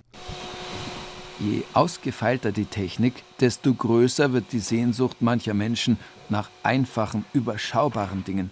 Je 1.40 1.64
ausgefeilter 1.74 2.52
die 2.52 2.66
Technik, 2.66 3.24
desto 3.40 3.74
größer 3.74 4.34
wird 4.34 4.52
die 4.54 4.60
Sehnsucht 4.60 5.22
mancher 5.22 5.54
Menschen 5.54 6.00
nach 6.30 6.50
einfachen, 6.64 7.26
überschaubaren 7.34 8.24
Dingen. 8.24 8.50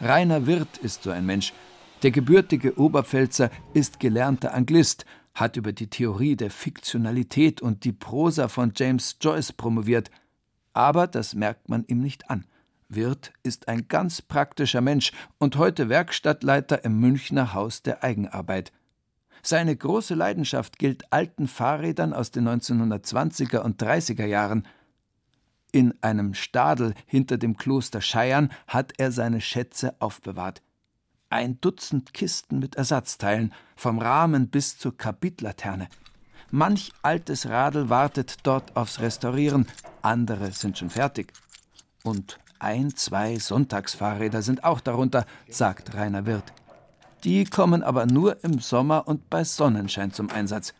Rainer 0.00 0.46
Wirth 0.46 0.78
ist 0.78 1.02
so 1.02 1.10
ein 1.10 1.26
Mensch. 1.26 1.52
Der 2.02 2.10
gebürtige 2.10 2.78
Oberpfälzer 2.78 3.50
ist 3.74 4.00
gelernter 4.00 4.54
Anglist, 4.54 5.04
hat 5.34 5.56
über 5.56 5.72
die 5.72 5.88
Theorie 5.88 6.34
der 6.34 6.50
Fiktionalität 6.50 7.60
und 7.60 7.84
die 7.84 7.92
Prosa 7.92 8.48
von 8.48 8.72
James 8.74 9.16
Joyce 9.20 9.52
promoviert. 9.52 10.10
Aber 10.72 11.08
das 11.08 11.34
merkt 11.34 11.68
man 11.68 11.84
ihm 11.88 12.00
nicht 12.00 12.30
an. 12.30 12.46
Wirth 12.88 13.32
ist 13.42 13.68
ein 13.68 13.86
ganz 13.88 14.22
praktischer 14.22 14.80
Mensch 14.80 15.12
und 15.36 15.56
heute 15.56 15.90
Werkstattleiter 15.90 16.84
im 16.84 16.98
Münchner 17.00 17.52
Haus 17.52 17.82
der 17.82 18.02
Eigenarbeit. 18.02 18.72
Seine 19.42 19.76
große 19.76 20.14
Leidenschaft 20.14 20.78
gilt 20.78 21.12
alten 21.12 21.48
Fahrrädern 21.48 22.12
aus 22.12 22.30
den 22.30 22.48
1920er 22.48 23.58
und 23.58 23.82
30er 23.82 24.26
Jahren. 24.26 24.66
In 25.72 25.94
einem 26.02 26.34
Stadel 26.34 26.94
hinter 27.06 27.38
dem 27.38 27.56
Kloster 27.56 28.00
Scheiern 28.00 28.50
hat 28.66 28.94
er 28.98 29.12
seine 29.12 29.40
Schätze 29.40 29.94
aufbewahrt 30.00 30.62
ein 31.30 31.60
Dutzend 31.60 32.14
Kisten 32.14 32.58
mit 32.58 32.76
Ersatzteilen, 32.76 33.52
vom 33.76 33.98
Rahmen 33.98 34.48
bis 34.48 34.78
zur 34.78 34.96
Kapitlaterne. 34.96 35.88
Manch 36.50 36.92
altes 37.02 37.48
Radl 37.48 37.90
wartet 37.90 38.38
dort 38.44 38.76
aufs 38.76 39.00
Restaurieren, 39.00 39.66
andere 40.00 40.52
sind 40.52 40.78
schon 40.78 40.90
fertig. 40.90 41.32
Und 42.02 42.38
ein, 42.58 42.96
zwei 42.96 43.38
Sonntagsfahrräder 43.38 44.42
sind 44.42 44.64
auch 44.64 44.80
darunter, 44.80 45.26
sagt 45.48 45.94
Rainer 45.94 46.24
Wirth. 46.24 46.52
Die 47.24 47.44
kommen 47.44 47.82
aber 47.82 48.06
nur 48.06 48.42
im 48.44 48.58
Sommer 48.60 49.08
und 49.08 49.28
bei 49.28 49.44
Sonnenschein 49.44 50.12
zum 50.12 50.30
Einsatz. 50.30 50.74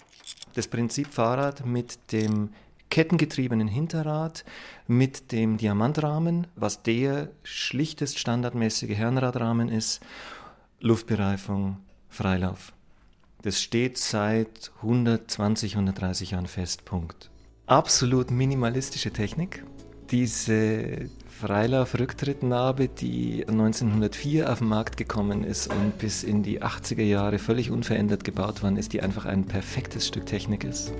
Das 0.55 0.69
Prinzip 0.69 1.09
Fahrrad 1.13 1.67
mit 1.67 2.13
dem 2.13 2.51
kettengetriebenen 2.91 3.69
Hinterrad, 3.69 4.45
mit 4.87 5.33
dem 5.33 5.59
Diamantrahmen, 5.59 6.47
was 6.57 6.83
der 6.83 7.29
schlichtest 7.43 8.19
standardmäßige 8.19 8.97
Herrenradrahmen 8.97 9.69
ist 9.69 10.01
Luftbereifung, 10.81 11.79
Freilauf. 12.09 12.73
Das 13.43 13.61
steht 13.61 13.99
seit 13.99 14.71
120, 14.79 15.75
130 15.75 16.31
Jahren 16.33 16.47
fest. 16.47 16.85
Punkt. 16.85 17.31
absolut 17.67 18.31
minimalistische 18.31 19.13
Technik. 19.13 19.65
Diese 20.11 21.11
Freilauf-Rücktrittnabe, 21.41 22.89
die 22.89 23.45
1904 23.47 24.51
auf 24.51 24.59
den 24.59 24.69
Markt 24.69 24.97
gekommen 24.97 25.45
ist 25.45 25.73
und 25.73 25.97
bis 25.99 26.25
in 26.25 26.43
die 26.43 26.63
80er 26.63 27.03
Jahre 27.03 27.39
völlig 27.39 27.71
unverändert 27.71 28.25
gebaut 28.25 28.63
worden 28.63 28.77
ist, 28.77 28.93
die 28.93 29.03
einfach 29.03 29.25
ein 29.25 29.45
perfektes 29.45 30.09
Stück 30.09 30.27
Technik 30.27 30.65
ist. 30.65 30.93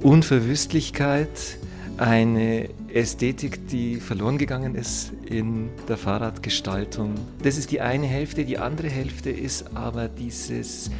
Unverwüstlichkeit, 0.00 1.58
eine 1.98 2.70
Ästhetik, 2.92 3.68
die 3.68 3.96
verloren 3.96 4.38
gegangen 4.38 4.74
ist 4.74 5.12
in 5.26 5.68
der 5.86 5.98
Fahrradgestaltung. 5.98 7.14
Das 7.42 7.58
ist 7.58 7.70
die 7.70 7.82
eine 7.82 8.06
Hälfte. 8.06 8.46
Die 8.46 8.58
andere 8.58 8.88
Hälfte 8.88 9.30
ist 9.30 9.76
aber 9.76 10.08
dieses, 10.08 10.90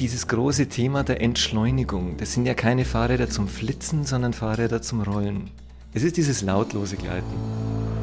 dieses 0.00 0.26
große 0.26 0.68
Thema 0.68 1.04
der 1.04 1.20
Entschleunigung. 1.20 2.16
Das 2.16 2.34
sind 2.34 2.44
ja 2.44 2.54
keine 2.54 2.84
Fahrräder 2.84 3.30
zum 3.30 3.46
Flitzen, 3.46 4.04
sondern 4.04 4.32
Fahrräder 4.32 4.82
zum 4.82 5.02
Rollen. 5.02 5.50
Es 5.92 6.02
ist 6.02 6.16
dieses 6.16 6.42
lautlose 6.42 6.96
Gleiten. 6.96 7.99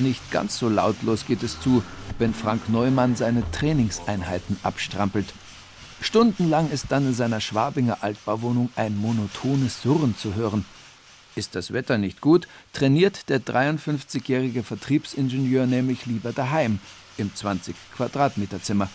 Nicht 0.00 0.30
ganz 0.30 0.58
so 0.58 0.70
lautlos 0.70 1.26
geht 1.26 1.42
es 1.42 1.60
zu, 1.60 1.82
wenn 2.18 2.32
Frank 2.32 2.70
Neumann 2.70 3.16
seine 3.16 3.42
Trainingseinheiten 3.50 4.56
abstrampelt. 4.62 5.34
Stundenlang 6.00 6.70
ist 6.70 6.86
dann 6.88 7.06
in 7.06 7.12
seiner 7.12 7.42
Schwabinger 7.42 7.98
Altbauwohnung 8.00 8.70
ein 8.76 8.96
monotones 8.96 9.82
Surren 9.82 10.16
zu 10.16 10.34
hören. 10.34 10.64
Ist 11.36 11.54
das 11.54 11.74
Wetter 11.74 11.98
nicht 11.98 12.22
gut, 12.22 12.48
trainiert 12.72 13.28
der 13.28 13.42
53-jährige 13.42 14.62
Vertriebsingenieur 14.62 15.66
nämlich 15.66 16.06
lieber 16.06 16.32
daheim, 16.32 16.78
im 17.18 17.34
20 17.34 17.76
Quadratmeter 17.94 18.62
Zimmer. 18.62 18.88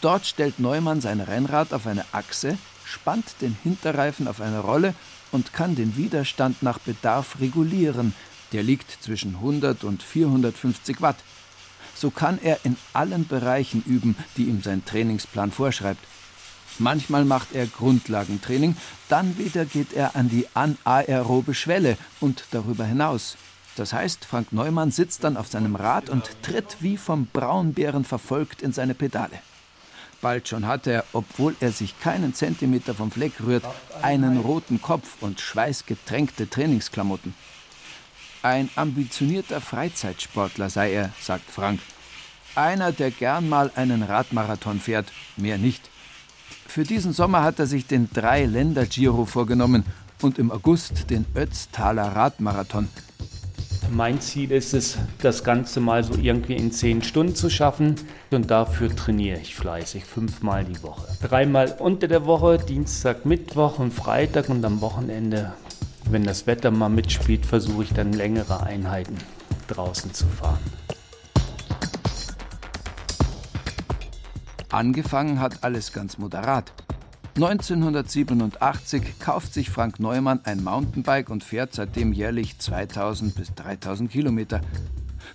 Dort 0.00 0.24
stellt 0.24 0.58
Neumann 0.58 1.02
sein 1.02 1.20
Rennrad 1.20 1.74
auf 1.74 1.86
eine 1.86 2.06
Achse, 2.12 2.56
spannt 2.86 3.42
den 3.42 3.58
Hinterreifen 3.62 4.26
auf 4.26 4.40
eine 4.40 4.60
Rolle 4.60 4.94
und 5.32 5.52
kann 5.52 5.76
den 5.76 5.98
Widerstand 5.98 6.62
nach 6.62 6.78
Bedarf 6.78 7.38
regulieren. 7.40 8.14
Der 8.52 8.62
liegt 8.62 8.90
zwischen 9.02 9.36
100 9.36 9.84
und 9.84 10.02
450 10.02 11.00
Watt. 11.00 11.16
So 11.94 12.10
kann 12.10 12.38
er 12.42 12.58
in 12.64 12.76
allen 12.92 13.26
Bereichen 13.26 13.82
üben, 13.86 14.16
die 14.36 14.44
ihm 14.44 14.62
sein 14.62 14.84
Trainingsplan 14.84 15.52
vorschreibt. 15.52 16.04
Manchmal 16.78 17.24
macht 17.24 17.52
er 17.52 17.66
Grundlagentraining, 17.66 18.76
dann 19.08 19.36
wieder 19.36 19.66
geht 19.66 19.92
er 19.92 20.16
an 20.16 20.30
die 20.30 20.46
anaerobe 20.54 21.52
Schwelle 21.52 21.98
und 22.20 22.44
darüber 22.52 22.84
hinaus. 22.84 23.36
Das 23.76 23.92
heißt, 23.92 24.24
Frank 24.24 24.52
Neumann 24.52 24.90
sitzt 24.90 25.24
dann 25.24 25.36
auf 25.36 25.48
seinem 25.48 25.76
Rad 25.76 26.08
und 26.08 26.30
tritt 26.42 26.78
wie 26.80 26.96
vom 26.96 27.26
Braunbären 27.26 28.04
verfolgt 28.04 28.62
in 28.62 28.72
seine 28.72 28.94
Pedale. 28.94 29.40
Bald 30.20 30.48
schon 30.48 30.66
hat 30.66 30.86
er, 30.86 31.04
obwohl 31.12 31.56
er 31.60 31.72
sich 31.72 31.98
keinen 32.00 32.34
Zentimeter 32.34 32.94
vom 32.94 33.10
Fleck 33.10 33.32
rührt, 33.42 33.64
einen 34.02 34.38
roten 34.38 34.82
Kopf 34.82 35.16
und 35.22 35.40
schweißgetränkte 35.40 36.50
Trainingsklamotten. 36.50 37.34
Ein 38.42 38.70
ambitionierter 38.74 39.60
Freizeitsportler 39.60 40.70
sei 40.70 40.92
er, 40.92 41.10
sagt 41.20 41.50
Frank. 41.50 41.80
Einer, 42.54 42.90
der 42.90 43.10
gern 43.10 43.48
mal 43.48 43.70
einen 43.76 44.02
Radmarathon 44.02 44.80
fährt, 44.80 45.12
mehr 45.36 45.58
nicht. 45.58 45.90
Für 46.66 46.84
diesen 46.84 47.12
Sommer 47.12 47.42
hat 47.42 47.58
er 47.58 47.66
sich 47.66 47.86
den 47.86 48.08
Drei-Länder-Giro 48.12 49.26
vorgenommen 49.26 49.84
und 50.22 50.38
im 50.38 50.50
August 50.50 51.10
den 51.10 51.26
Ötztaler 51.34 52.16
Radmarathon. 52.16 52.88
Mein 53.92 54.20
Ziel 54.20 54.52
ist 54.52 54.72
es, 54.72 54.98
das 55.20 55.42
Ganze 55.42 55.80
mal 55.80 56.04
so 56.04 56.14
irgendwie 56.14 56.54
in 56.54 56.70
zehn 56.70 57.02
Stunden 57.02 57.34
zu 57.34 57.50
schaffen. 57.50 57.96
Und 58.30 58.50
dafür 58.50 58.94
trainiere 58.94 59.40
ich 59.40 59.56
fleißig, 59.56 60.04
fünfmal 60.04 60.64
die 60.64 60.80
Woche. 60.82 61.08
Dreimal 61.20 61.76
unter 61.78 62.06
der 62.06 62.24
Woche, 62.24 62.58
Dienstag, 62.58 63.26
Mittwoch 63.26 63.80
und 63.80 63.92
Freitag 63.92 64.48
und 64.48 64.64
am 64.64 64.80
Wochenende, 64.80 65.54
wenn 66.12 66.24
das 66.24 66.46
Wetter 66.46 66.70
mal 66.70 66.88
mitspielt, 66.88 67.46
versuche 67.46 67.84
ich 67.84 67.92
dann 67.92 68.12
längere 68.12 68.62
Einheiten 68.62 69.16
draußen 69.68 70.12
zu 70.12 70.26
fahren. 70.26 70.58
Angefangen 74.70 75.40
hat 75.40 75.64
alles 75.64 75.92
ganz 75.92 76.18
moderat. 76.18 76.72
1987 77.36 79.18
kauft 79.18 79.54
sich 79.54 79.70
Frank 79.70 80.00
Neumann 80.00 80.40
ein 80.44 80.62
Mountainbike 80.62 81.30
und 81.30 81.44
fährt 81.44 81.74
seitdem 81.74 82.12
jährlich 82.12 82.58
2000 82.58 83.34
bis 83.34 83.54
3000 83.54 84.10
Kilometer. 84.10 84.60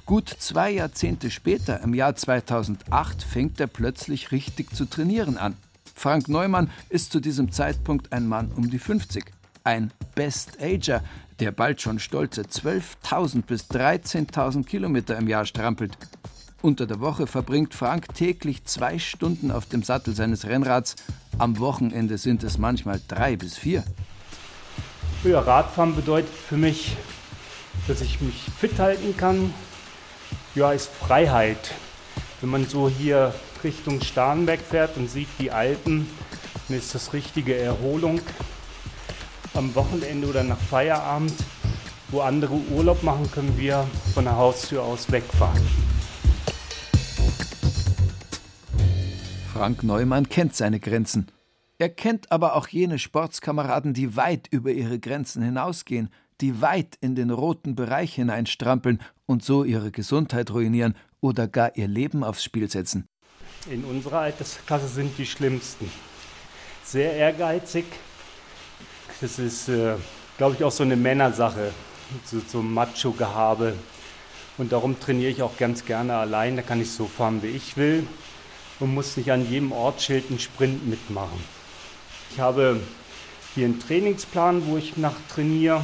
Gut 0.06 0.30
zwei 0.30 0.72
Jahrzehnte 0.72 1.32
später, 1.32 1.82
im 1.82 1.94
Jahr 1.94 2.16
2008, 2.16 3.24
fängt 3.24 3.60
er 3.60 3.68
plötzlich 3.68 4.32
richtig 4.32 4.76
zu 4.76 4.86
trainieren 4.86 5.38
an. 5.38 5.56
Frank 5.96 6.28
Neumann 6.28 6.70
ist 6.90 7.12
zu 7.12 7.20
diesem 7.20 7.52
Zeitpunkt 7.52 8.12
ein 8.14 8.28
Mann 8.28 8.52
um 8.56 8.70
die 8.70 8.80
50. 8.80 9.26
Ein 9.66 9.92
Best-Ager, 10.14 11.04
der 11.40 11.52
bald 11.52 11.82
schon 11.82 11.98
stolze 11.98 12.44
12.000 12.44 13.42
bis 13.42 13.64
13.000 13.72 14.64
Kilometer 14.64 15.18
im 15.18 15.28
Jahr 15.28 15.44
strampelt. 15.48 15.98
Unter 16.62 16.86
der 16.86 17.00
Woche 17.00 17.26
verbringt 17.26 17.74
Frank 17.74 18.14
täglich 18.14 18.64
zwei 18.66 19.00
Stunden 19.00 19.50
auf 19.50 19.66
dem 19.66 19.82
Sattel 19.82 20.16
seines 20.16 20.46
Rennrads. 20.46 20.96
Am 21.40 21.58
Wochenende 21.58 22.20
sind 22.20 22.44
es 22.44 22.60
manchmal 22.60 23.02
drei 23.08 23.38
bis 23.38 23.58
vier. 23.58 23.84
Ja, 25.24 25.40
Radfahren 25.40 25.96
bedeutet 25.96 26.30
für 26.30 26.58
mich, 26.58 26.96
dass 27.88 28.02
ich 28.02 28.22
mich 28.22 28.44
fit 28.60 28.78
halten 28.78 29.18
kann. 29.18 29.52
Ja, 30.54 30.74
ist 30.74 30.92
Freiheit. 30.92 31.74
Wenn 32.40 32.52
man 32.52 32.68
so 32.68 32.88
hier 32.88 33.34
Richtung 33.64 34.00
Starnberg 34.02 34.60
fährt 34.60 34.96
und 34.98 35.10
sieht 35.10 35.30
die 35.40 35.50
Alpen, 35.50 36.08
dann 36.68 36.78
ist 36.78 36.94
das 36.94 37.14
richtige 37.14 37.58
Erholung. 37.58 38.22
Am 39.56 39.74
Wochenende 39.74 40.28
oder 40.28 40.44
nach 40.44 40.60
Feierabend, 40.60 41.34
wo 42.10 42.20
andere 42.20 42.56
Urlaub 42.76 43.04
machen, 43.04 43.32
können 43.32 43.58
wir 43.58 43.88
von 44.14 44.26
der 44.26 44.36
Haustür 44.36 44.84
aus 44.84 45.10
wegfahren. 45.10 45.62
Frank 49.54 49.84
Neumann 49.84 50.28
kennt 50.28 50.54
seine 50.58 50.82
Grenzen. 50.82 51.28
Er 51.78 51.88
kennt 51.88 52.34
aber 52.34 52.56
auch 52.56 52.68
jene 52.68 53.00
Sportskameraden, 53.00 53.94
die 53.94 54.18
weit 54.18 54.50
über 54.52 54.72
ihre 54.72 55.00
Grenzen 55.00 55.42
hinausgehen, 55.42 56.10
die 56.42 56.60
weit 56.62 56.98
in 57.00 57.16
den 57.16 57.30
roten 57.30 57.76
Bereich 57.76 58.14
hineinstrampeln 58.16 59.02
und 59.26 59.46
so 59.46 59.64
ihre 59.64 59.92
Gesundheit 59.92 60.52
ruinieren 60.52 60.96
oder 61.22 61.48
gar 61.48 61.78
ihr 61.78 61.88
Leben 61.88 62.26
aufs 62.26 62.44
Spiel 62.44 62.70
setzen. 62.70 63.08
In 63.70 63.86
unserer 63.86 64.20
Altersklasse 64.20 64.90
sind 64.90 65.18
die 65.18 65.26
schlimmsten. 65.26 65.90
Sehr 66.84 67.14
ehrgeizig. 67.14 67.86
Das 69.22 69.40
ist, 69.40 69.70
äh, 69.70 69.96
glaube 70.38 70.56
ich, 70.56 70.64
auch 70.64 70.72
so 70.72 70.84
eine 70.84 70.96
Männersache, 70.96 71.72
so, 72.26 72.42
so 72.46 72.62
Macho-Gehabe. 72.62 73.74
Und 74.58 74.72
darum 74.72 75.00
trainiere 75.00 75.32
ich 75.32 75.42
auch 75.42 75.58
ganz 75.58 75.86
gerne 75.86 76.16
allein. 76.16 76.56
Da 76.56 76.62
kann 76.62 76.82
ich 76.82 76.92
so 76.92 77.06
fahren, 77.08 77.42
wie 77.42 77.48
ich 77.48 77.78
will 77.78 78.08
und 78.80 78.94
muss 78.94 79.18
nicht 79.18 79.32
an 79.32 79.50
jedem 79.50 79.72
Ortsschild 79.72 80.30
einen 80.30 80.40
Sprint 80.40 80.88
mitmachen. 80.88 81.44
Ich 82.32 82.40
habe 82.40 82.80
hier 83.54 83.66
einen 83.66 83.80
Trainingsplan, 83.80 84.68
wo 84.68 84.78
ich 84.78 84.98
nach 84.98 85.16
trainiere. 85.34 85.82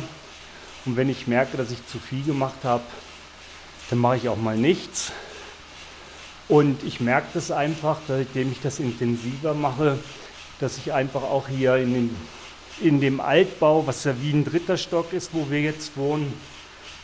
Und 0.85 0.97
wenn 0.97 1.09
ich 1.09 1.27
merke, 1.27 1.57
dass 1.57 1.71
ich 1.71 1.85
zu 1.87 1.99
viel 1.99 2.23
gemacht 2.23 2.63
habe, 2.63 2.83
dann 3.89 3.99
mache 3.99 4.17
ich 4.17 4.29
auch 4.29 4.37
mal 4.37 4.57
nichts. 4.57 5.11
Und 6.47 6.83
ich 6.83 6.99
merke 6.99 7.27
das 7.33 7.51
einfach, 7.51 7.97
seitdem 8.07 8.51
ich 8.51 8.59
das 8.61 8.79
intensiver 8.79 9.53
mache, 9.53 9.97
dass 10.59 10.77
ich 10.77 10.91
einfach 10.91 11.23
auch 11.23 11.47
hier 11.47 11.77
in, 11.77 11.93
den, 11.93 12.15
in 12.81 12.99
dem 12.99 13.19
Altbau, 13.19 13.85
was 13.85 14.03
ja 14.03 14.13
wie 14.21 14.31
ein 14.31 14.43
dritter 14.43 14.77
Stock 14.77 15.13
ist, 15.13 15.33
wo 15.33 15.49
wir 15.49 15.61
jetzt 15.61 15.95
wohnen, 15.97 16.33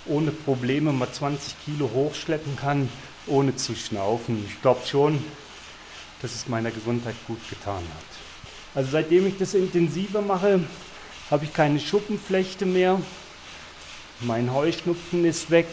ohne 0.05 0.32
Probleme 0.32 0.91
mal 0.91 1.11
20 1.11 1.55
Kilo 1.65 1.89
hochschleppen 1.93 2.55
kann, 2.55 2.89
ohne 3.28 3.55
zu 3.55 3.75
schnaufen. 3.75 4.45
Ich 4.47 4.61
glaube 4.61 4.86
schon, 4.86 5.23
dass 6.21 6.34
es 6.34 6.47
meiner 6.47 6.71
Gesundheit 6.71 7.15
gut 7.28 7.39
getan 7.49 7.75
hat. 7.75 8.75
Also 8.75 8.91
seitdem 8.91 9.28
ich 9.28 9.38
das 9.38 9.53
intensiver 9.53 10.21
mache, 10.21 10.61
habe 11.30 11.45
ich 11.45 11.53
keine 11.53 11.80
Schuppenflechte 11.80 12.65
mehr. 12.65 13.01
Mein 14.21 14.53
Heuschnupfen 14.53 15.25
ist 15.25 15.51
weg. 15.51 15.67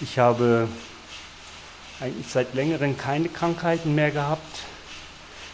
Ich 0.00 0.18
habe 0.18 0.68
eigentlich 2.00 2.28
seit 2.28 2.54
längerem 2.54 2.96
keine 2.96 3.28
Krankheiten 3.28 3.94
mehr 3.94 4.10
gehabt. 4.10 4.60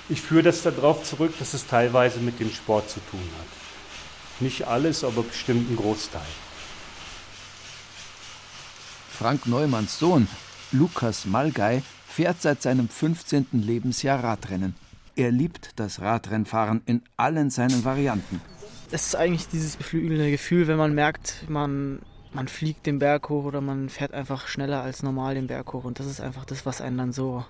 Ich 0.09 0.21
führe 0.21 0.43
das 0.43 0.63
darauf 0.63 1.03
zurück, 1.03 1.33
dass 1.39 1.55
es 1.55 1.67
teilweise 1.67 2.21
mit 2.21 2.39
dem 2.39 2.51
Sport 2.51 2.91
zu 2.91 3.01
tun 3.11 3.21
hat. 3.39 4.41
Nicht 4.41 4.67
alles, 4.67 5.03
aber 5.03 5.23
bestimmt 5.23 5.71
ein 5.71 5.77
Großteil. 5.77 6.21
Frank 9.11 9.47
Neumanns 9.47 9.99
Sohn, 9.99 10.29
Lukas 10.73 11.25
Malgei, 11.25 11.83
fährt 12.07 12.43
seit 12.43 12.61
seinem 12.61 12.89
15. 12.89 13.47
Lebensjahr 13.53 14.23
Radrennen. 14.23 14.75
Er 15.17 15.31
liebt 15.31 15.71
das 15.77 16.01
Radrennfahren 16.01 16.83
in 16.85 17.03
allen 17.17 17.51
seinen 17.51 17.85
Varianten. 17.85 18.41
Es 18.91 19.07
ist 19.07 19.17
eigentlich 19.17 19.49
dieses 19.49 19.77
beflügelnde 19.77 20.31
Gefühl, 20.31 20.67
wenn 20.67 20.77
man 20.77 20.95
merkt, 20.95 21.45
man, 21.49 22.01
man 22.33 22.49
fliegt 22.49 22.87
den 22.87 22.99
Berg 22.99 23.29
hoch 23.29 23.45
oder 23.45 23.61
man 23.61 23.89
fährt 23.89 24.13
einfach 24.13 24.49
schneller 24.49 24.83
als 24.83 25.03
normal 25.03 25.35
den 25.35 25.47
Berg 25.47 25.73
hoch. 25.73 25.85
Und 25.85 25.99
das 25.99 26.07
ist 26.07 26.21
einfach 26.21 26.45
das, 26.45 26.67
was 26.67 26.81
einen 26.81 26.99
dann 26.99 27.13
so, 27.13 27.45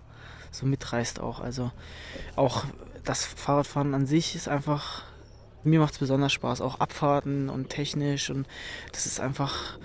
so 0.54 0.66
mitreißt 0.66 1.20
auch. 1.20 1.40
Also 1.40 1.70
auch 2.36 2.64
das 3.04 3.24
Fahrradfahren 3.24 3.94
an 3.94 4.06
sich 4.06 4.34
ist 4.34 4.48
einfach, 4.48 5.02
mir 5.62 5.80
macht 5.80 5.94
es 5.94 5.98
besonders 5.98 6.32
Spaß, 6.32 6.60
auch 6.60 6.80
Abfahrten 6.80 7.48
und 7.48 7.68
technisch 7.68 8.30
und 8.30 8.46
das 8.92 9.06
ist 9.06 9.20
einfach, 9.20 9.78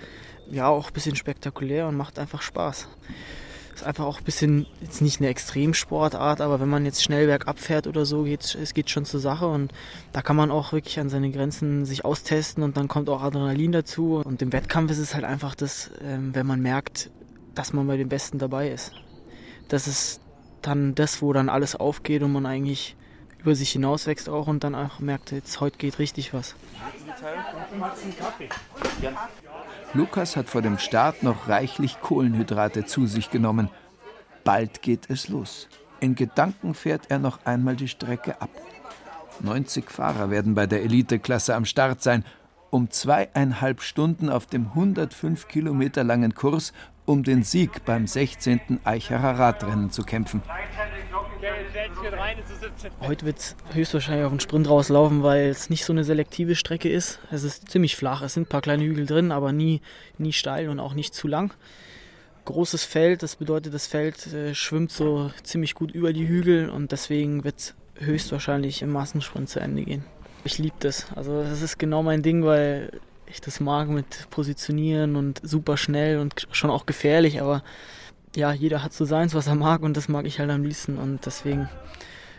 ja, 0.50 0.68
auch 0.68 0.88
ein 0.88 0.92
bisschen 0.92 1.16
spektakulär 1.16 1.86
und 1.86 1.96
macht 1.96 2.18
einfach 2.18 2.42
Spaß. 2.42 2.88
Ist 3.74 3.84
einfach 3.84 4.04
auch 4.04 4.18
ein 4.18 4.24
bisschen, 4.24 4.66
jetzt 4.80 5.00
nicht 5.00 5.20
eine 5.20 5.28
Extremsportart, 5.28 6.40
aber 6.40 6.60
wenn 6.60 6.68
man 6.68 6.84
jetzt 6.84 7.02
schnell 7.02 7.26
bergab 7.26 7.58
fährt 7.58 7.86
oder 7.86 8.04
so, 8.04 8.24
geht 8.24 8.54
es 8.54 8.74
geht 8.74 8.90
schon 8.90 9.04
zur 9.04 9.20
Sache 9.20 9.46
und 9.46 9.72
da 10.12 10.22
kann 10.22 10.36
man 10.36 10.50
auch 10.50 10.72
wirklich 10.72 10.98
an 10.98 11.08
seine 11.08 11.30
Grenzen 11.30 11.84
sich 11.84 12.04
austesten 12.04 12.62
und 12.62 12.76
dann 12.76 12.88
kommt 12.88 13.08
auch 13.08 13.22
Adrenalin 13.22 13.72
dazu. 13.72 14.20
Und 14.24 14.42
im 14.42 14.52
Wettkampf 14.52 14.90
ist 14.90 14.98
es 14.98 15.14
halt 15.14 15.24
einfach 15.24 15.54
das, 15.54 15.90
ähm, 16.02 16.34
wenn 16.34 16.46
man 16.46 16.60
merkt, 16.60 17.10
dass 17.54 17.72
man 17.72 17.86
bei 17.86 17.96
den 17.96 18.08
Besten 18.08 18.38
dabei 18.38 18.70
ist. 18.70 18.92
Das 19.68 19.86
ist 19.86 20.20
dann 20.62 20.94
das, 20.94 21.22
wo 21.22 21.32
dann 21.32 21.48
alles 21.48 21.76
aufgeht 21.76 22.22
und 22.22 22.32
man 22.32 22.46
eigentlich 22.46 22.96
über 23.40 23.54
sich 23.54 23.72
hinauswächst 23.72 24.28
auch 24.28 24.46
und 24.46 24.64
dann 24.64 24.74
auch 24.74 25.00
merkt, 25.00 25.32
jetzt 25.32 25.60
heute 25.60 25.78
geht 25.78 25.98
richtig 25.98 26.34
was. 26.34 26.54
Lukas 29.94 30.36
hat 30.36 30.48
vor 30.48 30.62
dem 30.62 30.78
Start 30.78 31.22
noch 31.22 31.48
reichlich 31.48 32.00
Kohlenhydrate 32.00 32.84
zu 32.84 33.06
sich 33.06 33.30
genommen. 33.30 33.70
Bald 34.44 34.82
geht 34.82 35.08
es 35.10 35.28
los. 35.28 35.68
In 36.00 36.14
Gedanken 36.14 36.74
fährt 36.74 37.10
er 37.10 37.18
noch 37.18 37.44
einmal 37.44 37.76
die 37.76 37.88
Strecke 37.88 38.40
ab. 38.40 38.50
90 39.40 39.90
Fahrer 39.90 40.30
werden 40.30 40.54
bei 40.54 40.66
der 40.66 40.82
Eliteklasse 40.82 41.54
am 41.54 41.64
Start 41.64 42.02
sein, 42.02 42.24
um 42.70 42.90
zweieinhalb 42.90 43.82
Stunden 43.82 44.28
auf 44.28 44.46
dem 44.46 44.68
105 44.68 45.48
Kilometer 45.48 46.04
langen 46.04 46.34
Kurs 46.34 46.72
um 47.10 47.24
den 47.24 47.42
Sieg 47.42 47.84
beim 47.84 48.06
16. 48.06 48.80
Eicherer 48.84 49.38
Radrennen 49.38 49.90
zu 49.90 50.04
kämpfen. 50.04 50.42
Heute 53.00 53.26
wird 53.26 53.38
es 53.38 53.56
höchstwahrscheinlich 53.72 54.24
auf 54.24 54.32
den 54.32 54.40
Sprint 54.40 54.68
rauslaufen, 54.68 55.22
weil 55.22 55.48
es 55.48 55.70
nicht 55.70 55.84
so 55.84 55.92
eine 55.92 56.04
selektive 56.04 56.54
Strecke 56.54 56.88
ist. 56.88 57.18
Es 57.30 57.42
ist 57.42 57.68
ziemlich 57.68 57.96
flach, 57.96 58.22
es 58.22 58.34
sind 58.34 58.44
ein 58.44 58.48
paar 58.48 58.62
kleine 58.62 58.84
Hügel 58.84 59.06
drin, 59.06 59.32
aber 59.32 59.52
nie, 59.52 59.80
nie 60.18 60.32
steil 60.32 60.68
und 60.68 60.78
auch 60.78 60.94
nicht 60.94 61.14
zu 61.14 61.26
lang. 61.26 61.52
Großes 62.44 62.84
Feld, 62.84 63.22
das 63.22 63.36
bedeutet, 63.36 63.74
das 63.74 63.86
Feld 63.86 64.32
äh, 64.32 64.54
schwimmt 64.54 64.92
so 64.92 65.30
ziemlich 65.42 65.74
gut 65.74 65.90
über 65.90 66.12
die 66.12 66.28
Hügel 66.28 66.70
und 66.70 66.92
deswegen 66.92 67.42
wird 67.44 67.58
es 67.58 67.74
höchstwahrscheinlich 67.96 68.82
im 68.82 68.90
Massensprint 68.90 69.48
zu 69.48 69.60
Ende 69.60 69.82
gehen. 69.82 70.04
Ich 70.44 70.58
liebe 70.58 70.76
das. 70.78 71.06
Also 71.16 71.42
das 71.42 71.60
ist 71.60 71.78
genau 71.78 72.02
mein 72.02 72.22
Ding, 72.22 72.44
weil 72.44 73.00
ich 73.30 73.40
das 73.40 73.60
mag 73.60 73.88
mit 73.88 74.28
Positionieren 74.30 75.16
und 75.16 75.40
super 75.42 75.76
schnell 75.76 76.18
und 76.18 76.48
schon 76.52 76.70
auch 76.70 76.86
gefährlich, 76.86 77.40
aber 77.40 77.62
ja, 78.36 78.52
jeder 78.52 78.82
hat 78.82 78.92
so 78.92 79.04
seins, 79.04 79.34
was 79.34 79.46
er 79.46 79.54
mag 79.54 79.82
und 79.82 79.96
das 79.96 80.08
mag 80.08 80.26
ich 80.26 80.38
halt 80.38 80.50
am 80.50 80.62
liebsten 80.62 80.98
und 80.98 81.24
deswegen 81.26 81.68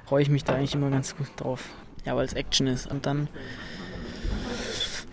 freue 0.05 0.21
ich 0.21 0.29
mich 0.29 0.43
da 0.43 0.55
eigentlich 0.55 0.75
immer 0.75 0.89
ganz 0.89 1.15
gut 1.15 1.27
drauf. 1.37 1.65
Ja, 2.05 2.15
weil 2.15 2.25
es 2.25 2.33
Action 2.33 2.67
ist 2.67 2.87
und 2.87 3.05
dann 3.05 3.27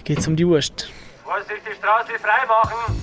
geht 0.05 0.19
es 0.19 0.27
um 0.27 0.37
die 0.37 0.47
Wurst. 0.47 0.91
Vorsicht, 1.25 1.63
die 1.69 1.75
Straße 1.77 2.13
frei 2.19 2.47
machen! 2.47 3.03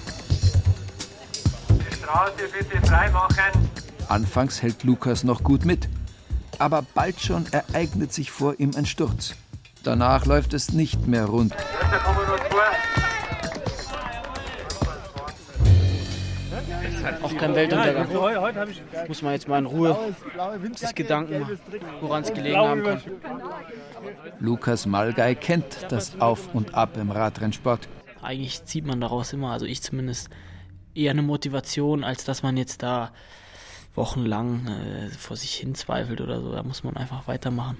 Die 1.69 1.95
Straße 1.95 2.33
bitte 2.57 2.87
frei 2.87 3.09
machen! 3.11 3.69
Anfangs 4.07 4.61
hält 4.61 4.83
Lukas 4.83 5.23
noch 5.23 5.43
gut 5.43 5.65
mit, 5.65 5.87
aber 6.59 6.83
bald 6.93 7.19
schon 7.19 7.45
ereignet 7.51 8.13
sich 8.13 8.31
vor 8.31 8.59
ihm 8.59 8.71
ein 8.75 8.85
Sturz. 8.85 9.35
Danach 9.85 10.25
läuft 10.25 10.55
es 10.55 10.73
nicht 10.73 11.05
mehr 11.05 11.25
rund. 11.25 11.53
Auch 17.21 17.37
kein 17.37 17.53
Weltuntergang. 17.53 18.07
Muss 19.07 19.21
man 19.21 19.33
jetzt 19.33 19.47
mal 19.47 19.59
in 19.59 19.67
Ruhe 19.67 20.15
sich 20.75 20.95
Gedanken 20.95 21.41
machen, 21.41 21.59
woran 22.01 22.23
es 22.23 22.33
gelegen 22.33 22.57
haben 22.57 22.83
kann. 22.83 23.01
Lukas 24.39 24.87
Malgei 24.87 25.35
kennt 25.35 25.85
das 25.89 26.19
Auf 26.19 26.55
und 26.55 26.73
Ab 26.73 26.97
im 26.97 27.11
Radrennsport. 27.11 27.87
Eigentlich 28.23 28.65
zieht 28.65 28.87
man 28.87 28.99
daraus 28.99 29.33
immer, 29.33 29.51
also 29.51 29.67
ich 29.67 29.83
zumindest, 29.83 30.31
eher 30.95 31.11
eine 31.11 31.21
Motivation, 31.21 32.03
als 32.03 32.25
dass 32.25 32.41
man 32.41 32.57
jetzt 32.57 32.81
da 32.81 33.11
wochenlang 33.93 34.65
äh, 34.67 35.09
vor 35.09 35.37
sich 35.37 35.53
hin 35.53 35.75
zweifelt 35.75 36.21
oder 36.21 36.41
so. 36.41 36.51
Da 36.51 36.63
muss 36.63 36.83
man 36.83 36.97
einfach 36.97 37.27
weitermachen. 37.27 37.77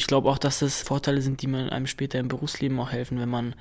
Ich 0.00 0.06
glaube 0.06 0.30
auch, 0.30 0.38
dass 0.38 0.60
das 0.60 0.80
Vorteile 0.80 1.20
sind, 1.20 1.42
die 1.42 1.46
man 1.46 1.68
einem 1.68 1.86
später 1.86 2.18
im 2.18 2.28
Berufsleben 2.28 2.80
auch 2.80 2.90
helfen, 2.90 3.20
wenn 3.20 3.28
man 3.28 3.54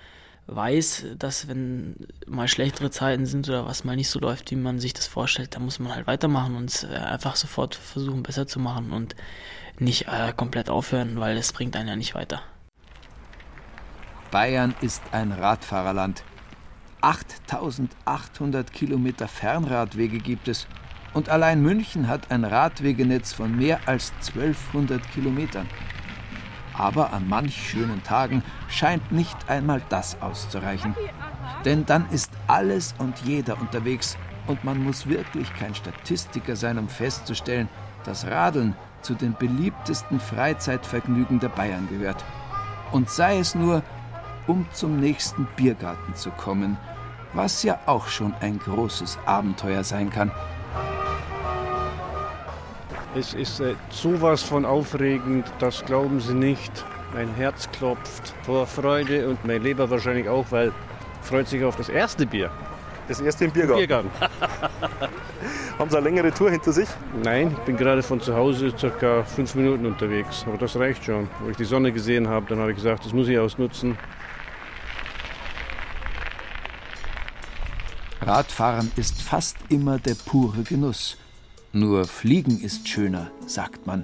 weiß, 0.48 1.08
dass 1.18 1.50
wenn 1.50 1.98
mal 2.28 2.48
schlechtere 2.48 2.90
Zeiten 2.92 3.26
sind 3.26 3.50
oder 3.50 3.66
was 3.66 3.84
mal 3.84 3.98
nicht 3.98 4.10
so 4.10 4.22
läuft, 4.22 4.50
wie 4.50 4.56
man 4.56 4.80
sich 4.80 4.94
das 4.94 5.06
vorstellt, 5.06 5.56
dann 5.56 5.66
muss 5.66 5.80
man 5.80 5.94
halt 5.94 6.08
weitermachen 6.08 6.56
und 6.56 6.88
äh, 6.90 6.96
einfach 6.96 7.36
sofort 7.36 7.76
versuchen, 7.76 8.24
besser 8.24 8.48
zu 8.48 8.62
machen 8.62 8.94
und 8.94 9.18
nicht 9.80 10.08
äh, 10.08 10.32
komplett 10.32 10.70
aufhören, 10.70 11.20
weil 11.20 11.36
es 11.36 11.52
bringt 11.52 11.76
einen 11.76 11.90
ja 11.90 11.98
nicht 11.98 12.16
weiter. 12.16 12.42
Bayern 14.32 14.74
ist 14.80 15.04
ein 15.12 15.34
Radfahrerland. 15.34 16.24
8800 17.02 18.72
Kilometer 18.72 19.28
Fernradwege 19.28 20.20
gibt 20.20 20.48
es 20.48 20.68
und 21.14 21.28
allein 21.28 21.62
München 21.62 22.08
hat 22.08 22.32
ein 22.32 22.46
Radwegenetz 22.46 23.34
von 23.34 23.58
mehr 23.58 23.82
als 23.88 24.14
1200 24.28 25.06
Kilometern. 25.12 25.68
Aber 26.80 27.12
an 27.12 27.28
manch 27.28 27.56
schönen 27.56 28.02
Tagen 28.04 28.42
scheint 28.70 29.12
nicht 29.12 29.50
einmal 29.50 29.82
das 29.90 30.20
auszureichen. 30.22 30.96
Denn 31.66 31.86
dann 31.86 32.10
ist 32.10 32.32
alles 32.48 32.96
und 32.98 33.20
jeder 33.20 33.60
unterwegs 33.60 34.18
und 34.48 34.64
man 34.64 34.82
muss 34.82 35.08
wirklich 35.08 35.54
kein 35.54 35.76
Statistiker 35.76 36.56
sein, 36.56 36.80
um 36.80 36.88
festzustellen, 36.88 37.68
dass 38.06 38.26
Radeln 38.26 38.76
zu 39.02 39.14
den 39.14 39.34
beliebtesten 39.34 40.22
Freizeitvergnügen 40.22 41.40
der 41.40 41.50
Bayern 41.50 41.88
gehört. 41.90 42.24
Und 42.92 43.10
sei 43.10 43.40
es 43.40 43.56
nur, 43.56 43.84
um 44.48 44.66
zum 44.72 45.00
nächsten 45.00 45.48
Biergarten 45.58 46.16
zu 46.16 46.32
kommen, 46.32 46.78
was 47.34 47.62
ja 47.64 47.78
auch 47.88 48.08
schon 48.08 48.34
ein 48.40 48.58
großes 48.58 49.20
Abenteuer 49.26 49.84
sein 49.84 50.10
kann. 50.10 50.32
Es 53.16 53.34
ist 53.34 53.60
äh, 53.60 53.74
sowas 53.90 54.44
von 54.44 54.66
aufregend, 54.66 55.46
das 55.58 55.84
glauben 55.84 56.20
Sie 56.20 56.36
nicht. 56.36 56.72
Mein 57.14 57.34
Herz 57.34 57.68
klopft 57.72 58.36
vor 58.44 58.68
Freude 58.68 59.28
und 59.28 59.44
mein 59.46 59.64
Leber 59.64 59.90
wahrscheinlich 59.90 60.30
auch, 60.30 60.46
weil 60.52 60.72
freut 61.24 61.48
sich 61.48 61.64
auf 61.64 61.76
das 61.76 61.90
erste 61.90 62.28
Bier. 62.28 62.52
Das 63.08 63.20
erste 63.20 63.46
im 63.46 63.52
Biergarten? 63.52 63.80
Biergarten. 63.80 64.12
Haben 65.80 65.90
Sie 65.90 65.98
eine 65.98 66.04
längere 66.04 66.32
Tour 66.32 66.52
hinter 66.52 66.72
sich? 66.72 66.88
Nein, 67.24 67.56
ich 67.58 67.66
bin 67.66 67.78
gerade 67.78 68.04
von 68.04 68.22
zu 68.22 68.36
Hause 68.36 68.72
circa 68.78 69.24
fünf 69.24 69.56
Minuten 69.56 69.88
unterwegs. 69.88 70.44
Aber 70.46 70.58
das 70.58 70.76
reicht 70.76 71.04
schon. 71.04 71.28
Wo 71.40 71.50
ich 71.50 71.58
die 71.58 71.66
Sonne 71.66 71.92
gesehen 71.92 72.28
habe, 72.28 72.46
dann 72.50 72.60
habe 72.60 72.72
ich 72.72 72.78
gesagt, 72.78 73.06
das 73.06 73.14
muss 73.14 73.28
ich 73.28 73.40
ausnutzen. 73.40 73.98
Radfahren 78.22 78.92
ist 78.98 79.24
fast 79.24 79.58
immer 79.70 79.98
der 79.98 80.14
pure 80.14 80.62
Genuss. 80.62 81.18
Nur 81.72 82.06
Fliegen 82.06 82.60
ist 82.60 82.88
schöner, 82.88 83.30
sagt 83.46 83.86
man. 83.86 84.04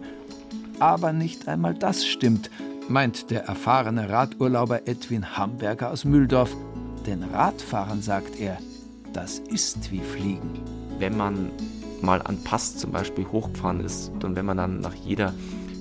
Aber 0.79 1.13
nicht 1.13 1.47
einmal 1.47 1.73
das 1.73 2.05
stimmt, 2.05 2.51
meint 2.89 3.31
der 3.31 3.45
erfahrene 3.45 4.07
Radurlauber 4.07 4.87
Edwin 4.87 5.35
Hamburger 5.35 5.89
aus 5.89 6.05
Mühldorf. 6.05 6.55
Denn 7.07 7.23
Radfahren, 7.23 8.03
sagt 8.03 8.39
er, 8.39 8.59
das 9.13 9.39
ist 9.39 9.91
wie 9.91 10.01
Fliegen. 10.01 10.59
Wenn 10.99 11.17
man 11.17 11.49
mal 12.03 12.21
an 12.21 12.37
Pass 12.43 12.77
zum 12.77 12.91
Beispiel 12.91 13.25
hochgefahren 13.31 13.79
ist 13.79 14.11
und 14.23 14.35
wenn 14.35 14.45
man 14.45 14.57
dann 14.57 14.79
nach 14.81 14.93
jeder 14.93 15.33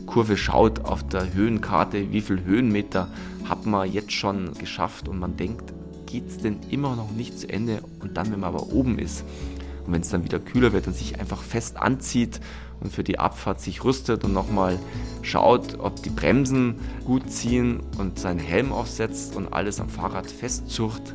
Kurve 0.06 0.38
schaut 0.38 0.86
auf 0.86 1.06
der 1.06 1.34
Höhenkarte, 1.34 2.12
wie 2.12 2.22
viel 2.22 2.44
Höhenmeter 2.44 3.08
hat 3.46 3.66
man 3.66 3.92
jetzt 3.92 4.12
schon 4.12 4.54
geschafft 4.54 5.06
und 5.06 5.18
man 5.18 5.36
denkt, 5.36 5.74
geht 6.06 6.28
es 6.28 6.38
denn 6.38 6.60
immer 6.70 6.96
noch 6.96 7.10
nicht 7.10 7.38
zu 7.38 7.48
Ende? 7.48 7.82
Und 8.00 8.16
dann, 8.16 8.32
wenn 8.32 8.40
man 8.40 8.54
aber 8.54 8.72
oben 8.72 8.98
ist, 8.98 9.24
und 9.86 9.92
wenn 9.92 10.00
es 10.00 10.10
dann 10.10 10.24
wieder 10.24 10.38
kühler 10.38 10.72
wird 10.72 10.86
und 10.86 10.96
sich 10.96 11.18
einfach 11.18 11.42
fest 11.42 11.76
anzieht 11.76 12.40
und 12.80 12.92
für 12.92 13.04
die 13.04 13.18
Abfahrt 13.18 13.60
sich 13.60 13.84
rüstet 13.84 14.24
und 14.24 14.32
nochmal 14.32 14.78
schaut, 15.22 15.78
ob 15.78 16.02
die 16.02 16.10
Bremsen 16.10 16.76
gut 17.04 17.30
ziehen 17.30 17.80
und 17.98 18.18
seinen 18.18 18.38
Helm 18.40 18.72
aufsetzt 18.72 19.36
und 19.36 19.52
alles 19.52 19.80
am 19.80 19.88
Fahrrad 19.88 20.30
festzurrt 20.30 21.14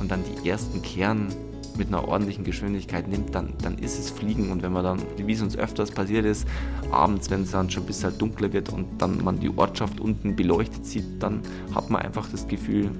und 0.00 0.10
dann 0.10 0.22
die 0.24 0.48
ersten 0.48 0.82
Kehren 0.82 1.28
mit 1.76 1.88
einer 1.88 2.06
ordentlichen 2.06 2.44
Geschwindigkeit 2.44 3.08
nimmt, 3.08 3.34
dann, 3.34 3.54
dann 3.62 3.78
ist 3.78 3.98
es 3.98 4.10
Fliegen. 4.10 4.50
Und 4.50 4.62
wenn 4.62 4.72
man 4.72 4.84
dann, 4.84 5.02
wie 5.16 5.32
es 5.32 5.42
uns 5.42 5.56
öfters 5.56 5.90
passiert 5.90 6.26
ist, 6.26 6.46
abends, 6.90 7.30
wenn 7.30 7.42
es 7.42 7.52
dann 7.52 7.70
schon 7.70 7.84
ein 7.84 7.86
bisschen 7.86 8.16
dunkler 8.18 8.52
wird 8.52 8.70
und 8.70 9.00
dann 9.00 9.22
man 9.24 9.40
die 9.40 9.50
Ortschaft 9.56 10.00
unten 10.00 10.36
beleuchtet 10.36 10.84
sieht, 10.84 11.22
dann 11.22 11.40
hat 11.74 11.90
man 11.90 12.02
einfach 12.02 12.28
das 12.30 12.46
Gefühl, 12.46 12.90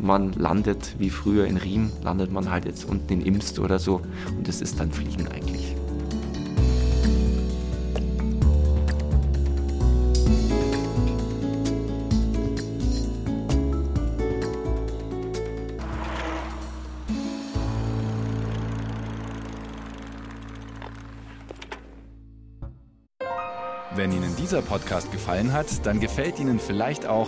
man 0.00 0.32
landet 0.32 0.94
wie 0.98 1.10
früher 1.10 1.46
in 1.46 1.56
Riem, 1.56 1.90
landet 2.02 2.32
man 2.32 2.50
halt 2.50 2.64
jetzt 2.64 2.84
unten 2.84 3.12
in 3.12 3.22
Imst 3.22 3.58
oder 3.58 3.78
so 3.78 4.00
und 4.36 4.46
das 4.46 4.60
ist 4.60 4.78
dann 4.80 4.90
Fliegen 4.92 5.28
eigentlich. 5.28 5.74
Wenn 23.98 24.12
Ihnen 24.12 24.36
dieser 24.36 24.62
Podcast 24.62 25.10
gefallen 25.10 25.52
hat, 25.52 25.84
dann 25.84 25.98
gefällt 25.98 26.38
Ihnen 26.38 26.60
vielleicht 26.60 27.04
auch 27.04 27.26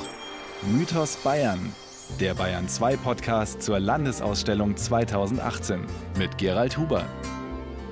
Mythos 0.62 1.16
Bayern, 1.16 1.72
der 2.18 2.34
Bayern 2.34 2.68
2 2.68 2.96
Podcast 2.96 3.62
zur 3.62 3.78
Landesausstellung 3.78 4.76
2018 4.76 5.86
mit 6.18 6.38
Gerald 6.38 6.76
Huber. 6.76 7.04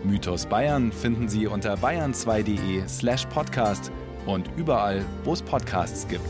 Mythos 0.04 0.46
Bayern 0.46 0.92
finden 0.92 1.28
Sie 1.28 1.46
unter 1.46 1.74
bayern2.de 1.74 2.88
slash 2.88 3.26
podcast 3.26 3.92
und 4.26 4.50
überall, 4.56 5.04
wo 5.24 5.32
es 5.32 5.42
Podcasts 5.42 6.06
gibt. 6.08 6.24